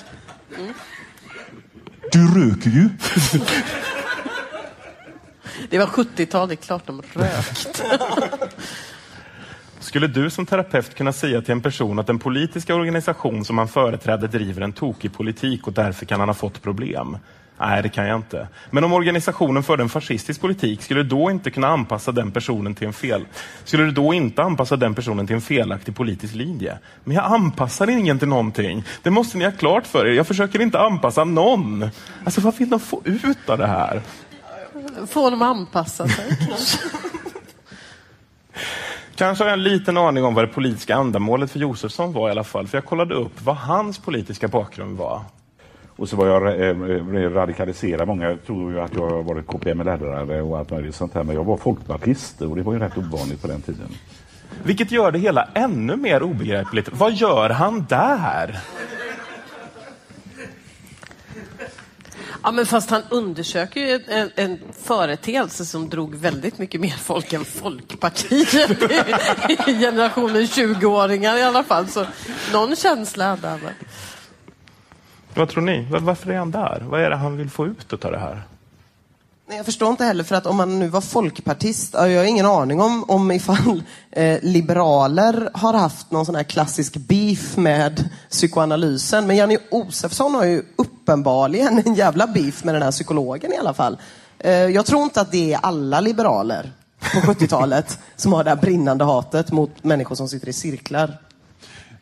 Du 2.13 2.35
röker 2.35 2.71
ju. 2.71 2.89
Det 5.71 5.79
var 5.79 5.87
70-tal, 5.87 6.49
det 6.49 6.55
är 6.55 6.57
klart 6.57 6.87
de 6.87 7.03
rökt. 7.13 7.83
Skulle 9.93 10.07
du 10.07 10.31
som 10.31 10.47
terapeut 10.47 10.95
kunna 10.95 11.13
säga 11.13 11.43
till 11.43 11.53
en 11.53 11.61
person 11.61 11.99
att 11.99 12.07
den 12.07 12.19
politiska 12.19 12.75
organisation 12.75 13.45
som 13.45 13.59
han 13.59 13.69
företräder 13.69 14.29
driver 14.29 14.63
en 14.63 14.73
tokig 14.73 15.13
politik 15.13 15.67
och 15.67 15.73
därför 15.73 16.07
kan 16.07 16.21
han 16.21 16.29
ha 16.29 16.35
fått 16.35 16.63
problem? 16.63 17.17
Nej, 17.59 17.83
det 17.83 17.89
kan 17.89 18.07
jag 18.07 18.19
inte. 18.19 18.49
Men 18.71 18.85
om 18.85 18.93
organisationen 18.93 19.63
förde 19.63 19.83
en 19.83 19.89
fascistisk 19.89 20.41
politik, 20.41 20.83
skulle 20.83 21.03
du 21.03 21.09
då 21.09 21.31
inte 21.31 21.51
kunna 21.51 21.69
anpassa 21.69 22.13
den 22.13 22.33
personen 22.33 22.75
till 22.75 22.87
en 22.87 22.93
fel... 22.93 23.25
Skulle 23.65 23.85
du 23.85 23.91
då 23.91 24.15
inte 24.15 24.43
anpassa 24.43 24.77
den 24.77 24.95
personen 24.95 25.27
till 25.27 25.37
en 25.37 25.43
felaktig 25.43 25.97
politisk 25.97 26.35
linje? 26.35 26.79
Men 27.05 27.17
jag 27.17 27.25
anpassar 27.25 27.91
ingen 27.91 28.19
till 28.19 28.29
någonting. 28.29 28.85
Det 29.03 29.11
måste 29.11 29.39
ni 29.39 29.45
ha 29.45 29.53
klart 29.53 29.87
för 29.87 30.07
er. 30.07 30.13
Jag 30.13 30.27
försöker 30.27 30.61
inte 30.61 30.81
anpassa 30.81 31.25
någon. 31.25 31.91
Alltså, 32.25 32.41
vad 32.41 32.57
vill 32.57 32.71
de 32.71 32.81
få 32.81 33.03
ut 33.05 33.49
av 33.51 33.59
det 33.59 33.67
här? 33.67 34.03
Få 35.09 35.31
dem 35.31 35.43
att 35.43 35.57
anpassa 35.57 36.09
sig 36.09 36.39
kanske. 36.49 36.79
Kanske 39.23 39.45
har 39.45 39.49
jag 39.49 39.59
en 39.59 39.63
liten 39.63 39.97
aning 39.97 40.25
om 40.25 40.35
vad 40.35 40.45
det 40.45 40.49
politiska 40.49 40.95
ändamålet 40.95 41.51
för 41.51 41.59
Josefsson 41.59 42.13
var 42.13 42.29
i 42.29 42.31
alla 42.31 42.45
fall. 42.45 42.67
För 42.67 42.79
jag 42.79 42.85
kollade 42.85 43.15
upp 43.15 43.43
vad 43.43 43.57
hans 43.57 43.99
politiska 43.99 44.49
bakgrund 44.49 44.99
var. 44.99 45.21
Och 45.97 46.09
så 46.09 46.17
var 46.17 46.27
jag 46.27 46.69
eh, 46.69 46.77
radikaliserad. 47.31 48.09
Många 48.09 48.37
tror 48.47 48.73
ju 48.73 48.81
att 48.81 48.95
jag 48.95 49.11
har 49.11 49.23
varit 49.23 49.47
KPML-lärare 49.47 50.43
och 50.43 50.59
allt 50.59 50.71
möjligt 50.71 50.95
sånt 50.95 51.15
här. 51.15 51.25
Men 51.25 51.37
jag 51.37 51.45
var 51.45 51.57
folkpartist 51.57 52.43
och 52.43 52.57
det 52.57 52.63
var 52.63 52.73
ju 52.73 52.79
rätt 52.79 52.99
ovanligt 52.99 53.43
på 53.43 53.49
den 53.49 53.63
tiden. 53.63 53.89
Vilket 54.63 54.91
gör 54.91 55.11
det 55.13 55.19
hela 55.19 55.49
ännu 55.55 55.97
mer 55.97 56.23
obegripligt. 56.23 56.89
Vad 56.93 57.13
gör 57.13 57.51
han 57.51 57.87
där? 57.89 58.61
Ja, 62.43 62.53
men 62.53 62.67
fast 62.67 62.91
han 62.91 63.03
undersöker 63.11 63.81
ju 63.81 64.01
en, 64.09 64.31
en, 64.35 64.59
företeelse 64.83 65.65
som 65.65 65.89
drog 65.89 66.15
väldigt 66.15 66.59
mycket 66.59 66.81
mer 66.81 66.91
folk 66.91 67.33
än 67.33 67.45
Folkpartiet 67.45 68.83
i, 69.49 69.57
generationen 69.81 70.43
20-åringar 70.43 71.37
i 71.37 71.43
alla 71.43 71.63
fall. 71.63 71.89
Så 71.89 72.07
någon 72.53 72.77
känsla 72.77 73.29
hade 73.29 73.49
han. 73.49 73.61
Vad 75.35 75.49
tror 75.49 75.63
ni? 75.63 75.87
Varför 75.91 76.31
är 76.31 76.39
han 76.39 76.51
där? 76.51 76.83
Vad 76.89 77.01
är 77.01 77.11
det 77.11 77.17
han 77.17 77.37
vill 77.37 77.51
få 77.51 77.67
ut 77.67 78.05
av 78.05 78.13
det 78.13 78.19
här? 78.19 78.43
Nej, 79.49 79.57
jag 79.57 79.67
förstår 79.67 79.91
inte 79.91 80.05
heller, 80.05 80.25
för 80.25 80.35
att 80.35 80.47
om 80.47 80.57
man 80.57 80.79
nu 80.79 80.89
var 80.89 81.01
folkpartist, 81.01 81.95
jag 81.95 82.01
har 82.01 82.25
ingen 82.25 82.47
aning 82.47 82.81
om, 82.81 83.05
om 83.09 83.31
ifall 83.31 83.83
eh, 84.11 84.39
liberaler 84.43 85.51
har 85.55 85.75
haft 85.75 86.11
någon 86.11 86.27
sån 86.27 86.35
här 86.35 86.43
klassisk 86.43 86.97
beef 86.97 87.57
med 87.57 88.09
psykoanalysen. 88.31 89.27
Men 89.27 89.37
Janne 89.37 89.59
Josefsson 89.73 90.35
har 90.35 90.45
ju 90.45 90.63
uppenbarligen 90.77 91.83
en 91.87 91.95
jävla 91.95 92.27
beef 92.27 92.65
med 92.65 92.75
den 92.75 92.83
här 92.83 92.91
psykologen 92.91 93.53
i 93.53 93.57
alla 93.57 93.75
fall. 93.75 93.99
Eh, 94.39 94.53
jag 94.53 94.87
tror 94.87 95.03
inte 95.03 95.21
att 95.21 95.33
det 95.33 95.53
är 95.53 95.59
alla 95.63 96.01
liberaler 96.01 96.73
på 96.99 97.07
70-talet 97.33 97.99
som 98.17 98.33
har 98.33 98.45
det 98.45 98.51
här 98.51 98.57
brinnande 98.57 99.05
hatet 99.05 99.53
mot 99.53 99.85
människor 99.85 100.15
som 100.15 100.29
sitter 100.29 100.49
i 100.49 100.53
cirklar. 100.53 101.19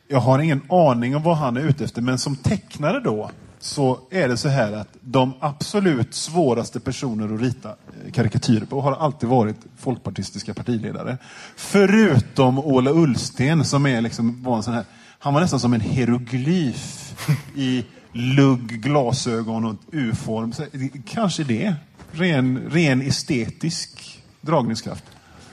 Jag 0.09 0.21
har 0.21 0.39
ingen 0.39 0.63
aning 0.69 1.17
om 1.17 1.23
vad 1.23 1.37
han 1.37 1.57
är 1.57 1.61
ute 1.61 1.85
efter, 1.85 2.03
men 2.03 2.19
som 2.19 2.37
tecknare 2.37 3.01
då 3.01 3.31
så 3.61 3.99
är 4.11 4.29
det 4.29 4.37
så 4.37 4.49
här 4.49 4.73
att 4.73 4.89
de 5.01 5.33
absolut 5.41 6.15
svåraste 6.15 6.81
personer 6.81 7.35
att 7.35 7.41
rita 7.41 7.69
eh, 7.69 8.13
karikatyrer 8.13 8.67
på 8.67 8.81
har 8.81 8.93
alltid 8.93 9.29
varit 9.29 9.57
folkpartistiska 9.79 10.55
partiledare. 10.55 11.19
Förutom 11.57 12.59
Ola 12.59 12.91
Ullsten 12.91 13.65
som 13.65 13.87
är 13.87 14.01
liksom, 14.01 14.43
var 14.43 14.57
en 14.57 14.63
sån 14.63 14.75
här, 14.75 14.85
han 15.19 15.35
var 15.35 15.41
nästan 15.41 15.61
som 15.61 15.73
en 15.73 15.81
hieroglyf 15.81 17.15
i 17.57 17.85
lugg, 18.13 18.83
glasögon 18.83 19.65
och 19.65 19.77
U-form. 19.93 20.53
Eh, 20.73 20.81
kanske 21.07 21.45
det. 21.45 21.75
Ren, 22.13 22.71
ren 22.71 23.03
estetisk 23.03 24.23
dragningskraft. 24.41 25.05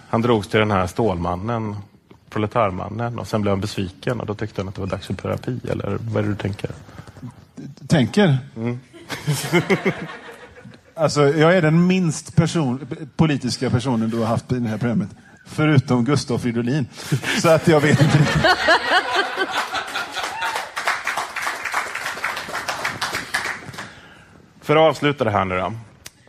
Han 0.09 0.21
drogs 0.21 0.47
till 0.47 0.59
den 0.59 0.71
här 0.71 0.87
Stålmannen, 0.87 1.75
proletärmannen 2.29 3.19
och 3.19 3.27
sen 3.27 3.41
blev 3.41 3.51
han 3.51 3.61
besviken 3.61 4.19
och 4.19 4.25
då 4.25 4.35
tyckte 4.35 4.61
han 4.61 4.69
att 4.69 4.75
det 4.75 4.81
var 4.81 4.87
dags 4.87 5.07
för 5.07 5.13
terapi. 5.13 5.59
Eller 5.69 5.97
vad 6.01 6.17
är 6.17 6.27
det 6.27 6.33
du 6.33 6.35
tänker? 6.35 6.71
Tänker? 7.87 8.37
Alltså, 10.99 11.27
jag 11.27 11.57
är 11.57 11.61
den 11.61 11.87
minst 11.87 12.35
person, 12.35 12.87
politiska 13.15 13.69
personen 13.69 14.09
du 14.09 14.17
har 14.17 14.25
haft 14.25 14.51
i 14.51 14.59
det 14.59 14.69
här 14.69 14.77
programmet. 14.77 15.09
Förutom 15.45 16.05
Gustav 16.05 16.37
Fridolin. 16.37 16.87
Så 17.41 17.49
att 17.49 17.67
jag 17.67 17.81
vet 17.81 18.01
inte 18.01 18.17
riktigt. 18.17 18.41
För 24.61 24.75
att 24.75 24.89
avsluta 24.89 25.23
det 25.23 25.31
här 25.31 25.45
nu 25.45 25.57
då. 25.57 25.73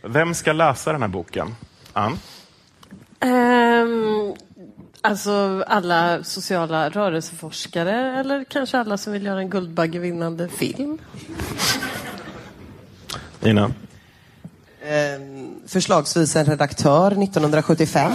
Vem 0.03 0.33
ska 0.33 0.53
läsa 0.53 0.91
den 0.91 1.01
här 1.01 1.09
boken? 1.09 1.55
Ann? 1.93 2.19
Ehm, 3.19 4.33
alltså 5.01 5.63
alla 5.67 6.23
sociala 6.23 6.89
rörelseforskare 6.89 8.19
eller 8.19 8.43
kanske 8.43 8.77
alla 8.77 8.97
som 8.97 9.13
vill 9.13 9.25
göra 9.25 9.39
en 9.39 9.49
Guldbaggevinnande 9.49 10.49
film. 10.49 10.97
Ina? 13.41 13.63
Eh, 14.81 15.21
förslagsvis 15.67 16.35
en 16.35 16.45
redaktör 16.45 17.23
1975. 17.23 18.11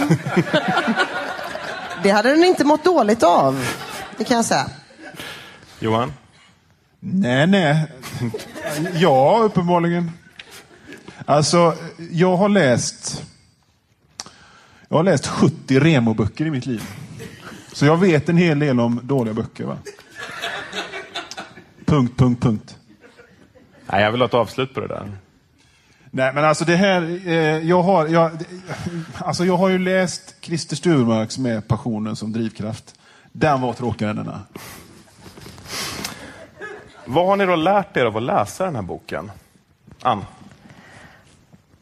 det 2.03 2.09
hade 2.09 2.29
den 2.29 2.43
inte 2.43 2.63
mått 2.63 2.83
dåligt 2.83 3.23
av. 3.23 3.65
Det 4.17 4.23
kan 4.23 4.37
jag 4.37 4.45
säga. 4.45 4.69
Johan? 5.79 6.13
Nej, 6.99 7.47
nej. 7.47 7.85
Ja, 8.93 9.39
uppenbarligen. 9.43 10.11
Alltså, 11.25 11.73
jag 12.11 12.37
har 12.37 12.49
läst... 12.49 13.23
Jag 14.89 14.97
har 14.97 15.03
läst 15.03 15.27
70 15.27 15.79
Remo-böcker 15.79 16.45
i 16.45 16.51
mitt 16.51 16.65
liv. 16.65 16.83
Så 17.73 17.85
jag 17.85 17.97
vet 17.97 18.29
en 18.29 18.37
hel 18.37 18.59
del 18.59 18.79
om 18.79 18.99
dåliga 19.03 19.33
böcker. 19.33 19.63
Va? 19.63 19.77
Punkt, 21.85 22.13
punkt, 22.17 22.43
punkt. 22.43 22.77
Nej, 23.91 24.03
jag 24.03 24.11
vill 24.11 24.21
ha 24.21 24.25
ett 24.25 24.33
avslut 24.33 24.73
på 24.73 24.79
det 24.79 24.87
där. 24.87 25.11
Nej, 26.11 26.33
men 26.33 26.45
alltså 26.45 26.65
det 26.65 26.75
här... 26.75 27.27
Eh, 27.27 27.33
jag, 27.69 27.81
har, 27.81 28.07
jag, 28.07 28.31
alltså 29.17 29.45
jag 29.45 29.57
har 29.57 29.69
ju 29.69 29.77
läst 29.77 30.35
Christer 30.41 30.75
Sturmarks 30.75 31.37
med 31.37 31.67
Passionen 31.67 32.15
som 32.15 32.33
drivkraft. 32.33 32.95
Den 33.31 33.61
var 33.61 33.73
tråkigare 33.73 34.11
än 34.11 34.17
denna. 34.17 34.41
Vad 37.05 37.25
har 37.25 37.35
ni 37.35 37.45
då 37.45 37.55
lärt 37.55 37.97
er 37.97 38.05
av 38.05 38.17
att 38.17 38.23
läsa 38.23 38.65
den 38.65 38.75
här 38.75 38.81
boken? 38.81 39.31
Ann? 40.01 40.25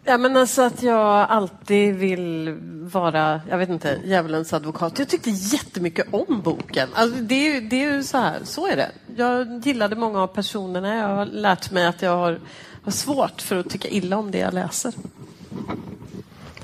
Ja, 0.06 0.18
men 0.18 0.38
alltså 0.38 0.62
att 0.62 0.84
jag 0.84 1.26
alltid 1.30 1.95
vill 1.95 2.58
vara, 2.91 3.41
jag 3.49 3.58
vet 3.58 3.70
inte, 3.70 3.99
djävulens 4.06 4.54
advokat. 4.54 4.99
Jag 4.99 5.08
tyckte 5.10 5.30
jättemycket 5.30 6.06
om 6.12 6.41
boken. 6.41 6.89
Alltså 6.93 7.20
det, 7.20 7.36
är, 7.36 7.54
ju- 7.54 7.68
det 7.68 7.84
är 7.84 7.93
ju 7.93 8.04
så 8.04 8.18
här, 8.18 8.39
så 8.43 8.68
är 8.68 8.76
det. 8.76 8.91
Jag 9.16 9.66
gillade 9.68 9.95
många 9.95 10.22
av 10.22 10.28
personerna. 10.28 10.95
Jag 10.95 11.08
har 11.08 11.26
lärt 11.26 11.72
mig 11.72 11.86
att 11.86 12.01
jag 12.01 12.18
har, 12.18 12.39
har 12.84 12.91
svårt 12.91 13.41
för 13.41 13.56
att 13.58 13.70
tycka 13.70 13.88
illa 13.88 14.18
om 14.18 14.32
det 14.32 14.38
jag 14.38 14.54
läser. 14.54 14.93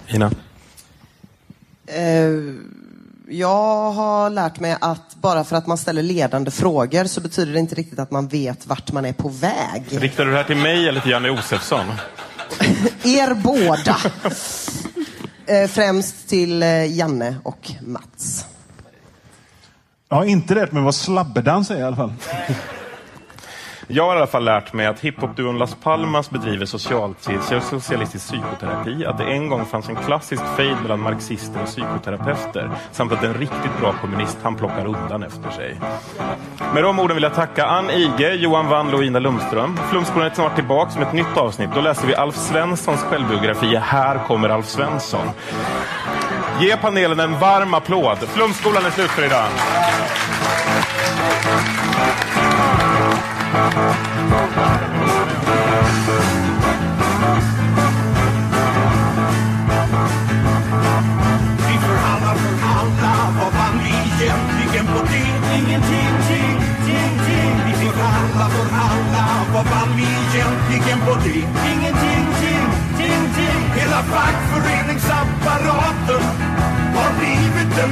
Ina? 0.08 0.32
Eh, 1.86 2.30
jag 3.30 3.92
har 3.92 4.30
lärt 4.30 4.60
mig 4.60 4.78
att 4.82 5.16
bara 5.16 5.44
för 5.44 5.56
att 5.56 5.68
man 5.68 5.78
ställer 5.78 6.04
ledande 6.04 6.52
frågor 6.52 7.04
så 7.04 7.22
betyder 7.22 7.54
det 7.54 7.60
inte 7.60 7.76
riktigt 7.76 8.00
att 8.00 8.12
man 8.12 8.28
vet 8.28 8.68
vart 8.68 8.92
man 8.92 9.06
är 9.06 9.14
på 9.14 9.30
väg. 9.30 9.84
Riktar 9.90 10.26
du 10.26 10.32
det 10.32 10.38
här 10.38 10.44
till 10.44 10.58
mig 10.58 10.88
eller 10.88 11.00
till 11.02 11.12
Janne 11.12 11.28
Josefsson? 11.28 11.86
Er 13.04 13.34
båda. 13.34 13.98
Eh, 15.46 15.68
främst 15.68 16.30
till 16.30 16.64
eh, 16.64 16.98
Janne 16.98 17.36
och 17.44 17.72
Mats. 17.82 18.46
Jag 20.10 20.18
har 20.18 20.26
inte 20.26 20.56
lärt 20.56 20.72
mig 20.72 20.84
vad 20.84 20.96
slabbedans 20.96 21.72
är 21.72 21.80
i 21.80 21.84
alla 21.84 21.96
fall. 21.96 22.14
Jag 23.92 24.04
har 24.08 24.16
i 24.16 24.18
alla 24.18 24.28
fall 24.28 24.44
lärt 24.46 24.74
mig 24.74 24.86
att 24.86 25.00
hiphopduon 25.00 25.58
Las 25.58 25.76
Palmas 25.76 26.30
bedriver 26.30 26.66
socialt, 26.66 27.30
socialistisk 27.62 28.28
psykoterapi, 28.28 29.06
att 29.06 29.18
det 29.18 29.24
en 29.24 29.50
gång 29.50 29.66
fanns 29.66 29.90
en 29.90 29.96
klassisk 29.96 30.44
fejd 30.58 30.76
mellan 30.82 31.00
marxister 31.00 31.62
och 31.62 31.68
psykoterapeuter, 31.68 32.72
samt 32.92 33.12
att 33.12 33.24
en 33.24 33.34
riktigt 33.34 33.80
bra 33.80 33.94
kommunist 34.02 34.38
han 34.44 34.56
plockar 34.56 34.86
undan 34.86 35.24
efter 35.24 35.52
sig. 35.52 35.80
Med 36.74 36.84
de 36.84 37.00
orden 37.00 37.16
vill 37.16 37.24
jag 37.24 37.34
tacka 37.34 37.66
Ann 37.66 37.90
Ige, 37.90 38.34
Johan 38.34 38.68
Wandl 38.68 38.96
och 38.96 39.04
Ina 39.04 39.20
Lundström. 39.20 39.80
Flumskolan 39.90 40.28
är 40.28 40.34
snart 40.36 40.56
tillbaka 40.56 41.00
med 41.00 41.08
ett 41.08 41.14
nytt 41.14 41.38
avsnitt. 41.38 41.70
Då 41.76 41.82
läser 41.82 42.08
vi 42.08 42.16
Alf 42.16 42.36
Svenssons 42.36 43.02
självbiografi 43.02 43.76
Här 43.76 44.28
kommer 44.28 44.50
Alf 44.50 44.66
Svensson. 44.66 45.28
Ge 46.62 46.78
panelen 46.78 47.20
en 47.20 47.40
varm 47.40 47.74
applåd. 47.74 48.18
Flumskolan 48.18 48.86
är 48.86 48.90
slut 48.90 49.10
för 49.10 49.26
idag. 49.26 49.46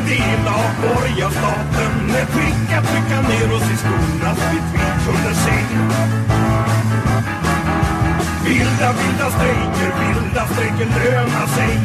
Del 0.07 0.47
av 0.47 0.69
borgarstaten. 0.81 1.91
När 2.07 2.25
prickar 2.25 2.81
trycka 2.81 3.21
ner 3.29 3.55
oss 3.55 3.71
i 3.73 3.77
skorna 3.77 4.35
Vilda, 8.45 8.93
vilda 8.93 9.31
strejker, 9.31 9.91
vilda 9.99 10.47
strejker 10.47 10.85
lönar 10.85 11.47
sig. 11.47 11.79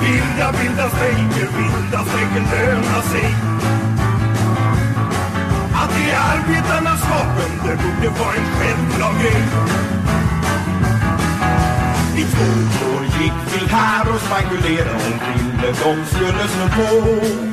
Vilda, 0.00 0.52
vilda 0.52 0.88
strejker, 0.90 1.48
vilda 1.58 2.04
strejker 2.04 2.44
lönar 2.52 3.02
sig. 3.02 3.34
Att 5.74 5.90
det 5.96 6.10
är 6.10 6.20
arbetarnas 6.34 7.02
vapen, 7.10 7.52
det 7.64 7.76
borde 7.76 8.18
vara 8.18 8.34
en 8.34 8.46
självklar 8.58 9.12
grej. 9.22 9.42
I 12.16 12.24
två 12.24 12.86
år 12.86 13.04
gick 13.04 13.32
vi 13.52 13.66
här 13.68 14.14
och 14.14 14.20
spankulerade 14.20 14.94
och 14.94 15.28
ville 15.28 15.72
de 15.82 16.06
skulle 16.06 16.48
slå 16.48 16.68
på. 16.68 17.51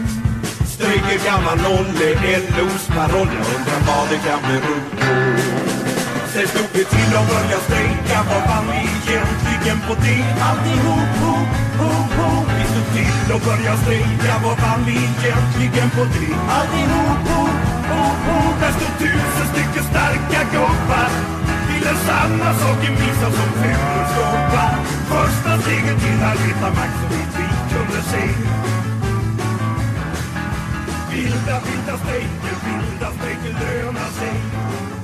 Strejker 0.79 1.19
gammal 1.25 1.57
nolle, 1.57 2.09
LOs 2.55 2.85
paroll, 2.95 3.29
jag 3.37 3.47
undrar 3.55 3.79
vad 3.87 4.05
det 4.11 4.19
kan 4.27 4.41
bero 4.47 4.75
på. 4.89 4.97
Sen 6.31 6.47
stod 6.47 6.69
vi 6.73 6.83
till 6.93 7.11
och 7.19 7.25
började 7.31 7.63
strejka, 7.67 8.17
vad 8.29 8.43
vann 8.49 8.67
vi 8.71 8.79
egentligen 8.99 9.79
på 9.87 9.93
det? 10.05 10.23
Alltihop, 10.47 11.11
hop, 11.23 11.49
hop, 11.79 12.09
hop. 12.19 12.45
Vi 12.57 12.63
stod 12.71 12.87
till 12.95 13.27
och 13.35 13.41
började 13.47 13.81
strejka, 13.83 14.33
vad 14.43 14.57
vann 14.63 14.81
vi 14.87 14.95
egentligen 15.11 15.89
på 15.97 16.03
det? 16.15 16.33
Alltihop, 16.57 17.21
hop, 17.31 17.57
hop, 17.91 18.19
hop. 18.27 18.53
Där 18.61 18.71
stod 18.77 18.93
tusen 19.01 19.47
stycken 19.51 19.85
starka 19.91 20.41
gubbar 20.53 21.09
ville 21.69 21.93
samma 22.09 22.49
saken 22.61 22.93
visa 23.01 23.27
som 23.37 23.49
fulor 23.59 24.05
skåpar. 24.11 24.73
Första 25.11 25.51
steget 25.61 25.97
till 26.03 26.19
arbetarmakt 26.31 26.95
som 26.99 27.11
inte 27.21 27.37
vi 27.37 27.57
kunde 27.73 28.01
se. 28.11 28.25
vilda, 31.29 31.61
the 31.85 31.95
strejker, 31.97 32.57
you 32.65 33.09
strejker 33.15 33.93
the 33.93 34.09
sig. 34.17 34.98